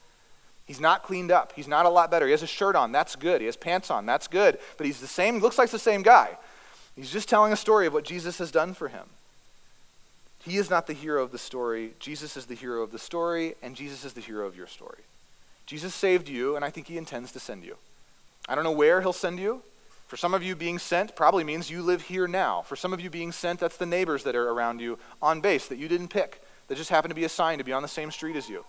He's 0.64 0.80
not 0.80 1.02
cleaned 1.02 1.30
up. 1.30 1.52
He's 1.56 1.68
not 1.68 1.87
a 1.87 1.90
lot 1.90 2.11
better. 2.11 2.26
He 2.26 2.32
has 2.32 2.42
a 2.42 2.46
shirt 2.46 2.76
on. 2.76 2.92
That's 2.92 3.16
good. 3.16 3.40
He 3.40 3.46
has 3.46 3.56
pants 3.56 3.90
on. 3.90 4.04
That's 4.04 4.28
good. 4.28 4.58
But 4.76 4.87
he's 4.87 5.00
the 5.00 5.06
same, 5.06 5.38
looks 5.38 5.56
like 5.56 5.70
the 5.70 5.78
same 5.78 6.02
guy. 6.02 6.37
He's 6.94 7.11
just 7.11 7.28
telling 7.28 7.52
a 7.52 7.56
story 7.56 7.87
of 7.87 7.94
what 7.94 8.04
Jesus 8.04 8.38
has 8.38 8.50
done 8.50 8.74
for 8.74 8.88
him. 8.88 9.08
He 10.44 10.57
is 10.57 10.70
not 10.70 10.87
the 10.87 10.92
hero 10.92 11.22
of 11.22 11.33
the 11.33 11.38
story. 11.38 11.94
Jesus 11.98 12.37
is 12.37 12.46
the 12.46 12.55
hero 12.55 12.83
of 12.83 12.92
the 12.92 12.98
story, 12.98 13.55
and 13.62 13.74
Jesus 13.74 14.05
is 14.05 14.12
the 14.12 14.20
hero 14.20 14.46
of 14.46 14.57
your 14.57 14.66
story. 14.66 15.03
Jesus 15.66 15.94
saved 15.94 16.29
you, 16.29 16.57
and 16.57 16.64
I 16.64 16.70
think 16.70 16.87
he 16.87 16.96
intends 16.96 17.33
to 17.33 17.40
send 17.40 17.64
you. 17.64 17.77
I 18.48 18.55
don't 18.55 18.64
know 18.64 18.72
where 18.72 19.01
he'll 19.01 19.12
send 19.12 19.38
you. 19.38 19.62
For 20.07 20.16
some 20.16 20.33
of 20.33 20.42
you, 20.42 20.57
being 20.57 20.79
sent 20.79 21.14
probably 21.14 21.44
means 21.44 21.70
you 21.70 21.83
live 21.83 22.03
here 22.03 22.27
now. 22.27 22.62
For 22.62 22.77
some 22.77 22.94
of 22.94 23.01
you, 23.01 23.11
being 23.11 23.31
sent, 23.31 23.61
that's 23.61 23.77
the 23.77 23.85
neighbors 23.85 24.24
that 24.24 24.35
are 24.35 24.48
around 24.48 24.81
you 24.81 24.98
on 25.20 25.42
base 25.42 25.66
that 25.66 25.77
you 25.77 25.87
didn't 25.87 26.09
pick, 26.09 26.42
that 26.68 26.79
just 26.79 26.88
happen 26.88 27.11
to 27.11 27.14
be 27.14 27.24
assigned 27.24 27.59
to 27.59 27.64
be 27.64 27.74
on 27.74 27.83
the 27.83 27.88
same 27.88 28.11
street 28.11 28.37
as 28.37 28.48
you. 28.48 28.64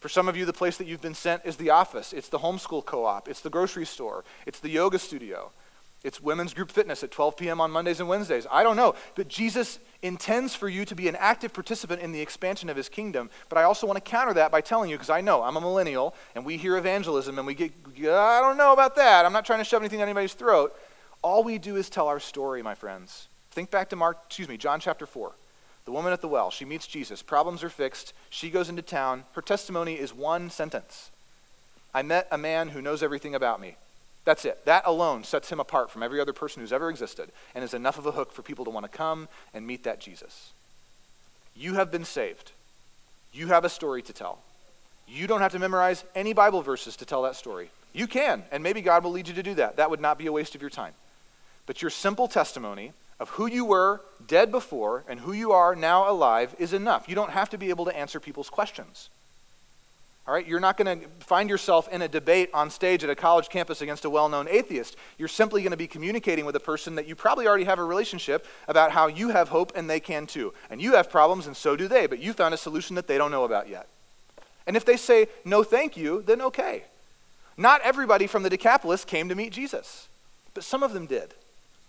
For 0.00 0.10
some 0.10 0.28
of 0.28 0.36
you, 0.36 0.44
the 0.44 0.52
place 0.52 0.76
that 0.76 0.86
you've 0.86 1.00
been 1.00 1.14
sent 1.14 1.46
is 1.46 1.56
the 1.56 1.70
office, 1.70 2.12
it's 2.12 2.28
the 2.28 2.40
homeschool 2.40 2.84
co 2.84 3.06
op, 3.06 3.26
it's 3.26 3.40
the 3.40 3.48
grocery 3.48 3.86
store, 3.86 4.22
it's 4.44 4.60
the 4.60 4.68
yoga 4.68 4.98
studio, 4.98 5.50
it's 6.04 6.20
women's 6.20 6.52
group 6.52 6.70
fitness 6.70 7.02
at 7.02 7.10
12 7.10 7.38
p.m. 7.38 7.62
on 7.62 7.70
Mondays 7.70 7.98
and 7.98 8.08
Wednesdays. 8.08 8.46
I 8.50 8.62
don't 8.62 8.76
know. 8.76 8.94
But 9.14 9.28
Jesus 9.28 9.78
intends 10.04 10.54
for 10.54 10.68
you 10.68 10.84
to 10.84 10.94
be 10.94 11.08
an 11.08 11.16
active 11.16 11.54
participant 11.54 12.02
in 12.02 12.12
the 12.12 12.20
expansion 12.20 12.68
of 12.68 12.76
his 12.76 12.90
kingdom. 12.90 13.30
But 13.48 13.56
I 13.58 13.62
also 13.62 13.86
want 13.86 13.96
to 13.96 14.10
counter 14.10 14.34
that 14.34 14.52
by 14.52 14.60
telling 14.60 14.90
you, 14.90 14.96
because 14.96 15.10
I 15.10 15.22
know 15.22 15.42
I'm 15.42 15.56
a 15.56 15.60
millennial 15.60 16.14
and 16.34 16.44
we 16.44 16.58
hear 16.58 16.76
evangelism 16.76 17.38
and 17.38 17.46
we 17.46 17.54
get, 17.54 17.72
I 17.98 18.40
don't 18.40 18.58
know 18.58 18.74
about 18.74 18.96
that. 18.96 19.24
I'm 19.24 19.32
not 19.32 19.46
trying 19.46 19.60
to 19.60 19.64
shove 19.64 19.80
anything 19.80 19.98
down 19.98 20.08
anybody's 20.08 20.34
throat. 20.34 20.78
All 21.22 21.42
we 21.42 21.56
do 21.56 21.76
is 21.76 21.88
tell 21.88 22.06
our 22.06 22.20
story, 22.20 22.62
my 22.62 22.74
friends. 22.74 23.28
Think 23.50 23.70
back 23.70 23.88
to 23.90 23.96
Mark, 23.96 24.18
excuse 24.26 24.48
me, 24.48 24.58
John 24.58 24.78
chapter 24.78 25.06
4. 25.06 25.32
The 25.86 25.92
woman 25.92 26.12
at 26.12 26.20
the 26.20 26.28
well, 26.28 26.50
she 26.50 26.66
meets 26.66 26.86
Jesus. 26.86 27.22
Problems 27.22 27.64
are 27.64 27.70
fixed. 27.70 28.12
She 28.28 28.50
goes 28.50 28.68
into 28.68 28.82
town. 28.82 29.24
Her 29.32 29.42
testimony 29.42 29.94
is 29.94 30.14
one 30.14 30.50
sentence 30.50 31.10
I 31.94 32.02
met 32.02 32.26
a 32.30 32.36
man 32.36 32.70
who 32.70 32.82
knows 32.82 33.02
everything 33.02 33.34
about 33.34 33.60
me. 33.60 33.76
That's 34.24 34.44
it. 34.44 34.64
That 34.64 34.84
alone 34.86 35.24
sets 35.24 35.50
him 35.50 35.60
apart 35.60 35.90
from 35.90 36.02
every 36.02 36.20
other 36.20 36.32
person 36.32 36.60
who's 36.60 36.72
ever 36.72 36.88
existed 36.88 37.30
and 37.54 37.62
is 37.62 37.74
enough 37.74 37.98
of 37.98 38.06
a 38.06 38.12
hook 38.12 38.32
for 38.32 38.42
people 38.42 38.64
to 38.64 38.70
want 38.70 38.84
to 38.84 38.96
come 38.96 39.28
and 39.52 39.66
meet 39.66 39.84
that 39.84 40.00
Jesus. 40.00 40.52
You 41.54 41.74
have 41.74 41.90
been 41.90 42.04
saved. 42.04 42.52
You 43.32 43.48
have 43.48 43.64
a 43.64 43.68
story 43.68 44.02
to 44.02 44.12
tell. 44.12 44.38
You 45.06 45.26
don't 45.26 45.40
have 45.40 45.52
to 45.52 45.58
memorize 45.58 46.04
any 46.14 46.32
Bible 46.32 46.62
verses 46.62 46.96
to 46.96 47.04
tell 47.04 47.22
that 47.22 47.36
story. 47.36 47.70
You 47.92 48.06
can, 48.06 48.44
and 48.50 48.62
maybe 48.62 48.80
God 48.80 49.04
will 49.04 49.10
lead 49.10 49.28
you 49.28 49.34
to 49.34 49.42
do 49.42 49.54
that. 49.54 49.76
That 49.76 49.90
would 49.90 50.00
not 50.00 50.18
be 50.18 50.26
a 50.26 50.32
waste 50.32 50.54
of 50.54 50.60
your 50.60 50.70
time. 50.70 50.94
But 51.66 51.82
your 51.82 51.90
simple 51.90 52.26
testimony 52.26 52.92
of 53.20 53.30
who 53.30 53.46
you 53.46 53.64
were 53.64 54.00
dead 54.26 54.50
before 54.50 55.04
and 55.08 55.20
who 55.20 55.32
you 55.32 55.52
are 55.52 55.76
now 55.76 56.10
alive 56.10 56.54
is 56.58 56.72
enough. 56.72 57.08
You 57.08 57.14
don't 57.14 57.30
have 57.30 57.50
to 57.50 57.58
be 57.58 57.70
able 57.70 57.84
to 57.84 57.96
answer 57.96 58.18
people's 58.18 58.50
questions. 58.50 59.10
All 60.26 60.32
right, 60.32 60.46
you're 60.46 60.60
not 60.60 60.78
going 60.78 61.00
to 61.00 61.06
find 61.20 61.50
yourself 61.50 61.86
in 61.88 62.00
a 62.00 62.08
debate 62.08 62.48
on 62.54 62.70
stage 62.70 63.04
at 63.04 63.10
a 63.10 63.14
college 63.14 63.50
campus 63.50 63.82
against 63.82 64.06
a 64.06 64.10
well 64.10 64.30
known 64.30 64.48
atheist. 64.48 64.96
You're 65.18 65.28
simply 65.28 65.60
going 65.60 65.72
to 65.72 65.76
be 65.76 65.86
communicating 65.86 66.46
with 66.46 66.56
a 66.56 66.60
person 66.60 66.94
that 66.94 67.06
you 67.06 67.14
probably 67.14 67.46
already 67.46 67.64
have 67.64 67.78
a 67.78 67.84
relationship 67.84 68.46
about 68.66 68.92
how 68.92 69.06
you 69.06 69.28
have 69.28 69.50
hope 69.50 69.72
and 69.76 69.88
they 69.88 70.00
can 70.00 70.26
too. 70.26 70.54
And 70.70 70.80
you 70.80 70.94
have 70.94 71.10
problems 71.10 71.46
and 71.46 71.54
so 71.54 71.76
do 71.76 71.88
they, 71.88 72.06
but 72.06 72.20
you 72.20 72.32
found 72.32 72.54
a 72.54 72.58
solution 72.58 72.96
that 72.96 73.06
they 73.06 73.18
don't 73.18 73.30
know 73.30 73.44
about 73.44 73.68
yet. 73.68 73.86
And 74.66 74.78
if 74.78 74.86
they 74.86 74.96
say, 74.96 75.26
no, 75.44 75.62
thank 75.62 75.94
you, 75.94 76.22
then 76.22 76.40
okay. 76.40 76.84
Not 77.58 77.82
everybody 77.82 78.26
from 78.26 78.42
the 78.42 78.50
Decapolis 78.50 79.04
came 79.04 79.28
to 79.28 79.34
meet 79.34 79.52
Jesus, 79.52 80.08
but 80.54 80.64
some 80.64 80.82
of 80.82 80.94
them 80.94 81.04
did. 81.04 81.34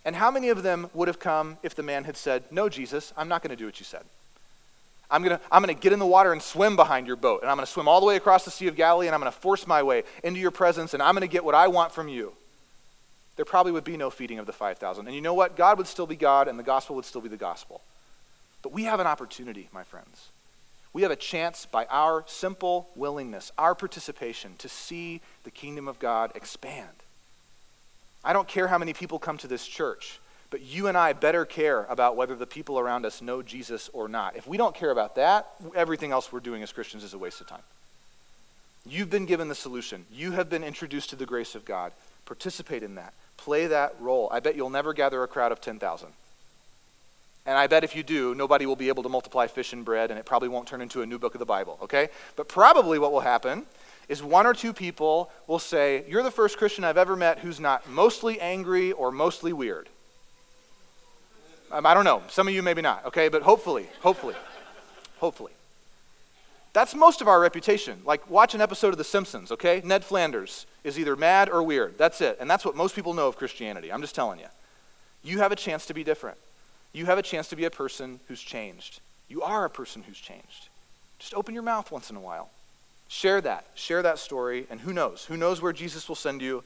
And 0.04 0.14
how 0.14 0.30
many 0.30 0.50
of 0.50 0.62
them 0.62 0.90
would 0.92 1.08
have 1.08 1.18
come 1.18 1.56
if 1.62 1.74
the 1.74 1.82
man 1.82 2.04
had 2.04 2.18
said, 2.18 2.44
no, 2.50 2.68
Jesus, 2.68 3.14
I'm 3.16 3.28
not 3.28 3.42
going 3.42 3.50
to 3.50 3.56
do 3.56 3.64
what 3.64 3.80
you 3.80 3.84
said? 3.84 4.04
I'm 5.10 5.22
going 5.22 5.38
to 5.38 5.44
I'm 5.50 5.62
going 5.62 5.74
to 5.74 5.80
get 5.80 5.92
in 5.92 5.98
the 5.98 6.06
water 6.06 6.32
and 6.32 6.42
swim 6.42 6.76
behind 6.76 7.06
your 7.06 7.16
boat. 7.16 7.42
And 7.42 7.50
I'm 7.50 7.56
going 7.56 7.66
to 7.66 7.72
swim 7.72 7.88
all 7.88 8.00
the 8.00 8.06
way 8.06 8.16
across 8.16 8.44
the 8.44 8.50
Sea 8.50 8.66
of 8.68 8.76
Galilee 8.76 9.06
and 9.06 9.14
I'm 9.14 9.20
going 9.20 9.32
to 9.32 9.38
force 9.38 9.66
my 9.66 9.82
way 9.82 10.02
into 10.24 10.40
your 10.40 10.50
presence 10.50 10.94
and 10.94 11.02
I'm 11.02 11.14
going 11.14 11.26
to 11.26 11.32
get 11.32 11.44
what 11.44 11.54
I 11.54 11.68
want 11.68 11.92
from 11.92 12.08
you. 12.08 12.32
There 13.36 13.44
probably 13.44 13.72
would 13.72 13.84
be 13.84 13.96
no 13.96 14.10
feeding 14.10 14.38
of 14.38 14.46
the 14.46 14.52
5,000. 14.52 15.06
And 15.06 15.14
you 15.14 15.20
know 15.20 15.34
what? 15.34 15.56
God 15.56 15.78
would 15.78 15.86
still 15.86 16.06
be 16.06 16.16
God 16.16 16.48
and 16.48 16.58
the 16.58 16.62
gospel 16.62 16.96
would 16.96 17.04
still 17.04 17.20
be 17.20 17.28
the 17.28 17.36
gospel. 17.36 17.82
But 18.62 18.72
we 18.72 18.84
have 18.84 18.98
an 18.98 19.06
opportunity, 19.06 19.68
my 19.72 19.84
friends. 19.84 20.30
We 20.92 21.02
have 21.02 21.10
a 21.10 21.16
chance 21.16 21.66
by 21.66 21.84
our 21.90 22.24
simple 22.26 22.88
willingness, 22.96 23.52
our 23.58 23.74
participation, 23.74 24.54
to 24.58 24.68
see 24.68 25.20
the 25.44 25.50
kingdom 25.50 25.86
of 25.86 25.98
God 25.98 26.32
expand. 26.34 26.88
I 28.24 28.32
don't 28.32 28.48
care 28.48 28.68
how 28.68 28.78
many 28.78 28.94
people 28.94 29.18
come 29.18 29.36
to 29.38 29.46
this 29.46 29.66
church. 29.66 30.18
But 30.50 30.62
you 30.62 30.86
and 30.86 30.96
I 30.96 31.12
better 31.12 31.44
care 31.44 31.84
about 31.84 32.16
whether 32.16 32.36
the 32.36 32.46
people 32.46 32.78
around 32.78 33.04
us 33.04 33.20
know 33.20 33.42
Jesus 33.42 33.90
or 33.92 34.08
not. 34.08 34.36
If 34.36 34.46
we 34.46 34.56
don't 34.56 34.74
care 34.74 34.90
about 34.90 35.16
that, 35.16 35.48
everything 35.74 36.12
else 36.12 36.32
we're 36.32 36.40
doing 36.40 36.62
as 36.62 36.72
Christians 36.72 37.02
is 37.02 37.14
a 37.14 37.18
waste 37.18 37.40
of 37.40 37.48
time. 37.48 37.62
You've 38.88 39.10
been 39.10 39.26
given 39.26 39.48
the 39.48 39.54
solution. 39.54 40.06
You 40.12 40.32
have 40.32 40.48
been 40.48 40.62
introduced 40.62 41.10
to 41.10 41.16
the 41.16 41.26
grace 41.26 41.56
of 41.56 41.64
God. 41.64 41.92
Participate 42.24 42.84
in 42.84 42.94
that. 42.94 43.12
Play 43.36 43.66
that 43.66 43.96
role. 44.00 44.28
I 44.30 44.40
bet 44.40 44.54
you'll 44.54 44.70
never 44.70 44.92
gather 44.92 45.22
a 45.22 45.28
crowd 45.28 45.50
of 45.50 45.60
10,000. 45.60 46.08
And 47.46 47.56
I 47.56 47.66
bet 47.66 47.84
if 47.84 47.94
you 47.94 48.02
do, 48.02 48.34
nobody 48.34 48.66
will 48.66 48.76
be 48.76 48.88
able 48.88 49.02
to 49.04 49.08
multiply 49.08 49.46
fish 49.46 49.72
and 49.72 49.84
bread, 49.84 50.10
and 50.10 50.18
it 50.18 50.26
probably 50.26 50.48
won't 50.48 50.66
turn 50.66 50.80
into 50.80 51.02
a 51.02 51.06
new 51.06 51.18
book 51.18 51.34
of 51.34 51.38
the 51.38 51.46
Bible, 51.46 51.78
okay? 51.82 52.08
But 52.34 52.48
probably 52.48 52.98
what 52.98 53.12
will 53.12 53.20
happen 53.20 53.66
is 54.08 54.22
one 54.22 54.46
or 54.46 54.54
two 54.54 54.72
people 54.72 55.30
will 55.46 55.58
say, 55.58 56.04
You're 56.08 56.24
the 56.24 56.30
first 56.30 56.58
Christian 56.58 56.84
I've 56.84 56.96
ever 56.96 57.16
met 57.16 57.40
who's 57.40 57.60
not 57.60 57.88
mostly 57.88 58.40
angry 58.40 58.92
or 58.92 59.12
mostly 59.12 59.52
weird. 59.52 59.88
Um, 61.70 61.86
I 61.86 61.94
don't 61.94 62.04
know. 62.04 62.22
Some 62.28 62.48
of 62.48 62.54
you 62.54 62.62
maybe 62.62 62.82
not, 62.82 63.04
okay? 63.06 63.28
But 63.28 63.42
hopefully, 63.42 63.88
hopefully, 64.00 64.34
hopefully. 65.18 65.52
That's 66.72 66.94
most 66.94 67.20
of 67.22 67.28
our 67.28 67.40
reputation. 67.40 68.02
Like, 68.04 68.28
watch 68.30 68.54
an 68.54 68.60
episode 68.60 68.88
of 68.88 68.98
The 68.98 69.04
Simpsons, 69.04 69.50
okay? 69.50 69.80
Ned 69.82 70.04
Flanders 70.04 70.66
is 70.84 70.98
either 70.98 71.16
mad 71.16 71.48
or 71.48 71.62
weird. 71.62 71.96
That's 71.96 72.20
it. 72.20 72.36
And 72.38 72.50
that's 72.50 72.64
what 72.64 72.76
most 72.76 72.94
people 72.94 73.14
know 73.14 73.28
of 73.28 73.36
Christianity. 73.36 73.90
I'm 73.90 74.02
just 74.02 74.14
telling 74.14 74.38
you. 74.38 74.46
You 75.24 75.38
have 75.38 75.52
a 75.52 75.56
chance 75.56 75.86
to 75.86 75.94
be 75.94 76.04
different. 76.04 76.36
You 76.92 77.06
have 77.06 77.18
a 77.18 77.22
chance 77.22 77.48
to 77.48 77.56
be 77.56 77.64
a 77.64 77.70
person 77.70 78.20
who's 78.28 78.40
changed. 78.40 79.00
You 79.28 79.42
are 79.42 79.64
a 79.64 79.70
person 79.70 80.02
who's 80.02 80.18
changed. 80.18 80.68
Just 81.18 81.34
open 81.34 81.54
your 81.54 81.62
mouth 81.62 81.90
once 81.90 82.10
in 82.10 82.16
a 82.16 82.20
while. 82.20 82.50
Share 83.08 83.40
that. 83.40 83.64
Share 83.74 84.02
that 84.02 84.18
story. 84.18 84.66
And 84.70 84.80
who 84.80 84.92
knows? 84.92 85.24
Who 85.24 85.36
knows 85.36 85.62
where 85.62 85.72
Jesus 85.72 86.08
will 86.08 86.14
send 86.14 86.42
you? 86.42 86.62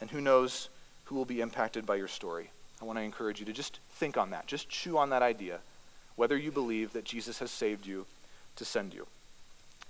And 0.00 0.10
who 0.10 0.20
knows 0.20 0.68
who 1.04 1.14
will 1.14 1.24
be 1.24 1.40
impacted 1.40 1.86
by 1.86 1.94
your 1.94 2.08
story? 2.08 2.50
I 2.82 2.84
want 2.84 2.98
to 2.98 3.04
encourage 3.04 3.38
you 3.38 3.46
to 3.46 3.52
just 3.52 3.78
think 3.92 4.16
on 4.16 4.30
that. 4.30 4.48
Just 4.48 4.68
chew 4.68 4.98
on 4.98 5.10
that 5.10 5.22
idea, 5.22 5.60
whether 6.16 6.36
you 6.36 6.50
believe 6.50 6.92
that 6.94 7.04
Jesus 7.04 7.38
has 7.38 7.52
saved 7.52 7.86
you 7.86 8.06
to 8.56 8.64
send 8.64 8.92
you. 8.92 9.06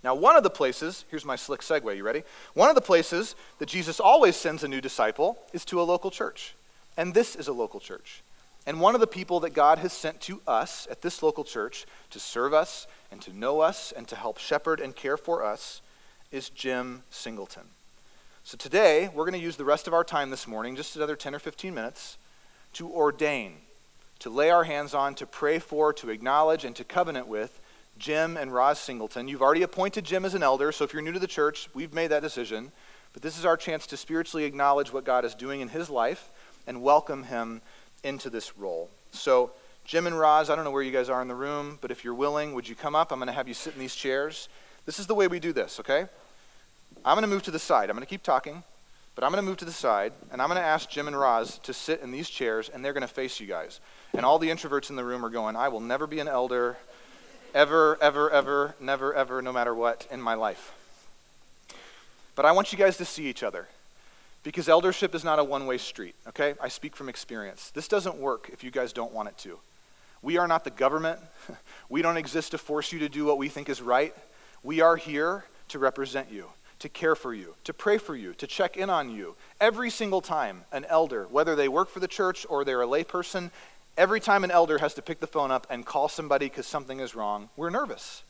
Now, 0.04 0.14
one 0.14 0.36
of 0.36 0.42
the 0.42 0.50
places, 0.50 1.06
here's 1.10 1.24
my 1.24 1.36
slick 1.36 1.62
segue, 1.62 1.96
you 1.96 2.02
ready? 2.04 2.22
One 2.52 2.68
of 2.68 2.74
the 2.74 2.82
places 2.82 3.34
that 3.60 3.68
Jesus 3.70 3.98
always 3.98 4.36
sends 4.36 4.62
a 4.62 4.68
new 4.68 4.82
disciple 4.82 5.38
is 5.54 5.64
to 5.66 5.80
a 5.80 5.84
local 5.84 6.10
church. 6.10 6.54
And 6.98 7.14
this 7.14 7.34
is 7.34 7.48
a 7.48 7.52
local 7.52 7.80
church. 7.80 8.20
And 8.66 8.78
one 8.78 8.94
of 8.94 9.00
the 9.00 9.06
people 9.06 9.40
that 9.40 9.54
God 9.54 9.78
has 9.78 9.94
sent 9.94 10.20
to 10.22 10.42
us 10.46 10.86
at 10.90 11.00
this 11.00 11.22
local 11.22 11.44
church 11.44 11.86
to 12.10 12.20
serve 12.20 12.52
us 12.52 12.86
and 13.10 13.22
to 13.22 13.34
know 13.34 13.60
us 13.60 13.94
and 13.96 14.06
to 14.08 14.16
help 14.16 14.36
shepherd 14.36 14.80
and 14.80 14.94
care 14.94 15.16
for 15.16 15.42
us 15.42 15.80
is 16.30 16.50
Jim 16.50 17.04
Singleton. 17.10 17.64
So 18.44 18.58
today, 18.58 19.08
we're 19.14 19.24
going 19.24 19.40
to 19.40 19.44
use 19.44 19.56
the 19.56 19.64
rest 19.64 19.86
of 19.86 19.94
our 19.94 20.04
time 20.04 20.28
this 20.28 20.46
morning, 20.46 20.76
just 20.76 20.94
another 20.94 21.16
10 21.16 21.34
or 21.34 21.38
15 21.38 21.72
minutes, 21.72 22.18
to 22.74 22.90
ordain, 22.90 23.54
to 24.20 24.30
lay 24.30 24.50
our 24.50 24.64
hands 24.64 24.94
on, 24.94 25.14
to 25.16 25.26
pray 25.26 25.58
for, 25.58 25.92
to 25.94 26.10
acknowledge, 26.10 26.64
and 26.64 26.74
to 26.76 26.84
covenant 26.84 27.26
with 27.26 27.60
Jim 27.98 28.36
and 28.36 28.52
Roz 28.52 28.78
Singleton. 28.78 29.28
You've 29.28 29.42
already 29.42 29.62
appointed 29.62 30.04
Jim 30.04 30.24
as 30.24 30.34
an 30.34 30.42
elder, 30.42 30.72
so 30.72 30.84
if 30.84 30.92
you're 30.92 31.02
new 31.02 31.12
to 31.12 31.18
the 31.18 31.26
church, 31.26 31.68
we've 31.74 31.92
made 31.92 32.08
that 32.08 32.22
decision. 32.22 32.72
But 33.12 33.22
this 33.22 33.38
is 33.38 33.44
our 33.44 33.56
chance 33.56 33.86
to 33.88 33.96
spiritually 33.96 34.44
acknowledge 34.44 34.92
what 34.92 35.04
God 35.04 35.24
is 35.24 35.34
doing 35.34 35.60
in 35.60 35.68
his 35.68 35.90
life 35.90 36.30
and 36.66 36.82
welcome 36.82 37.24
him 37.24 37.60
into 38.02 38.30
this 38.30 38.56
role. 38.56 38.90
So, 39.10 39.52
Jim 39.84 40.06
and 40.06 40.18
Roz, 40.18 40.48
I 40.48 40.56
don't 40.56 40.64
know 40.64 40.70
where 40.70 40.82
you 40.82 40.92
guys 40.92 41.10
are 41.10 41.20
in 41.20 41.28
the 41.28 41.34
room, 41.34 41.78
but 41.80 41.90
if 41.90 42.04
you're 42.04 42.14
willing, 42.14 42.54
would 42.54 42.68
you 42.68 42.74
come 42.74 42.94
up? 42.94 43.12
I'm 43.12 43.18
going 43.18 43.26
to 43.26 43.32
have 43.32 43.48
you 43.48 43.54
sit 43.54 43.74
in 43.74 43.80
these 43.80 43.94
chairs. 43.94 44.48
This 44.86 44.98
is 44.98 45.06
the 45.06 45.14
way 45.14 45.28
we 45.28 45.40
do 45.40 45.52
this, 45.52 45.80
okay? 45.80 46.06
I'm 47.04 47.16
going 47.16 47.22
to 47.22 47.28
move 47.28 47.42
to 47.44 47.50
the 47.50 47.58
side. 47.58 47.90
I'm 47.90 47.96
going 47.96 48.06
to 48.06 48.10
keep 48.10 48.22
talking, 48.22 48.62
but 49.14 49.24
I'm 49.24 49.30
going 49.30 49.42
to 49.42 49.48
move 49.48 49.58
to 49.58 49.64
the 49.64 49.72
side, 49.72 50.12
and 50.30 50.40
I'm 50.40 50.48
going 50.48 50.60
to 50.60 50.66
ask 50.66 50.88
Jim 50.88 51.06
and 51.06 51.18
Roz 51.18 51.58
to 51.64 51.74
sit 51.74 52.00
in 52.00 52.12
these 52.12 52.30
chairs, 52.30 52.68
and 52.68 52.84
they're 52.84 52.94
going 52.94 53.02
to 53.02 53.12
face 53.12 53.40
you 53.40 53.46
guys. 53.46 53.80
And 54.14 54.24
all 54.24 54.38
the 54.38 54.48
introverts 54.48 54.90
in 54.90 54.96
the 54.96 55.04
room 55.04 55.24
are 55.24 55.30
going, 55.30 55.54
I 55.54 55.68
will 55.68 55.80
never 55.80 56.06
be 56.06 56.20
an 56.20 56.28
elder, 56.28 56.78
ever, 57.54 57.98
ever, 58.00 58.30
ever, 58.30 58.74
never, 58.80 59.12
ever, 59.12 59.42
no 59.42 59.52
matter 59.52 59.74
what, 59.74 60.06
in 60.10 60.20
my 60.20 60.34
life. 60.34 60.72
But 62.34 62.46
I 62.46 62.52
want 62.52 62.72
you 62.72 62.78
guys 62.78 62.96
to 62.96 63.04
see 63.04 63.26
each 63.26 63.42
other. 63.42 63.68
Because 64.42 64.68
eldership 64.68 65.14
is 65.14 65.22
not 65.22 65.38
a 65.38 65.44
one 65.44 65.66
way 65.66 65.78
street, 65.78 66.16
okay? 66.26 66.54
I 66.60 66.68
speak 66.68 66.96
from 66.96 67.08
experience. 67.08 67.70
This 67.70 67.86
doesn't 67.86 68.16
work 68.16 68.50
if 68.52 68.64
you 68.64 68.72
guys 68.72 68.92
don't 68.92 69.12
want 69.12 69.28
it 69.28 69.38
to. 69.38 69.58
We 70.20 70.36
are 70.36 70.48
not 70.48 70.64
the 70.64 70.70
government. 70.70 71.20
We 71.88 72.00
don't 72.00 72.16
exist 72.16 72.52
to 72.52 72.58
force 72.58 72.90
you 72.90 73.00
to 73.00 73.08
do 73.10 73.26
what 73.26 73.36
we 73.36 73.50
think 73.50 73.68
is 73.68 73.82
right. 73.82 74.14
We 74.62 74.80
are 74.80 74.96
here 74.96 75.44
to 75.68 75.78
represent 75.78 76.32
you 76.32 76.46
to 76.82 76.88
care 76.88 77.14
for 77.14 77.32
you, 77.32 77.54
to 77.64 77.72
pray 77.72 77.96
for 77.96 78.14
you, 78.14 78.34
to 78.34 78.46
check 78.46 78.76
in 78.76 78.90
on 78.90 79.08
you. 79.08 79.36
Every 79.60 79.88
single 79.88 80.20
time 80.20 80.64
an 80.72 80.84
elder, 80.88 81.26
whether 81.30 81.54
they 81.54 81.68
work 81.68 81.88
for 81.88 82.00
the 82.00 82.08
church 82.08 82.44
or 82.48 82.64
they're 82.64 82.82
a 82.82 82.86
layperson, 82.86 83.50
every 83.96 84.20
time 84.20 84.42
an 84.44 84.50
elder 84.50 84.78
has 84.78 84.94
to 84.94 85.02
pick 85.02 85.20
the 85.20 85.26
phone 85.26 85.50
up 85.50 85.66
and 85.70 85.86
call 85.86 86.08
somebody 86.08 86.46
because 86.46 86.66
something 86.66 86.98
is 87.00 87.14
wrong, 87.14 87.48
we're 87.56 87.70
nervous. 87.70 88.24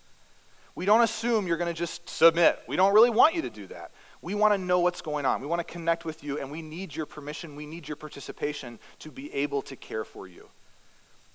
We 0.74 0.84
don't 0.84 1.02
assume 1.02 1.46
you're 1.46 1.56
going 1.56 1.72
to 1.72 1.78
just 1.78 2.08
submit. 2.08 2.58
We 2.66 2.76
don't 2.76 2.94
really 2.94 3.10
want 3.10 3.34
you 3.34 3.42
to 3.42 3.50
do 3.50 3.66
that. 3.68 3.90
We 4.20 4.34
want 4.34 4.54
to 4.54 4.58
know 4.58 4.80
what's 4.80 5.02
going 5.02 5.26
on. 5.26 5.40
We 5.40 5.46
want 5.46 5.66
to 5.66 5.70
connect 5.70 6.04
with 6.04 6.22
you, 6.22 6.38
and 6.38 6.50
we 6.50 6.62
need 6.62 6.94
your 6.94 7.06
permission, 7.06 7.56
we 7.56 7.66
need 7.66 7.88
your 7.88 7.96
participation 7.96 8.78
to 9.00 9.10
be 9.10 9.32
able 9.34 9.62
to 9.62 9.76
care 9.76 10.04
for 10.04 10.28
you 10.28 10.48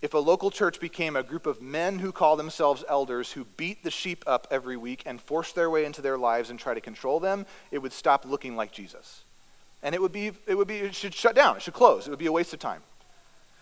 if 0.02 0.14
a 0.14 0.20
local 0.20 0.52
church 0.52 0.80
became 0.80 1.16
a 1.16 1.24
group 1.24 1.48
of 1.48 1.62
men 1.62 2.00
who 2.00 2.12
call 2.12 2.36
themselves 2.36 2.84
elders 2.88 3.32
who 3.32 3.46
beat 3.58 3.84
the 3.84 3.92
sheep 3.92 4.24
up 4.28 4.48
every 4.52 4.78
week 4.78 5.02
and 5.06 5.20
force 5.20 5.52
their 5.52 5.70
way 5.70 5.86
into 5.86 6.02
their 6.02 6.18
lives 6.18 6.50
and 6.50 6.60
try 6.60 6.74
to 6.74 6.82
control 6.82 7.20
them, 7.20 7.46
it 7.72 7.80
would 7.80 7.94
stop 7.94 8.24
looking 8.24 8.56
like 8.56 8.72
Jesus. 8.72 9.24
And 9.82 9.96
it 9.96 10.02
would 10.02 10.12
be, 10.12 10.32
it 10.46 10.56
would 10.56 10.68
be, 10.68 10.78
it 10.78 10.96
should 10.96 11.14
shut 11.14 11.36
down, 11.36 11.58
it 11.58 11.64
should 11.64 11.74
close, 11.74 12.08
it 12.08 12.10
would 12.12 12.20
be 12.20 12.28
a 12.28 12.32
waste 12.32 12.54
of 12.54 12.60
time. 12.60 12.82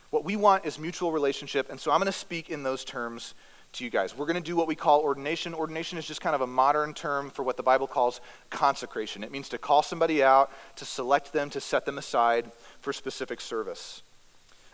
What 0.09 0.25
we 0.25 0.35
want 0.35 0.65
is 0.65 0.77
mutual 0.77 1.11
relationship, 1.11 1.69
and 1.69 1.79
so 1.79 1.91
I'm 1.91 1.99
going 1.99 2.05
to 2.05 2.17
speak 2.17 2.49
in 2.49 2.63
those 2.63 2.83
terms 2.83 3.33
to 3.73 3.83
you 3.83 3.89
guys. 3.89 4.17
We're 4.17 4.25
going 4.25 4.41
to 4.41 4.41
do 4.41 4.55
what 4.55 4.67
we 4.67 4.75
call 4.75 5.01
ordination. 5.01 5.53
Ordination 5.53 5.97
is 5.97 6.05
just 6.05 6.21
kind 6.21 6.35
of 6.35 6.41
a 6.41 6.47
modern 6.47 6.93
term 6.93 7.29
for 7.29 7.43
what 7.43 7.57
the 7.57 7.63
Bible 7.63 7.87
calls 7.87 8.21
consecration. 8.49 9.23
It 9.23 9.31
means 9.31 9.49
to 9.49 9.57
call 9.57 9.83
somebody 9.83 10.23
out, 10.23 10.51
to 10.77 10.85
select 10.85 11.33
them, 11.33 11.49
to 11.49 11.59
set 11.59 11.85
them 11.85 11.97
aside 11.97 12.51
for 12.79 12.93
specific 12.93 13.41
service. 13.41 14.01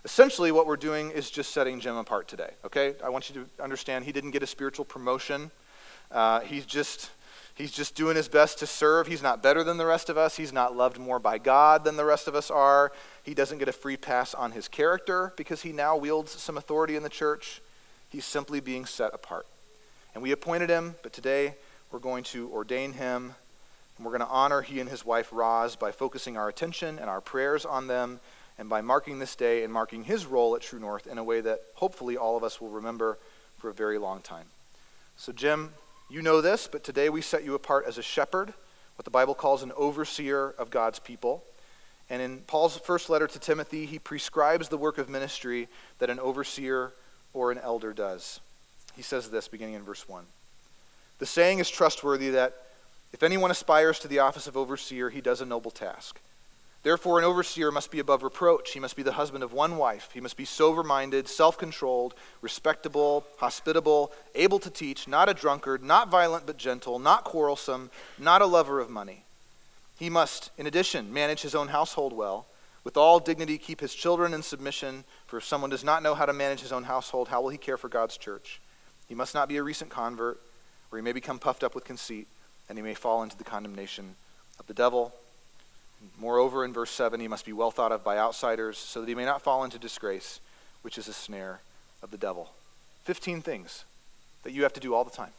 Essentially, 0.04 0.52
what 0.52 0.66
we're 0.66 0.78
doing 0.78 1.12
is 1.12 1.30
just 1.30 1.52
setting 1.52 1.80
Jim 1.80 1.96
apart 1.96 2.28
today, 2.28 2.50
okay? 2.66 2.96
I 3.04 3.10
want 3.10 3.30
you 3.30 3.36
to 3.36 3.64
understand 3.64 4.04
he 4.04 4.12
didn't 4.12 4.32
get 4.32 4.42
a 4.42 4.48
spiritual 4.48 4.84
promotion. 4.84 5.52
Uh, 6.10 6.40
he's, 6.40 6.66
just, 6.66 7.12
he's 7.54 7.72
just 7.72 7.94
doing 7.94 8.16
his 8.16 8.28
best 8.28 8.58
to 8.60 8.68
serve. 8.68 9.06
He's 9.06 9.22
not 9.22 9.44
better 9.44 9.64
than 9.64 9.78
the 9.78 9.86
rest 9.86 10.10
of 10.10 10.18
us. 10.18 10.38
He's 10.38 10.52
not 10.52 10.76
loved 10.76 10.98
more 10.98 11.20
by 11.20 11.38
God 11.38 11.84
than 11.84 11.98
the 11.98 12.06
rest 12.06 12.28
of 12.28 12.34
us 12.34 12.50
are. 12.50 12.92
He 13.22 13.36
doesn't 13.36 13.60
get 13.60 13.68
a 13.68 13.74
free 13.74 13.96
pass 13.96 14.34
on 14.34 14.54
his 14.54 14.68
character 14.68 15.34
because 15.38 15.62
he 15.62 15.72
now 15.72 15.96
wields 15.96 16.32
some 16.32 16.58
authority 16.58 16.96
in 16.96 17.04
the 17.04 17.10
church. 17.10 17.62
He's 18.10 18.26
simply 18.26 18.60
being 18.60 18.88
set 18.88 19.14
apart. 19.14 19.46
And 20.16 20.24
we 20.24 20.32
appointed 20.32 20.72
him, 20.72 20.96
but 21.04 21.14
today 21.14 21.56
we're 21.92 22.00
going 22.00 22.24
to 22.26 22.50
ordain 22.52 22.94
him. 22.94 23.36
And 23.98 24.06
we're 24.06 24.18
going 24.18 24.28
to 24.28 24.34
honor 24.34 24.64
he 24.64 24.80
and 24.80 24.90
his 24.90 25.06
wife, 25.06 25.30
Roz, 25.32 25.76
by 25.76 25.92
focusing 25.92 26.38
our 26.38 26.50
attention 26.50 26.98
and 26.98 27.08
our 27.08 27.22
prayers 27.22 27.66
on 27.66 27.86
them 27.86 28.20
and 28.58 28.70
by 28.70 28.82
marking 28.82 29.20
this 29.20 29.36
day 29.36 29.64
and 29.64 29.74
marking 29.74 30.04
his 30.04 30.26
role 30.26 30.56
at 30.56 30.62
True 30.62 30.80
North 30.80 31.08
in 31.08 31.18
a 31.18 31.24
way 31.24 31.42
that 31.42 31.62
hopefully 31.76 32.18
all 32.18 32.38
of 32.38 32.44
us 32.44 32.62
will 32.62 32.70
remember 32.70 33.18
for 33.58 33.70
a 33.70 33.74
very 33.74 33.98
long 33.98 34.22
time. 34.22 34.46
So, 35.18 35.32
Jim, 35.32 35.74
you 36.10 36.22
know 36.22 36.42
this, 36.42 36.68
but 36.68 36.84
today 36.84 37.10
we 37.10 37.22
set 37.22 37.44
you 37.44 37.54
apart 37.54 37.86
as 37.88 37.98
a 37.98 38.04
shepherd, 38.04 38.54
what 38.96 39.06
the 39.06 39.12
Bible 39.12 39.34
calls 39.34 39.64
an 39.64 39.72
overseer 39.76 40.54
of 40.58 40.70
God's 40.70 41.00
people. 41.00 41.44
And 42.10 42.22
in 42.22 42.40
Paul's 42.40 42.78
first 42.78 43.10
letter 43.10 43.28
to 43.28 43.40
Timothy, 43.40 43.86
he 43.86 43.98
prescribes 43.98 44.68
the 44.68 44.78
work 44.78 44.98
of 44.98 45.10
ministry 45.10 45.70
that 46.00 46.10
an 46.10 46.20
overseer 46.20 46.92
or 47.34 47.52
an 47.52 47.58
elder 47.60 47.94
does. 47.94 48.42
He 48.96 49.02
says 49.02 49.30
this 49.30 49.48
beginning 49.48 49.76
in 49.76 49.84
verse 49.84 50.10
1. 50.10 50.26
The 51.20 51.26
saying 51.26 51.60
is 51.60 51.70
trustworthy 51.70 52.32
that 52.32 52.56
if 53.14 53.24
anyone 53.24 53.52
aspires 53.52 54.00
to 54.00 54.08
the 54.08 54.20
office 54.20 54.48
of 54.48 54.58
overseer, 54.58 55.10
he 55.10 55.22
does 55.22 55.42
a 55.42 55.46
noble 55.46 55.72
task. 55.72 56.20
Therefore, 56.84 57.20
an 57.20 57.26
overseer 57.26 57.72
must 57.72 57.92
be 57.92 58.00
above 58.00 58.24
reproach. 58.24 58.72
He 58.72 58.80
must 58.80 58.96
be 58.96 59.04
the 59.04 59.12
husband 59.12 59.44
of 59.44 59.54
one 59.54 59.78
wife. 59.78 60.10
He 60.14 60.22
must 60.22 60.36
be 60.36 60.46
sober 60.46 60.82
minded, 60.82 61.28
self 61.28 61.58
controlled, 61.58 62.16
respectable, 62.42 63.24
hospitable, 63.38 64.12
able 64.34 64.58
to 64.60 64.70
teach, 64.70 65.08
not 65.08 65.30
a 65.30 65.34
drunkard, 65.36 65.84
not 65.84 66.10
violent 66.10 66.48
but 66.48 66.58
gentle, 66.58 66.98
not 66.98 67.24
quarrelsome, 67.24 67.92
not 68.18 68.42
a 68.42 68.48
lover 68.48 68.80
of 68.80 68.90
money. 68.90 69.26
He 70.00 70.10
must, 70.10 70.50
in 70.58 70.66
addition, 70.66 71.14
manage 71.14 71.44
his 71.44 71.54
own 71.54 71.68
household 71.68 72.14
well, 72.14 72.48
with 72.84 72.98
all 72.98 73.20
dignity 73.20 73.60
keep 73.60 73.80
his 73.80 73.94
children 73.94 74.34
in 74.34 74.42
submission, 74.42 75.04
for 75.28 75.38
if 75.38 75.46
someone 75.46 75.70
does 75.70 75.84
not 75.84 76.02
know 76.02 76.16
how 76.16 76.26
to 76.26 76.34
manage 76.34 76.62
his 76.62 76.72
own 76.72 76.86
household, 76.86 77.28
how 77.28 77.42
will 77.42 77.50
he 77.50 77.58
care 77.60 77.78
for 77.78 77.90
God's 77.90 78.18
church? 78.18 78.60
He 79.08 79.14
must 79.14 79.36
not 79.36 79.48
be 79.48 79.58
a 79.58 79.64
recent 79.64 79.92
convert, 79.92 80.42
or 80.92 80.98
he 80.98 81.04
may 81.04 81.12
become 81.12 81.38
puffed 81.38 81.64
up 81.64 81.76
with 81.76 81.86
conceit, 81.86 82.28
and 82.68 82.78
he 82.78 82.82
may 82.82 82.96
fall 82.96 83.22
into 83.22 83.38
the 83.38 83.44
condemnation 83.44 84.16
of 84.60 84.66
the 84.66 84.74
devil. 84.74 85.14
Moreover, 86.18 86.66
in 86.66 86.74
verse 86.74 86.92
7, 86.92 87.20
he 87.20 87.28
must 87.28 87.46
be 87.46 87.54
well 87.54 87.72
thought 87.72 87.92
of 87.92 88.04
by 88.04 88.18
outsiders 88.18 88.78
so 88.78 89.02
that 89.02 89.10
he 89.10 89.16
may 89.16 89.26
not 89.26 89.42
fall 89.42 89.64
into 89.64 89.80
disgrace, 89.80 90.40
which 90.82 90.98
is 90.98 91.08
a 91.08 91.14
snare 91.14 91.62
of 92.02 92.12
the 92.12 92.18
devil. 92.18 92.52
15 93.04 93.42
things 93.42 93.86
that 94.44 94.52
you 94.52 94.64
have 94.64 94.74
to 94.74 94.80
do 94.80 94.94
all 94.94 95.04
the 95.04 95.12
time. 95.12 95.32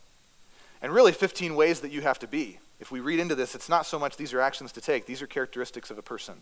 And 0.80 0.92
really, 0.92 1.12
15 1.12 1.54
ways 1.54 1.80
that 1.80 1.92
you 1.92 2.00
have 2.00 2.18
to 2.20 2.26
be. 2.26 2.58
If 2.80 2.90
we 2.90 3.00
read 3.00 3.20
into 3.20 3.34
this, 3.34 3.54
it's 3.54 3.68
not 3.68 3.86
so 3.86 3.98
much 3.98 4.16
these 4.16 4.32
are 4.34 4.40
actions 4.40 4.72
to 4.72 4.80
take, 4.80 5.06
these 5.06 5.22
are 5.22 5.26
characteristics 5.26 5.90
of 5.90 5.98
a 5.98 6.02
person. 6.02 6.34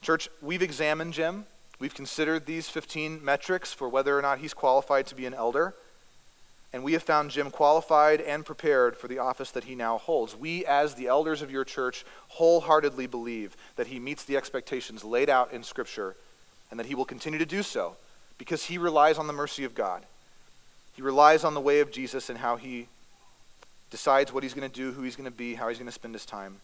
Church, 0.00 0.28
we've 0.40 0.62
examined 0.62 1.12
Jim. 1.12 1.46
We've 1.78 1.94
considered 1.94 2.46
these 2.46 2.68
15 2.68 3.24
metrics 3.24 3.72
for 3.72 3.88
whether 3.88 4.18
or 4.18 4.22
not 4.22 4.38
he's 4.38 4.54
qualified 4.54 5.06
to 5.06 5.14
be 5.14 5.26
an 5.26 5.34
elder 5.34 5.74
and 6.72 6.82
we 6.82 6.94
have 6.94 7.02
found 7.02 7.30
Jim 7.30 7.50
qualified 7.50 8.20
and 8.20 8.46
prepared 8.46 8.96
for 8.96 9.06
the 9.08 9.18
office 9.18 9.50
that 9.50 9.64
he 9.64 9.74
now 9.74 9.98
holds. 9.98 10.34
We, 10.34 10.64
as 10.64 10.94
the 10.94 11.06
elders 11.06 11.42
of 11.42 11.50
your 11.50 11.64
church, 11.64 12.04
wholeheartedly 12.28 13.06
believe 13.06 13.56
that 13.76 13.88
he 13.88 13.98
meets 13.98 14.24
the 14.24 14.36
expectations 14.36 15.04
laid 15.04 15.28
out 15.28 15.52
in 15.52 15.62
Scripture 15.62 16.16
and 16.70 16.80
that 16.80 16.86
he 16.86 16.94
will 16.94 17.04
continue 17.04 17.38
to 17.38 17.46
do 17.46 17.62
so 17.62 17.96
because 18.38 18.64
he 18.64 18.78
relies 18.78 19.18
on 19.18 19.26
the 19.26 19.32
mercy 19.32 19.64
of 19.64 19.74
God. 19.74 20.02
He 20.96 21.02
relies 21.02 21.44
on 21.44 21.54
the 21.54 21.60
way 21.60 21.80
of 21.80 21.92
Jesus 21.92 22.30
and 22.30 22.38
how 22.38 22.56
he 22.56 22.88
decides 23.90 24.32
what 24.32 24.42
he's 24.42 24.54
going 24.54 24.68
to 24.68 24.74
do, 24.74 24.92
who 24.92 25.02
he's 25.02 25.16
going 25.16 25.30
to 25.30 25.36
be, 25.36 25.54
how 25.54 25.68
he's 25.68 25.78
going 25.78 25.86
to 25.86 25.92
spend 25.92 26.14
his 26.14 26.24
time. 26.24 26.56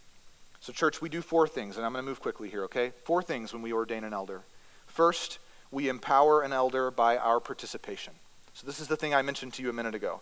So, 0.61 0.73
church, 0.73 1.01
we 1.01 1.09
do 1.09 1.23
four 1.23 1.47
things, 1.47 1.77
and 1.77 1.87
I'm 1.87 1.93
going 1.93 2.05
to 2.05 2.09
move 2.09 2.21
quickly 2.21 2.49
here, 2.49 2.65
okay? 2.65 2.93
Four 3.05 3.23
things 3.23 3.53
when 3.53 3.63
we 3.63 3.73
ordain 3.73 4.03
an 4.05 4.13
elder. 4.13 4.41
First, 4.87 5.39
we 5.71 5.89
empower 5.89 6.43
an 6.43 6.53
elder 6.53 6.91
by 6.91 7.17
our 7.17 7.39
participation. 7.39 8.15
So, 8.59 8.67
this 8.67 8.81
is 8.81 8.89
the 8.89 8.97
thing 8.97 9.15
I 9.15 9.23
mentioned 9.23 9.55
to 9.55 9.63
you 9.63 9.71
a 9.71 9.73
minute 9.73 9.95
ago. 9.95 10.21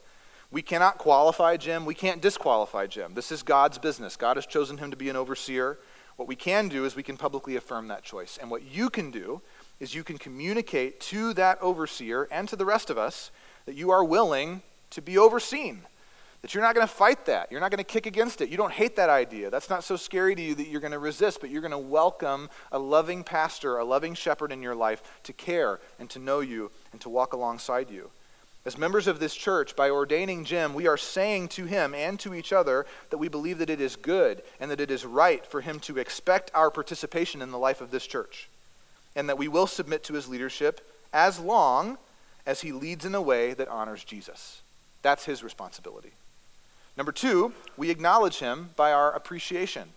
We 0.51 0.61
cannot 0.61 0.99
qualify 0.99 1.57
Jim. 1.57 1.87
We 1.87 1.95
can't 1.95 2.20
disqualify 2.20 2.87
Jim. 2.87 3.14
This 3.14 3.32
is 3.32 3.43
God's 3.43 3.78
business. 3.78 4.14
God 4.14 4.37
has 4.37 4.45
chosen 4.45 4.76
him 4.76 4.91
to 4.91 4.97
be 4.97 5.09
an 5.09 5.16
overseer. 5.16 5.78
What 6.16 6.28
we 6.28 6.37
can 6.37 6.68
do 6.68 6.84
is 6.84 6.95
we 6.95 7.03
can 7.03 7.16
publicly 7.16 7.57
affirm 7.57 7.89
that 7.89 8.03
choice. 8.03 8.37
And 8.39 8.51
what 8.51 8.62
you 8.62 8.91
can 8.91 9.11
do 9.11 9.41
is 9.80 9.95
you 9.95 10.05
can 10.05 10.18
communicate 10.18 11.01
to 11.01 11.32
that 11.32 11.59
overseer 11.62 12.28
and 12.30 12.47
to 12.51 12.57
the 12.57 12.66
rest 12.66 12.91
of 12.91 12.99
us 12.99 13.30
that 13.64 13.74
you 13.74 13.89
are 13.89 14.05
willing 14.05 14.61
to 14.91 15.01
be 15.01 15.16
overseen. 15.16 15.80
That 16.43 16.53
you're 16.53 16.62
not 16.62 16.74
going 16.74 16.87
to 16.87 16.93
fight 16.93 17.24
that. 17.24 17.51
You're 17.51 17.62
not 17.62 17.70
going 17.70 17.78
to 17.78 17.84
kick 17.84 18.05
against 18.05 18.43
it. 18.43 18.51
You 18.51 18.59
don't 18.59 18.70
hate 18.70 18.97
that 18.97 19.09
idea. 19.09 19.49
That's 19.49 19.70
not 19.70 19.82
so 19.82 19.97
scary 19.97 20.34
to 20.34 20.43
you 20.43 20.55
that 20.57 20.68
you're 20.68 20.82
going 20.82 20.93
to 20.93 20.99
resist, 20.99 21.41
but 21.41 21.49
you're 21.49 21.62
going 21.62 21.70
to 21.70 21.78
welcome 21.78 22.51
a 22.70 22.78
loving 22.78 23.24
pastor, 23.24 23.78
a 23.78 23.84
loving 23.87 24.12
shepherd 24.12 24.53
in 24.53 24.61
your 24.61 24.74
life 24.74 25.03
to 25.22 25.32
care 25.32 25.80
and 25.99 26.11
to 26.11 26.18
know 26.18 26.41
you 26.41 26.70
and 26.93 27.01
to 27.01 27.09
walk 27.09 27.32
alongside 27.32 27.91
you. 27.91 28.11
As 28.67 28.77
members 28.77 29.07
of 29.07 29.21
this 29.21 29.37
church, 29.37 29.77
by 29.77 29.91
ordaining 29.91 30.45
Jim, 30.45 30.75
we 30.75 30.89
are 30.89 30.97
saying 30.97 31.47
to 31.51 31.67
him 31.67 31.95
and 31.95 32.19
to 32.19 32.35
each 32.35 32.53
other 32.53 32.85
that 33.11 33.19
we 33.19 33.29
believe 33.29 33.59
that 33.59 33.71
it 33.71 33.81
is 33.81 33.95
good 33.95 34.43
and 34.59 34.73
that 34.73 34.81
it 34.81 34.91
is 34.91 35.07
right 35.07 35.47
for 35.47 35.61
him 35.61 35.79
to 35.81 35.99
expect 35.99 36.51
our 36.53 36.69
participation 36.69 37.41
in 37.41 37.53
the 37.53 37.59
life 37.59 37.81
of 37.81 37.93
this 37.93 38.09
church, 38.09 38.49
and 39.14 39.29
that 39.29 39.39
we 39.39 39.47
will 39.47 39.69
submit 39.69 40.03
to 40.03 40.14
his 40.14 40.29
leadership 40.29 40.81
as 41.12 41.39
long 41.39 41.97
as 42.45 42.62
he 42.62 42.73
leads 42.73 43.05
in 43.05 43.14
a 43.14 43.23
way 43.23 43.55
that 43.55 43.69
honors 43.69 44.03
Jesus. 44.03 44.62
That's 45.01 45.27
his 45.27 45.45
responsibility. 45.45 46.11
Number 46.97 47.12
two, 47.12 47.53
we 47.77 47.91
acknowledge 47.91 48.41
him 48.41 48.71
by 48.75 48.91
our 48.91 49.12
appreciation. 49.12 49.91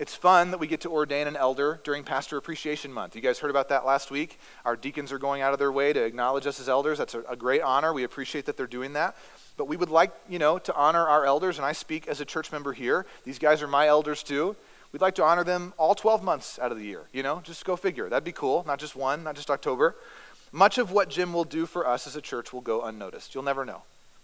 It's 0.00 0.14
fun 0.14 0.50
that 0.50 0.56
we 0.56 0.66
get 0.66 0.80
to 0.80 0.90
ordain 0.90 1.26
an 1.26 1.36
elder 1.36 1.78
during 1.84 2.04
Pastor 2.04 2.38
Appreciation 2.38 2.90
Month. 2.90 3.14
You 3.14 3.20
guys 3.20 3.38
heard 3.38 3.50
about 3.50 3.68
that 3.68 3.84
last 3.84 4.10
week? 4.10 4.38
Our 4.64 4.74
deacons 4.74 5.12
are 5.12 5.18
going 5.18 5.42
out 5.42 5.52
of 5.52 5.58
their 5.58 5.70
way 5.70 5.92
to 5.92 6.02
acknowledge 6.02 6.46
us 6.46 6.58
as 6.58 6.70
elders. 6.70 6.96
That's 6.96 7.12
a, 7.12 7.20
a, 7.28 7.36
great 7.36 7.60
honor. 7.60 7.92
We 7.92 8.04
appreciate 8.04 8.46
that 8.46 8.56
they're 8.56 8.66
doing 8.66 8.94
that. 8.94 9.14
But 9.58 9.68
we 9.68 9.76
would 9.76 9.90
like, 9.90 10.10
you 10.26 10.38
know, 10.38 10.58
to 10.58 10.74
honor 10.74 11.06
our 11.06 11.26
elders, 11.26 11.58
and 11.58 11.66
I 11.66 11.72
speak 11.72 12.08
as 12.08 12.18
a 12.18 12.24
church 12.24 12.50
member 12.50 12.72
here. 12.72 13.04
These 13.24 13.38
guys 13.38 13.60
are 13.60 13.68
my 13.68 13.88
elders 13.88 14.22
too. 14.22 14.56
We'd 14.90 15.02
like 15.02 15.16
to 15.16 15.22
honor 15.22 15.44
them 15.44 15.74
all 15.76 15.94
12 15.94 16.24
months 16.24 16.58
out 16.58 16.72
of 16.72 16.78
the 16.78 16.84
year, 16.84 17.02
you 17.12 17.22
know? 17.22 17.42
Just 17.44 17.66
go 17.66 17.76
figure. 17.76 18.08
That'd 18.08 18.24
be 18.24 18.32
cool. 18.32 18.64
Not 18.66 18.78
just 18.78 18.96
one, 18.96 19.22
not 19.22 19.36
just 19.36 19.50
October. 19.50 19.96
Much 20.50 20.78
of 20.78 20.90
what 20.90 21.10
Jim 21.10 21.34
will 21.34 21.44
do 21.44 21.66
for 21.66 21.86
us 21.86 22.06
as 22.06 22.16
a 22.16 22.22
church 22.22 22.54
will 22.54 22.62
go 22.62 22.80
unnoticed. 22.80 23.34
You'll 23.34 23.44
never 23.44 23.66
know. 23.66 23.82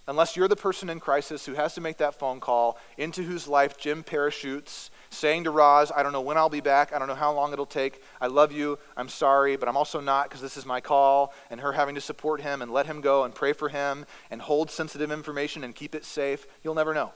Unless 0.09 0.37
you're 0.37 0.49
the 0.49 0.57
person 0.57 0.89
in 0.89 1.01
crisis 1.01 1.47
who 1.47 1.55
has 1.55 1.75
to 1.75 1.81
make 1.81 1.97
that 1.97 2.15
phone 2.15 2.39
call, 2.39 2.79
into 2.97 3.25
whose 3.25 3.49
life 3.49 3.77
Jim 3.77 4.05
parachutes 4.05 4.91
saying 5.11 5.45
to 5.45 5.51
Roz, 5.51 5.91
I 5.95 6.03
don't 6.03 6.13
know 6.13 6.21
when 6.21 6.37
I'll 6.37 6.49
be 6.49 6.61
back. 6.61 6.93
I 6.93 6.99
don't 6.99 7.09
know 7.09 7.15
how 7.15 7.33
long 7.33 7.53
it'll 7.53 7.67
take. 7.67 8.03
I 8.21 8.29
love 8.29 8.53
you. 8.53 8.79
I'm 8.97 9.09
sorry, 9.09 9.57
but 9.57 9.69
I'm 9.69 9.77
also 9.77 10.01
not 10.01 10.29
because 10.29 10.41
this 10.41 10.57
is 10.57 10.65
my 10.65 10.81
call. 10.81 11.35
And 11.51 11.61
her 11.61 11.73
having 11.73 11.97
to 11.97 12.01
support 12.01 12.41
him 12.41 12.63
and 12.63 12.73
let 12.73 12.87
him 12.87 13.01
go 13.01 13.25
and 13.25 13.35
pray 13.35 13.53
for 13.53 13.69
him 13.69 14.07
and 14.31 14.43
hold 14.43 14.71
sensitive 14.71 15.11
information 15.11 15.65
and 15.65 15.75
keep 15.75 15.95
it 15.95 16.05
safe. 16.05 16.47
You'll 16.63 16.75
never 16.75 16.95
know. 16.95 17.13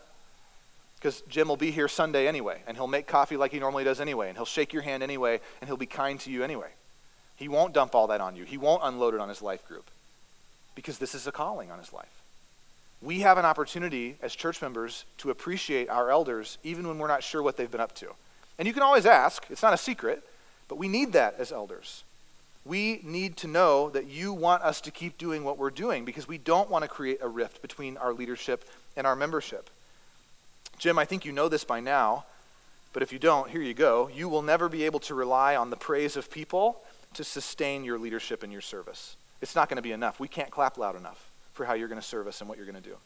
Because 0.97 1.22
Jim 1.28 1.49
will 1.49 1.57
be 1.57 1.70
here 1.70 1.88
Sunday 1.88 2.26
anyway, 2.26 2.62
and 2.66 2.76
he'll 2.76 2.86
make 2.86 3.07
coffee 3.07 3.36
like 3.36 3.53
he 3.53 3.59
normally 3.59 3.84
does 3.84 4.01
anyway, 4.01 4.28
and 4.28 4.36
he'll 4.36 4.45
shake 4.45 4.72
your 4.72 4.82
hand 4.82 5.03
anyway, 5.03 5.41
and 5.61 5.68
he'll 5.68 5.78
be 5.78 5.86
kind 5.86 6.20
to 6.20 6.30
you 6.30 6.45
anyway. 6.45 6.68
He 7.36 7.49
won't 7.49 7.72
dump 7.72 7.95
all 7.95 8.09
that 8.09 8.20
on 8.20 8.36
you, 8.36 8.45
he 8.45 8.59
won't 8.59 8.82
unload 8.84 9.14
it 9.14 9.20
on 9.20 9.30
his 9.30 9.41
life 9.41 9.66
group 9.66 9.91
because 10.74 10.99
this 10.99 11.14
is 11.14 11.26
a 11.26 11.32
calling 11.32 11.70
on 11.70 11.78
his 11.78 11.91
life 11.91 12.20
we 13.03 13.20
have 13.20 13.38
an 13.38 13.44
opportunity 13.44 14.16
as 14.20 14.34
church 14.34 14.61
members 14.61 15.05
to 15.18 15.30
appreciate 15.30 15.88
our 15.88 16.11
elders 16.11 16.59
even 16.62 16.86
when 16.86 16.98
we're 16.98 17.09
not 17.09 17.22
sure 17.22 17.42
what 17.42 17.57
they've 17.57 17.70
been 17.70 17.80
up 17.80 17.94
to. 17.96 18.09
And 18.59 18.68
you 18.68 18.74
can 18.74 18.82
always 18.82 19.07
ask, 19.07 19.46
it's 19.48 19.62
not 19.62 19.72
a 19.72 19.78
secret, 19.78 20.22
but 20.68 20.76
we 20.76 20.86
need 20.86 21.12
that 21.12 21.36
as 21.38 21.51
elders. 21.51 22.05
We 22.66 23.01
need 23.03 23.38
to 23.38 23.48
know 23.48 23.88
that 23.90 24.07
you 24.07 24.34
want 24.34 24.62
us 24.62 24.82
to 24.82 24.90
keep 24.90 25.16
doing 25.16 25.44
what 25.44 25.57
we're 25.57 25.70
doing 25.70 26.05
because 26.05 26.28
we 26.28 26.36
don't 26.36 26.68
want 26.68 26.82
to 26.82 26.88
create 26.88 27.18
a 27.22 27.28
rift 27.28 27.62
between 27.62 27.96
our 27.96 28.12
leadership 28.12 28.68
and 28.98 29.07
our 29.07 29.16
membership. 29.16 29.70
Jim, 30.78 30.98
I 30.98 31.07
think 31.07 31.24
you 31.24 31.32
know 31.32 31.48
this 31.48 31.64
by 31.64 31.80
now, 31.80 32.26
but 32.92 33.03
if 33.03 33.14
you 33.14 33.18
don't, 33.18 33.51
here 33.51 33.62
you 33.62 33.72
go. 33.72 34.11
You 34.14 34.28
will 34.28 34.42
never 34.42 34.68
be 34.68 34.84
able 34.84 35.01
to 35.01 35.14
rely 35.14 35.57
on 35.57 35.70
the 35.70 35.76
praise 35.76 36.16
of 36.16 36.30
people 36.30 36.82
to 37.14 37.24
sustain 37.24 37.82
your 37.82 37.98
leadership 37.98 38.42
and 38.42 38.53
your 38.53 38.61
service. 38.61 39.16
It's 39.40 39.57
not 39.57 39.70
going 39.70 39.76
to 39.76 39.82
be 39.82 39.92
enough. 39.92 40.20
We 40.20 40.28
can't 40.28 40.51
clap 40.51 40.76
loud 40.76 40.96
enough 40.96 41.30
for 41.61 41.67
how 41.67 41.75
you're 41.75 41.89
going 41.89 42.01
to 42.01 42.07
serve 42.07 42.27
us 42.27 42.41
and 42.41 42.49
what 42.49 42.57
you're 42.57 42.67
going 42.67 42.83
to 42.83 42.89
do. 42.89 42.97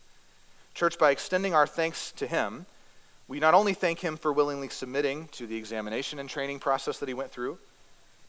Church, 0.74 0.96
by 0.96 1.10
extending 1.10 1.56
our 1.56 1.66
thanks 1.66 2.12
to 2.12 2.24
Him, 2.24 2.66
we 3.26 3.40
not 3.40 3.52
only 3.52 3.74
thank 3.74 3.98
Him 3.98 4.16
for 4.16 4.32
willingly 4.32 4.68
submitting 4.68 5.26
to 5.32 5.48
the 5.48 5.56
examination 5.56 6.20
and 6.20 6.28
training 6.28 6.60
process 6.60 7.00
that 7.00 7.08
He 7.08 7.14
went 7.14 7.32
through, 7.32 7.58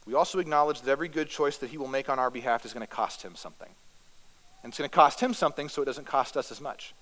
we 0.08 0.16
also 0.16 0.40
acknowledge 0.40 0.82
that 0.82 0.90
every 0.90 1.10
good 1.10 1.30
choice 1.30 1.58
that 1.58 1.70
He 1.70 1.78
will 1.78 1.88
make 1.88 2.10
on 2.10 2.18
our 2.18 2.32
behalf 2.32 2.66
is 2.66 2.74
going 2.74 2.82
to 2.82 2.92
cost 2.92 3.22
Him 3.22 3.36
something. 3.36 3.70
And 4.64 4.72
it's 4.72 4.80
going 4.80 4.90
to 4.90 4.96
cost 4.96 5.20
Him 5.20 5.36
something 5.36 5.70
so 5.70 5.84
it 5.84 5.86
doesn't 5.86 6.08
cost 6.08 6.36
us 6.36 6.52
as 6.52 6.60
much. 6.60 6.96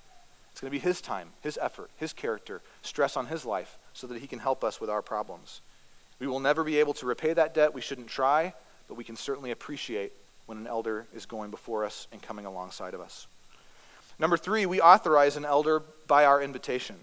It's 0.51 0.59
going 0.59 0.69
to 0.69 0.77
be 0.77 0.83
His 0.83 0.99
time, 0.99 1.29
His 1.39 1.57
effort, 1.61 1.91
His 1.95 2.11
character, 2.11 2.59
stress 2.81 3.15
on 3.15 3.27
His 3.27 3.45
life 3.45 3.77
so 3.93 4.05
that 4.07 4.19
He 4.19 4.27
can 4.27 4.39
help 4.39 4.65
us 4.65 4.81
with 4.81 4.89
our 4.89 5.01
problems. 5.01 5.61
We 6.19 6.27
will 6.27 6.41
never 6.41 6.65
be 6.65 6.77
able 6.79 6.93
to 6.95 7.05
repay 7.05 7.31
that 7.31 7.53
debt. 7.53 7.73
We 7.73 7.79
shouldn't 7.79 8.09
try, 8.09 8.53
but 8.89 8.95
we 8.95 9.05
can 9.05 9.15
certainly 9.15 9.51
appreciate 9.51 10.11
when 10.45 10.57
an 10.57 10.67
elder 10.67 11.07
is 11.13 11.25
going 11.25 11.51
before 11.51 11.85
us 11.85 12.07
and 12.11 12.21
coming 12.21 12.45
alongside 12.45 12.93
of 12.93 13.01
us. 13.01 13.27
Number 14.19 14.37
three, 14.37 14.65
we 14.65 14.81
authorize 14.81 15.37
an 15.37 15.45
elder 15.45 15.81
by 16.07 16.25
our 16.25 16.41
invitation. 16.41 16.95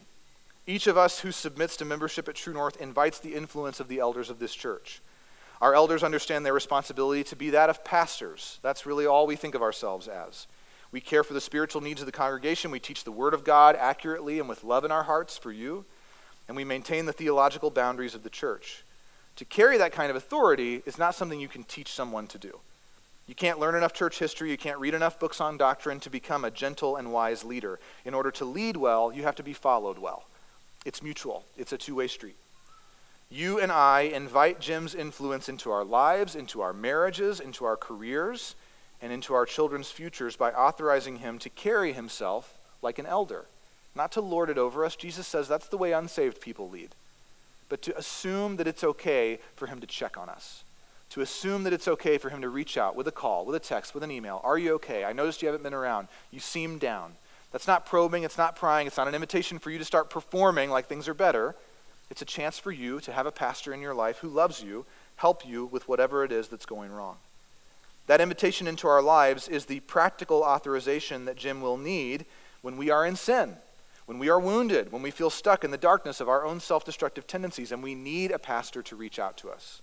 Each 0.66 0.86
of 0.86 0.96
us 0.96 1.20
who 1.20 1.32
submits 1.32 1.76
to 1.78 1.84
membership 1.84 2.28
at 2.28 2.34
True 2.36 2.52
North 2.52 2.80
invites 2.80 3.18
the 3.18 3.34
influence 3.34 3.80
of 3.80 3.88
the 3.88 3.98
elders 3.98 4.30
of 4.30 4.38
this 4.38 4.54
church. 4.54 5.00
Our 5.60 5.74
elders 5.74 6.02
understand 6.02 6.46
their 6.46 6.54
responsibility 6.54 7.24
to 7.24 7.36
be 7.36 7.50
that 7.50 7.68
of 7.68 7.84
pastors. 7.84 8.58
That's 8.62 8.86
really 8.86 9.06
all 9.06 9.26
we 9.26 9.36
think 9.36 9.54
of 9.54 9.62
ourselves 9.62 10.08
as. 10.08 10.46
We 10.92 11.00
care 11.00 11.22
for 11.22 11.34
the 11.34 11.40
spiritual 11.40 11.82
needs 11.82 12.00
of 12.00 12.06
the 12.06 12.12
congregation. 12.12 12.70
We 12.70 12.80
teach 12.80 13.04
the 13.04 13.12
Word 13.12 13.34
of 13.34 13.44
God 13.44 13.76
accurately 13.76 14.38
and 14.38 14.48
with 14.48 14.64
love 14.64 14.84
in 14.84 14.90
our 14.90 15.02
hearts 15.02 15.36
for 15.36 15.52
you. 15.52 15.84
And 16.48 16.56
we 16.56 16.64
maintain 16.64 17.06
the 17.06 17.12
theological 17.12 17.70
boundaries 17.70 18.14
of 18.14 18.22
the 18.22 18.30
church. 18.30 18.84
To 19.36 19.44
carry 19.44 19.78
that 19.78 19.92
kind 19.92 20.10
of 20.10 20.16
authority 20.16 20.82
is 20.86 20.98
not 20.98 21.14
something 21.14 21.40
you 21.40 21.48
can 21.48 21.64
teach 21.64 21.92
someone 21.92 22.26
to 22.28 22.38
do. 22.38 22.58
You 23.30 23.36
can't 23.36 23.60
learn 23.60 23.76
enough 23.76 23.92
church 23.92 24.18
history, 24.18 24.50
you 24.50 24.56
can't 24.56 24.80
read 24.80 24.92
enough 24.92 25.20
books 25.20 25.40
on 25.40 25.56
doctrine 25.56 26.00
to 26.00 26.10
become 26.10 26.44
a 26.44 26.50
gentle 26.50 26.96
and 26.96 27.12
wise 27.12 27.44
leader. 27.44 27.78
In 28.04 28.12
order 28.12 28.32
to 28.32 28.44
lead 28.44 28.76
well, 28.76 29.12
you 29.12 29.22
have 29.22 29.36
to 29.36 29.44
be 29.44 29.52
followed 29.52 29.98
well. 29.98 30.24
It's 30.84 31.00
mutual, 31.00 31.44
it's 31.56 31.72
a 31.72 31.78
two 31.78 31.94
way 31.94 32.08
street. 32.08 32.34
You 33.30 33.60
and 33.60 33.70
I 33.70 34.00
invite 34.00 34.58
Jim's 34.58 34.96
influence 34.96 35.48
into 35.48 35.70
our 35.70 35.84
lives, 35.84 36.34
into 36.34 36.60
our 36.60 36.72
marriages, 36.72 37.38
into 37.38 37.64
our 37.64 37.76
careers, 37.76 38.56
and 39.00 39.12
into 39.12 39.32
our 39.32 39.46
children's 39.46 39.92
futures 39.92 40.34
by 40.34 40.50
authorizing 40.50 41.18
him 41.18 41.38
to 41.38 41.50
carry 41.50 41.92
himself 41.92 42.58
like 42.82 42.98
an 42.98 43.06
elder, 43.06 43.44
not 43.94 44.10
to 44.10 44.20
lord 44.20 44.50
it 44.50 44.58
over 44.58 44.84
us. 44.84 44.96
Jesus 44.96 45.28
says 45.28 45.46
that's 45.46 45.68
the 45.68 45.78
way 45.78 45.92
unsaved 45.92 46.40
people 46.40 46.68
lead, 46.68 46.96
but 47.68 47.80
to 47.82 47.96
assume 47.96 48.56
that 48.56 48.66
it's 48.66 48.82
okay 48.82 49.38
for 49.54 49.68
him 49.68 49.78
to 49.78 49.86
check 49.86 50.18
on 50.18 50.28
us 50.28 50.64
to 51.10 51.20
assume 51.20 51.64
that 51.64 51.72
it's 51.72 51.88
okay 51.88 52.18
for 52.18 52.30
him 52.30 52.40
to 52.42 52.48
reach 52.48 52.78
out 52.78 52.94
with 52.96 53.06
a 53.08 53.12
call, 53.12 53.44
with 53.44 53.56
a 53.56 53.60
text, 53.60 53.94
with 53.94 54.02
an 54.02 54.10
email. 54.10 54.40
Are 54.44 54.58
you 54.58 54.74
okay? 54.74 55.04
I 55.04 55.12
noticed 55.12 55.42
you 55.42 55.48
haven't 55.48 55.64
been 55.64 55.74
around. 55.74 56.08
You 56.30 56.40
seem 56.40 56.78
down. 56.78 57.14
That's 57.52 57.66
not 57.66 57.84
probing, 57.84 58.22
it's 58.22 58.38
not 58.38 58.54
prying, 58.54 58.86
it's 58.86 58.96
not 58.96 59.08
an 59.08 59.14
invitation 59.14 59.58
for 59.58 59.70
you 59.70 59.78
to 59.78 59.84
start 59.84 60.08
performing 60.08 60.70
like 60.70 60.86
things 60.86 61.08
are 61.08 61.14
better. 61.14 61.56
It's 62.08 62.22
a 62.22 62.26
chance 62.26 62.58
for 62.58 62.70
you 62.70 63.00
to 63.00 63.12
have 63.12 63.26
a 63.26 63.32
pastor 63.32 63.74
in 63.74 63.80
your 63.80 63.94
life 63.94 64.18
who 64.18 64.28
loves 64.28 64.62
you, 64.62 64.86
help 65.16 65.46
you 65.46 65.64
with 65.64 65.88
whatever 65.88 66.24
it 66.24 66.30
is 66.30 66.48
that's 66.48 66.66
going 66.66 66.92
wrong. 66.92 67.16
That 68.06 68.20
invitation 68.20 68.66
into 68.66 68.88
our 68.88 69.02
lives 69.02 69.48
is 69.48 69.66
the 69.66 69.80
practical 69.80 70.42
authorization 70.42 71.24
that 71.24 71.36
Jim 71.36 71.60
will 71.60 71.76
need 71.76 72.24
when 72.62 72.76
we 72.76 72.90
are 72.90 73.04
in 73.04 73.16
sin, 73.16 73.56
when 74.06 74.18
we 74.18 74.28
are 74.28 74.40
wounded, 74.40 74.92
when 74.92 75.02
we 75.02 75.10
feel 75.10 75.30
stuck 75.30 75.64
in 75.64 75.70
the 75.70 75.78
darkness 75.78 76.20
of 76.20 76.28
our 76.28 76.44
own 76.44 76.60
self 76.60 76.84
destructive 76.84 77.26
tendencies, 77.26 77.72
and 77.72 77.82
we 77.82 77.94
need 77.94 78.30
a 78.30 78.38
pastor 78.38 78.82
to 78.82 78.96
reach 78.96 79.18
out 79.18 79.36
to 79.38 79.50
us. 79.50 79.80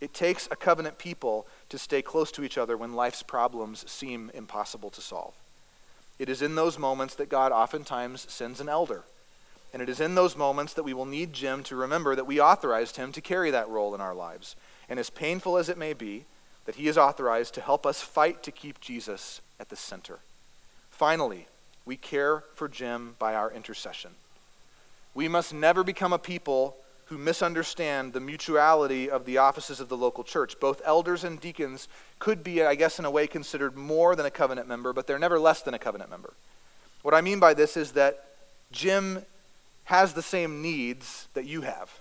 It 0.00 0.12
takes 0.12 0.48
a 0.50 0.56
covenant 0.56 0.98
people 0.98 1.46
to 1.68 1.78
stay 1.78 2.02
close 2.02 2.30
to 2.32 2.44
each 2.44 2.58
other 2.58 2.76
when 2.76 2.94
life's 2.94 3.22
problems 3.22 3.88
seem 3.90 4.30
impossible 4.34 4.90
to 4.90 5.00
solve. 5.00 5.34
It 6.18 6.28
is 6.28 6.42
in 6.42 6.54
those 6.54 6.78
moments 6.78 7.14
that 7.16 7.28
God 7.28 7.52
oftentimes 7.52 8.26
sends 8.30 8.60
an 8.60 8.68
elder. 8.68 9.04
And 9.72 9.82
it 9.82 9.88
is 9.88 10.00
in 10.00 10.14
those 10.14 10.36
moments 10.36 10.74
that 10.74 10.84
we 10.84 10.94
will 10.94 11.06
need 11.06 11.32
Jim 11.32 11.64
to 11.64 11.74
remember 11.74 12.14
that 12.14 12.26
we 12.26 12.40
authorized 12.40 12.96
him 12.96 13.10
to 13.12 13.20
carry 13.20 13.50
that 13.50 13.68
role 13.68 13.94
in 13.94 14.00
our 14.00 14.14
lives. 14.14 14.54
And 14.88 15.00
as 15.00 15.10
painful 15.10 15.56
as 15.56 15.68
it 15.68 15.78
may 15.78 15.92
be, 15.92 16.26
that 16.64 16.76
he 16.76 16.86
is 16.86 16.96
authorized 16.96 17.54
to 17.54 17.60
help 17.60 17.84
us 17.84 18.00
fight 18.00 18.42
to 18.44 18.52
keep 18.52 18.80
Jesus 18.80 19.40
at 19.58 19.70
the 19.70 19.76
center. 19.76 20.20
Finally, 20.90 21.48
we 21.84 21.96
care 21.96 22.44
for 22.54 22.68
Jim 22.68 23.16
by 23.18 23.34
our 23.34 23.50
intercession. 23.50 24.12
We 25.12 25.28
must 25.28 25.52
never 25.52 25.82
become 25.82 26.12
a 26.12 26.18
people 26.18 26.76
who 27.06 27.18
misunderstand 27.18 28.12
the 28.12 28.20
mutuality 28.20 29.10
of 29.10 29.26
the 29.26 29.38
offices 29.38 29.80
of 29.80 29.88
the 29.88 29.96
local 29.96 30.24
church. 30.24 30.58
Both 30.58 30.80
elders 30.84 31.22
and 31.22 31.40
deacons 31.40 31.88
could 32.18 32.42
be, 32.42 32.62
I 32.62 32.74
guess, 32.74 32.98
in 32.98 33.04
a 33.04 33.10
way 33.10 33.26
considered 33.26 33.76
more 33.76 34.16
than 34.16 34.26
a 34.26 34.30
covenant 34.30 34.68
member, 34.68 34.92
but 34.92 35.06
they're 35.06 35.18
never 35.18 35.38
less 35.38 35.62
than 35.62 35.74
a 35.74 35.78
covenant 35.78 36.10
member. 36.10 36.32
What 37.02 37.14
I 37.14 37.20
mean 37.20 37.38
by 37.38 37.52
this 37.52 37.76
is 37.76 37.92
that 37.92 38.24
Jim 38.72 39.24
has 39.84 40.14
the 40.14 40.22
same 40.22 40.62
needs 40.62 41.28
that 41.34 41.44
you 41.44 41.60
have. 41.60 42.00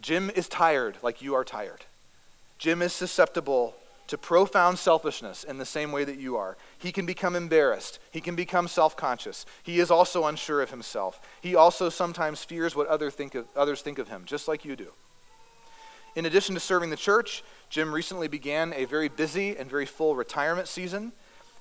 Jim 0.00 0.30
is 0.30 0.48
tired 0.48 0.96
like 1.02 1.20
you 1.20 1.34
are 1.34 1.44
tired. 1.44 1.84
Jim 2.58 2.80
is 2.80 2.92
susceptible 2.92 3.74
to 4.08 4.18
profound 4.18 4.78
selfishness 4.78 5.44
in 5.44 5.58
the 5.58 5.64
same 5.64 5.92
way 5.92 6.04
that 6.04 6.18
you 6.18 6.36
are. 6.36 6.56
He 6.78 6.92
can 6.92 7.06
become 7.06 7.34
embarrassed. 7.36 7.98
He 8.10 8.20
can 8.20 8.34
become 8.34 8.68
self 8.68 8.96
conscious. 8.96 9.46
He 9.62 9.80
is 9.80 9.90
also 9.90 10.26
unsure 10.26 10.60
of 10.60 10.70
himself. 10.70 11.20
He 11.40 11.54
also 11.54 11.88
sometimes 11.88 12.44
fears 12.44 12.76
what 12.76 12.88
other 12.88 13.10
think 13.10 13.34
of, 13.34 13.46
others 13.56 13.80
think 13.80 13.98
of 13.98 14.08
him, 14.08 14.24
just 14.24 14.48
like 14.48 14.64
you 14.64 14.76
do. 14.76 14.92
In 16.14 16.26
addition 16.26 16.54
to 16.54 16.60
serving 16.60 16.90
the 16.90 16.96
church, 16.96 17.42
Jim 17.70 17.92
recently 17.92 18.28
began 18.28 18.74
a 18.74 18.84
very 18.84 19.08
busy 19.08 19.56
and 19.56 19.70
very 19.70 19.86
full 19.86 20.14
retirement 20.14 20.68
season. 20.68 21.12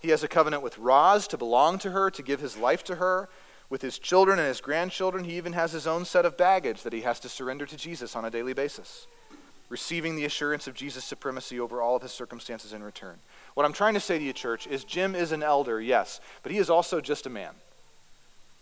He 0.01 0.09
has 0.09 0.23
a 0.23 0.27
covenant 0.27 0.63
with 0.63 0.77
Roz 0.77 1.27
to 1.29 1.37
belong 1.37 1.77
to 1.79 1.91
her, 1.91 2.09
to 2.11 2.23
give 2.23 2.41
his 2.41 2.57
life 2.57 2.83
to 2.85 2.95
her. 2.95 3.29
With 3.69 3.81
his 3.81 3.97
children 3.97 4.39
and 4.39 4.47
his 4.49 4.59
grandchildren, 4.59 5.23
he 5.23 5.37
even 5.37 5.53
has 5.53 5.71
his 5.71 5.87
own 5.87 6.03
set 6.03 6.25
of 6.25 6.35
baggage 6.35 6.81
that 6.81 6.91
he 6.91 7.01
has 7.01 7.21
to 7.21 7.29
surrender 7.29 7.65
to 7.65 7.77
Jesus 7.77 8.15
on 8.17 8.25
a 8.25 8.29
daily 8.29 8.53
basis. 8.53 9.07
Receiving 9.71 10.15
the 10.15 10.25
assurance 10.25 10.67
of 10.67 10.75
Jesus' 10.75 11.05
supremacy 11.05 11.59
over 11.59 11.81
all 11.81 11.95
of 11.95 12.01
his 12.01 12.11
circumstances 12.11 12.73
in 12.73 12.83
return. 12.83 13.15
What 13.53 13.65
I'm 13.65 13.73
trying 13.73 13.93
to 13.93 14.01
say 14.01 14.19
to 14.19 14.23
you, 14.23 14.33
church, 14.33 14.67
is 14.67 14.83
Jim 14.83 15.15
is 15.15 15.31
an 15.31 15.41
elder, 15.41 15.79
yes, 15.79 16.19
but 16.43 16.51
he 16.51 16.57
is 16.57 16.69
also 16.69 16.99
just 16.99 17.25
a 17.25 17.29
man. 17.29 17.53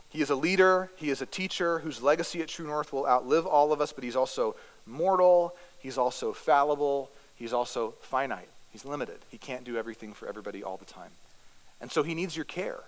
He 0.10 0.22
is 0.22 0.30
a 0.30 0.36
leader, 0.36 0.90
he 0.96 1.10
is 1.10 1.22
a 1.22 1.26
teacher 1.26 1.80
whose 1.80 2.02
legacy 2.02 2.42
at 2.42 2.48
True 2.48 2.68
North 2.68 2.94
will 2.94 3.08
outlive 3.08 3.46
all 3.46 3.74
of 3.74 3.82
us, 3.82 3.92
but 3.92 4.04
he's 4.04 4.16
also 4.16 4.56
mortal, 4.86 5.56
he's 5.80 5.98
also 5.98 6.32
fallible, 6.32 7.10
he's 7.36 7.54
also 7.54 7.96
finite. 8.02 8.50
He's 8.72 8.86
limited. 8.86 9.18
He 9.32 9.40
can't 9.40 9.64
do 9.64 9.78
everything 9.78 10.14
for 10.14 10.28
everybody 10.28 10.64
all 10.64 10.78
the 10.78 10.86
time. 10.86 11.12
And 11.82 11.92
so 11.92 12.04
he 12.04 12.14
needs 12.14 12.36
your 12.36 12.46
care. 12.46 12.82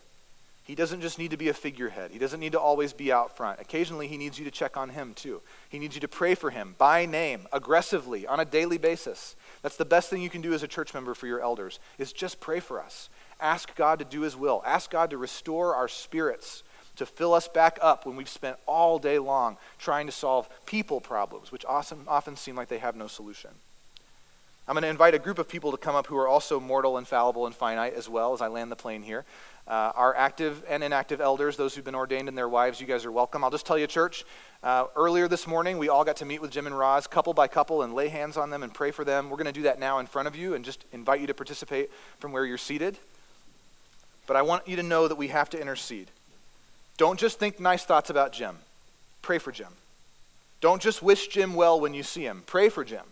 He 0.64 0.76
doesn't 0.76 1.02
just 1.02 1.18
need 1.18 1.32
to 1.32 1.38
be 1.38 1.50
a 1.50 1.54
figurehead. 1.54 2.12
He 2.12 2.20
doesn't 2.20 2.40
need 2.40 2.52
to 2.52 2.60
always 2.60 2.94
be 2.94 3.12
out 3.12 3.36
front. 3.36 3.60
Occasionally, 3.60 4.08
he 4.08 4.18
needs 4.18 4.38
you 4.38 4.46
to 4.46 4.52
check 4.52 4.78
on 4.78 4.90
him, 4.90 5.14
too. 5.16 5.42
He 5.70 5.80
needs 5.80 5.96
you 5.96 6.02
to 6.02 6.08
pray 6.08 6.36
for 6.36 6.52
him 6.52 6.76
by 6.78 7.06
name, 7.06 7.48
aggressively, 7.52 8.28
on 8.28 8.40
a 8.40 8.46
daily 8.46 8.78
basis. 8.78 9.36
That's 9.64 9.76
the 9.76 9.86
best 9.86 10.10
thing 10.10 10.22
you 10.22 10.30
can 10.30 10.42
do 10.42 10.54
as 10.54 10.62
a 10.62 10.68
church 10.68 10.94
member 10.94 11.16
for 11.16 11.26
your 11.26 11.42
elders, 11.42 11.80
is 11.98 12.14
just 12.14 12.40
pray 12.40 12.60
for 12.60 12.80
us. 12.80 13.10
Ask 13.40 13.76
God 13.76 13.98
to 14.00 14.06
do 14.06 14.22
his 14.22 14.38
will. 14.38 14.62
Ask 14.66 14.92
God 14.92 15.10
to 15.10 15.18
restore 15.18 15.76
our 15.76 15.88
spirits, 15.88 16.62
to 16.96 17.08
fill 17.08 17.34
us 17.34 17.48
back 17.48 17.80
up 17.82 18.06
when 18.06 18.16
we've 18.16 18.30
spent 18.30 18.58
all 18.68 19.00
day 19.00 19.18
long 19.18 19.58
trying 19.80 20.06
to 20.06 20.12
solve 20.12 20.48
people 20.68 21.02
problems, 21.02 21.52
which 21.52 21.66
often, 21.66 22.04
often 22.08 22.36
seem 22.36 22.56
like 22.56 22.68
they 22.68 22.78
have 22.78 22.96
no 22.96 23.08
solution. 23.08 23.50
I'm 24.68 24.76
going 24.76 24.84
to 24.84 24.90
invite 24.90 25.16
a 25.16 25.20
group 25.20 25.40
of 25.40 25.50
people 25.50 25.72
to 25.72 25.78
come 25.78 25.96
up 25.96 26.08
who 26.08 26.18
are 26.18 26.28
also 26.28 26.60
mortal 26.60 26.98
and 26.98 27.08
fallible 27.08 27.48
and 27.48 27.56
finite 27.56 27.96
as 27.96 28.08
well 28.08 28.34
as 28.34 28.42
I 28.42 28.48
land 28.48 28.72
the 28.72 28.76
plane 28.76 29.02
here. 29.02 29.26
Uh, 29.68 29.92
our 29.96 30.16
active 30.16 30.64
and 30.68 30.84
inactive 30.84 31.22
elders, 31.22 31.56
those 31.56 31.76
who've 31.76 31.86
been 31.86 31.96
ordained 31.96 32.28
and 32.28 32.38
their 32.38 32.50
wives, 32.50 32.82
you 32.82 32.88
guys 32.88 33.06
are 33.06 33.12
welcome. 33.12 33.44
I'll 33.44 33.52
just 33.52 33.66
tell 33.66 33.78
you, 33.78 33.88
church, 33.88 34.26
uh, 34.64 34.86
earlier 34.96 35.28
this 35.28 35.48
morning, 35.48 35.78
we 35.78 35.88
all 35.88 36.04
got 36.04 36.18
to 36.18 36.26
meet 36.26 36.42
with 36.42 36.52
Jim 36.52 36.66
and 36.66 36.78
Roz, 36.78 37.08
couple 37.08 37.34
by 37.34 37.48
couple, 37.48 37.84
and 37.84 37.94
lay 37.94 38.10
hands 38.10 38.38
on 38.38 38.50
them 38.50 38.64
and 38.64 38.74
pray 38.74 38.92
for 38.92 39.06
them. 39.06 39.30
We're 39.30 39.38
going 39.38 39.46
to 39.46 39.52
do 39.52 39.64
that 39.64 39.80
now 39.80 40.00
in 40.00 40.08
front 40.08 40.28
of 40.28 40.36
you 40.36 40.56
and 40.56 40.66
just 40.66 40.84
invite 40.92 41.22
you 41.22 41.28
to 41.28 41.34
participate 41.34 41.90
from 42.20 42.32
where 42.32 42.46
you're 42.46 42.58
seated. 42.58 42.98
But 44.28 44.36
I 44.36 44.42
want 44.42 44.68
you 44.68 44.76
to 44.76 44.84
know 44.84 45.08
that 45.08 45.16
we 45.16 45.30
have 45.30 45.50
to 45.52 45.60
intercede. 45.60 46.10
Don't 46.98 47.20
just 47.20 47.40
think 47.40 47.60
nice 47.60 47.86
thoughts 47.86 48.10
about 48.10 48.34
Jim, 48.34 48.58
pray 49.22 49.38
for 49.38 49.52
Jim. 49.52 49.74
Don't 50.60 50.82
just 50.82 51.02
wish 51.02 51.28
Jim 51.28 51.54
well 51.54 51.80
when 51.80 51.94
you 51.94 52.04
see 52.04 52.24
him, 52.24 52.44
pray 52.46 52.70
for 52.70 52.84
Jim. 52.84 53.06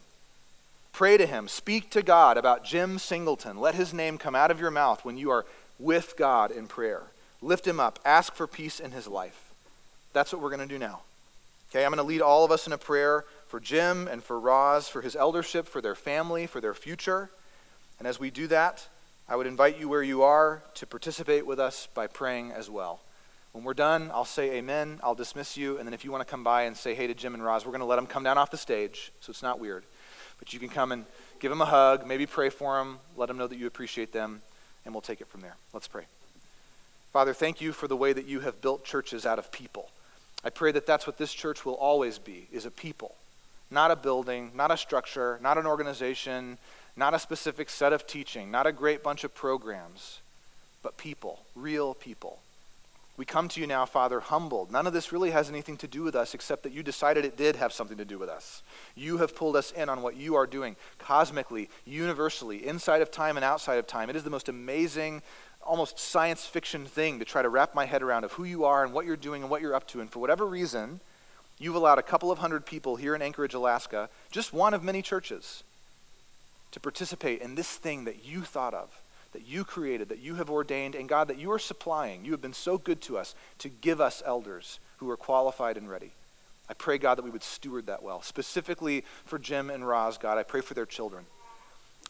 Pray 0.91 1.17
to 1.17 1.25
him. 1.25 1.47
Speak 1.47 1.89
to 1.91 2.01
God 2.01 2.37
about 2.37 2.65
Jim 2.65 2.99
Singleton. 2.99 3.57
Let 3.57 3.75
his 3.75 3.93
name 3.93 4.17
come 4.17 4.35
out 4.35 4.51
of 4.51 4.59
your 4.59 4.71
mouth 4.71 5.05
when 5.05 5.17
you 5.17 5.29
are 5.29 5.45
with 5.79 6.15
God 6.17 6.51
in 6.51 6.67
prayer. 6.67 7.03
Lift 7.41 7.65
him 7.65 7.79
up. 7.79 7.99
Ask 8.03 8.35
for 8.35 8.47
peace 8.47 8.79
in 8.79 8.91
his 8.91 9.07
life. 9.07 9.51
That's 10.13 10.33
what 10.33 10.41
we're 10.41 10.49
going 10.49 10.67
to 10.67 10.73
do 10.73 10.79
now. 10.79 11.01
Okay, 11.71 11.85
I'm 11.85 11.91
going 11.91 11.97
to 11.97 12.03
lead 12.03 12.21
all 12.21 12.43
of 12.43 12.51
us 12.51 12.67
in 12.67 12.73
a 12.73 12.77
prayer 12.77 13.25
for 13.47 13.59
Jim 13.59 14.07
and 14.07 14.23
for 14.23 14.39
Roz, 14.39 14.87
for 14.87 15.01
his 15.01 15.15
eldership, 15.15 15.67
for 15.67 15.81
their 15.81 15.95
family, 15.95 16.47
for 16.47 16.59
their 16.59 16.73
future. 16.73 17.29
And 17.99 18.07
as 18.07 18.19
we 18.19 18.31
do 18.31 18.47
that, 18.47 18.87
I 19.27 19.35
would 19.35 19.45
invite 19.45 19.79
you 19.79 19.87
where 19.87 20.01
you 20.01 20.23
are 20.23 20.63
to 20.75 20.87
participate 20.87 21.45
with 21.45 21.59
us 21.59 21.87
by 21.93 22.07
praying 22.07 22.51
as 22.51 22.69
well. 22.69 23.01
When 23.51 23.63
we're 23.63 23.73
done, 23.75 24.09
I'll 24.13 24.25
say 24.25 24.57
amen. 24.57 24.99
I'll 25.03 25.15
dismiss 25.15 25.57
you. 25.57 25.77
And 25.77 25.87
then 25.87 25.93
if 25.93 26.03
you 26.03 26.11
want 26.11 26.25
to 26.25 26.29
come 26.29 26.43
by 26.43 26.63
and 26.63 26.75
say 26.75 26.95
hey 26.95 27.07
to 27.07 27.13
Jim 27.13 27.33
and 27.33 27.43
Roz, 27.43 27.65
we're 27.65 27.71
going 27.71 27.81
to 27.81 27.85
let 27.85 27.97
them 27.97 28.07
come 28.07 28.23
down 28.23 28.37
off 28.37 28.51
the 28.51 28.57
stage 28.57 29.11
so 29.19 29.29
it's 29.29 29.43
not 29.43 29.59
weird. 29.59 29.83
But 30.39 30.53
you 30.53 30.59
can 30.59 30.69
come 30.69 30.91
and 30.91 31.05
give 31.39 31.51
them 31.51 31.61
a 31.61 31.65
hug, 31.65 32.07
maybe 32.07 32.25
pray 32.25 32.49
for 32.49 32.77
them, 32.77 32.99
let 33.15 33.27
them 33.27 33.37
know 33.37 33.47
that 33.47 33.57
you 33.57 33.67
appreciate 33.67 34.11
them, 34.13 34.41
and 34.85 34.93
we'll 34.93 35.01
take 35.01 35.21
it 35.21 35.27
from 35.27 35.41
there. 35.41 35.55
Let's 35.73 35.87
pray. 35.87 36.05
Father, 37.11 37.33
thank 37.33 37.61
you 37.61 37.71
for 37.73 37.87
the 37.87 37.95
way 37.95 38.13
that 38.13 38.25
you 38.25 38.41
have 38.41 38.61
built 38.61 38.83
churches 38.83 39.25
out 39.25 39.39
of 39.39 39.51
people. 39.51 39.89
I 40.43 40.49
pray 40.49 40.71
that 40.71 40.85
that's 40.85 41.07
what 41.07 41.17
this 41.17 41.33
church 41.33 41.65
will 41.65 41.73
always 41.73 42.17
be, 42.17 42.47
is 42.51 42.65
a 42.65 42.71
people. 42.71 43.15
Not 43.71 43.91
a 43.91 43.95
building, 43.95 44.51
not 44.55 44.71
a 44.71 44.77
structure, 44.77 45.39
not 45.41 45.57
an 45.57 45.65
organization, 45.65 46.57
not 46.95 47.13
a 47.13 47.19
specific 47.19 47.69
set 47.69 47.93
of 47.93 48.07
teaching, 48.07 48.51
not 48.51 48.67
a 48.67 48.71
great 48.71 49.03
bunch 49.03 49.23
of 49.23 49.33
programs, 49.33 50.19
but 50.81 50.97
people, 50.97 51.39
real 51.55 51.93
people 51.93 52.39
we 53.19 53.25
come 53.25 53.49
to 53.49 53.59
you 53.59 53.67
now, 53.67 53.85
Father, 53.85 54.21
humbled. 54.21 54.71
None 54.71 54.87
of 54.87 54.93
this 54.93 55.11
really 55.11 55.31
has 55.31 55.49
anything 55.49 55.75
to 55.79 55.89
do 55.89 56.03
with 56.03 56.15
us 56.15 56.33
except 56.33 56.63
that 56.63 56.71
you 56.71 56.81
decided 56.81 57.25
it 57.25 57.35
did 57.35 57.57
have 57.57 57.73
something 57.73 57.97
to 57.97 58.05
do 58.05 58.17
with 58.17 58.29
us. 58.29 58.63
You 58.95 59.17
have 59.17 59.35
pulled 59.35 59.57
us 59.57 59.71
in 59.71 59.89
on 59.89 60.01
what 60.01 60.15
you 60.15 60.35
are 60.35 60.47
doing 60.47 60.77
cosmically, 60.99 61.69
universally, 61.83 62.65
inside 62.65 63.01
of 63.01 63.11
time 63.11 63.35
and 63.35 63.43
outside 63.43 63.77
of 63.77 63.85
time. 63.85 64.09
It 64.09 64.15
is 64.15 64.23
the 64.23 64.29
most 64.29 64.47
amazing, 64.47 65.21
almost 65.61 65.99
science 65.99 66.45
fiction 66.45 66.85
thing 66.85 67.19
to 67.19 67.25
try 67.25 67.41
to 67.41 67.49
wrap 67.49 67.75
my 67.75 67.85
head 67.85 68.01
around 68.01 68.23
of 68.23 68.31
who 68.31 68.45
you 68.45 68.63
are 68.63 68.85
and 68.85 68.93
what 68.93 69.05
you're 69.05 69.17
doing 69.17 69.41
and 69.41 69.51
what 69.51 69.61
you're 69.61 69.75
up 69.75 69.87
to. 69.89 69.99
And 69.99 70.09
for 70.09 70.19
whatever 70.19 70.45
reason, 70.45 71.01
you've 71.57 71.75
allowed 71.75 71.99
a 71.99 72.03
couple 72.03 72.31
of 72.31 72.39
hundred 72.39 72.65
people 72.65 72.95
here 72.95 73.15
in 73.15 73.21
Anchorage, 73.21 73.53
Alaska, 73.53 74.07
just 74.31 74.53
one 74.53 74.73
of 74.73 74.81
many 74.81 75.01
churches, 75.01 75.65
to 76.71 76.79
participate 76.79 77.41
in 77.41 77.55
this 77.55 77.75
thing 77.75 78.05
that 78.05 78.23
you 78.23 78.43
thought 78.43 78.73
of 78.73 79.01
that 79.31 79.47
you 79.47 79.63
created, 79.63 80.09
that 80.09 80.19
you 80.19 80.35
have 80.35 80.49
ordained, 80.49 80.95
and 80.95 81.07
God, 81.07 81.27
that 81.27 81.37
you 81.37 81.51
are 81.51 81.59
supplying. 81.59 82.25
You 82.25 82.31
have 82.31 82.41
been 82.41 82.53
so 82.53 82.77
good 82.77 83.01
to 83.01 83.17
us 83.17 83.35
to 83.59 83.69
give 83.69 84.01
us 84.01 84.23
elders 84.25 84.79
who 84.97 85.09
are 85.09 85.17
qualified 85.17 85.77
and 85.77 85.89
ready. 85.89 86.13
I 86.69 86.73
pray, 86.73 86.97
God, 86.97 87.17
that 87.17 87.23
we 87.23 87.31
would 87.31 87.43
steward 87.43 87.87
that 87.87 88.03
well. 88.03 88.21
Specifically 88.21 89.03
for 89.25 89.39
Jim 89.39 89.69
and 89.69 89.87
Roz, 89.87 90.17
God, 90.17 90.37
I 90.37 90.43
pray 90.43 90.61
for 90.61 90.73
their 90.73 90.85
children. 90.85 91.25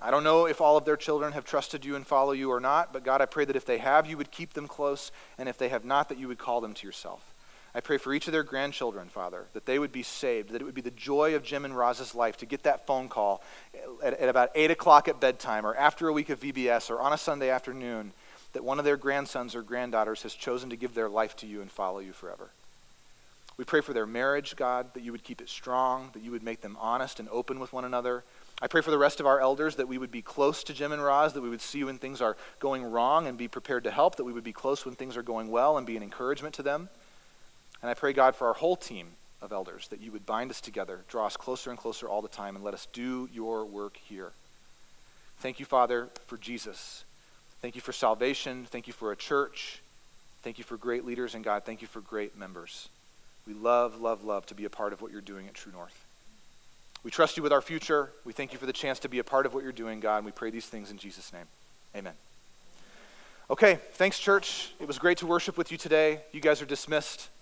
I 0.02 0.12
don't 0.12 0.24
know 0.24 0.46
if 0.46 0.62
all 0.62 0.78
of 0.78 0.86
their 0.86 0.98
children 0.98 1.34
have 1.34 1.44
trusted 1.44 1.84
you 1.84 1.96
and 1.96 2.08
follow 2.08 2.32
you 2.32 2.52
or 2.52 2.60
not, 2.60 2.94
but 2.94 3.04
God, 3.04 3.22
I 3.22 3.26
pray 3.26 3.46
that 3.46 3.56
if 3.56 3.66
they 3.66 3.80
have, 3.80 4.06
you 4.06 4.18
would 4.18 4.32
keep 4.32 4.54
them 4.54 4.68
close, 4.68 5.12
and 5.38 5.50
if 5.50 5.58
they 5.58 5.70
have 5.70 5.84
not, 5.84 6.08
that 6.10 6.18
you 6.18 6.30
would 6.30 6.38
call 6.38 6.62
them 6.62 6.74
to 6.74 6.88
yourself. 6.88 7.29
I 7.76 7.82
pray 7.82 7.98
for 7.98 8.14
each 8.14 8.28
of 8.28 8.34
their 8.34 8.44
grandchildren, 8.44 9.10
Father, 9.10 9.46
that 9.54 9.66
they 9.66 9.78
would 9.78 9.92
be 9.92 10.02
saved, 10.02 10.50
that 10.52 10.62
it 10.62 10.66
would 10.66 10.76
be 10.76 10.82
the 10.82 10.92
joy 10.92 11.36
of 11.36 11.44
Jim 11.44 11.66
and 11.66 11.78
Roz's 11.78 12.16
life 12.16 12.38
to 12.38 12.46
get 12.46 12.64
that 12.64 12.88
phone 12.88 13.10
call 13.10 13.44
at, 14.04 14.14
at, 14.14 14.28
about 14.30 14.50
8 14.56 14.72
o'clock 14.72 15.08
at 15.08 15.20
bedtime 15.20 15.66
or 15.66 15.76
after 15.76 16.08
a 16.08 16.14
week 16.14 16.30
of 16.30 16.40
VBS 16.40 16.90
or 16.90 17.00
on 17.00 17.14
a 17.14 17.18
Sunday 17.18 17.50
afternoon 17.50 18.14
that 18.54 18.64
one 18.64 18.80
of 18.80 18.86
their 18.86 18.98
grandsons 18.98 19.54
or 19.54 19.62
granddaughters 19.62 20.24
has 20.24 20.34
chosen 20.34 20.70
to 20.72 20.76
give 20.76 20.96
their 20.96 21.10
life 21.10 21.36
to 21.38 21.46
you 21.46 21.62
and 21.62 21.70
follow 21.70 22.00
you 22.00 22.12
forever. 22.12 22.50
We 23.60 23.66
pray 23.66 23.82
for 23.82 23.94
their 23.94 24.08
marriage, 24.08 24.56
God, 24.56 24.94
that 24.94 25.04
you 25.04 25.12
would 25.12 25.24
keep 25.24 25.42
it 25.42 25.50
strong, 25.50 26.12
that 26.14 26.24
you 26.24 26.32
would 26.32 26.44
make 26.44 26.62
them 26.62 26.78
honest 26.80 27.20
and 27.20 27.28
open 27.30 27.60
with 27.60 27.74
one 27.74 27.84
another. 27.84 28.24
I 28.62 28.68
pray 28.68 28.82
for 28.82 28.90
the 28.90 28.98
rest 28.98 29.20
of 29.20 29.26
our 29.26 29.42
elders 29.42 29.76
that 29.76 29.88
we 29.88 29.98
would 29.98 30.12
be 30.12 30.22
close 30.22 30.64
to 30.64 30.74
Jim 30.74 30.92
and 30.92 31.04
Roz, 31.04 31.34
that 31.34 31.42
we 31.42 31.50
would 31.50 31.62
see 31.62 31.84
when 31.84 31.98
things 31.98 32.22
are 32.22 32.38
going 32.60 32.84
wrong 32.84 33.28
and 33.28 33.38
be 33.38 33.50
prepared 33.50 33.84
to 33.84 33.92
help, 33.92 34.16
that 34.16 34.24
we 34.24 34.34
would 34.34 34.46
be 34.46 34.54
close 34.54 34.86
when 34.86 34.96
things 34.96 35.18
are 35.18 35.22
going 35.22 35.52
well 35.52 35.78
and 35.78 35.86
be 35.86 35.98
an 35.98 36.04
encouragement 36.04 36.56
to 36.56 36.64
them. 36.64 36.90
And 37.82 37.90
I 37.90 37.94
pray, 37.94 38.14
God, 38.14 38.36
for 38.36 38.48
our 38.48 38.54
whole 38.54 38.76
team 38.76 39.08
of 39.42 39.52
elders, 39.54 39.88
that 39.88 40.02
you 40.02 40.12
would 40.12 40.26
bind 40.26 40.52
us 40.52 40.60
together, 40.60 41.02
draw 41.08 41.26
us 41.26 41.38
closer 41.38 41.70
and 41.70 41.80
closer 41.80 42.08
all 42.08 42.22
the 42.22 42.28
time, 42.28 42.56
and 42.56 42.64
let 42.64 42.74
us 42.74 42.88
do 42.92 43.30
your 43.34 43.66
work 43.66 43.98
here. 43.98 44.32
Thank 45.40 45.60
you, 45.60 45.66
Father, 45.66 46.10
for 46.28 46.38
Jesus. 46.38 47.06
Thank 47.62 47.76
you 47.76 47.82
for 47.82 47.94
salvation. 47.94 48.66
Thank 48.70 48.88
you 48.88 48.94
for 48.94 49.12
a 49.12 49.16
church. 49.16 49.82
Thank 50.42 50.58
you 50.58 50.64
for 50.64 50.78
great 50.78 51.06
leaders, 51.06 51.36
and 51.36 51.44
God, 51.44 51.64
thank 51.64 51.82
you 51.82 51.88
for 51.88 52.02
great 52.02 52.38
members. 52.38 52.90
We 53.48 53.54
love, 53.54 54.00
love, 54.00 54.24
love 54.24 54.46
to 54.48 54.56
be 54.56 54.66
a 54.66 54.70
part 54.70 54.94
of 54.94 55.02
what 55.02 55.12
you're 55.12 55.22
doing 55.22 55.48
at 55.48 55.54
True 55.54 55.72
North. 55.72 56.06
We 57.04 57.12
trust 57.12 57.38
you 57.38 57.44
with 57.44 57.54
our 57.54 57.62
future. 57.62 58.12
We 58.26 58.34
thank 58.34 58.52
you 58.52 58.60
for 58.60 58.66
the 58.66 58.74
chance 58.74 59.00
to 59.00 59.10
be 59.10 59.20
a 59.20 59.24
part 59.24 59.46
of 59.46 59.54
what 59.54 59.64
you're 59.64 59.72
doing, 59.72 60.02
God, 60.02 60.18
and 60.18 60.26
we 60.26 60.34
pray 60.34 60.50
these 60.50 60.66
things 60.66 60.92
in 60.92 60.98
Jesus' 60.98 61.32
name. 61.32 61.46
Amen. 61.96 62.14
Okay, 63.50 63.80
thanks, 63.94 64.20
church. 64.20 64.74
It 64.80 64.88
was 64.88 65.00
great 65.00 65.18
to 65.20 65.26
worship 65.26 65.58
with 65.58 65.72
you 65.72 65.78
today. 65.78 66.22
You 66.34 66.42
guys 66.42 66.62
are 66.62 66.66
dismissed. 66.66 67.30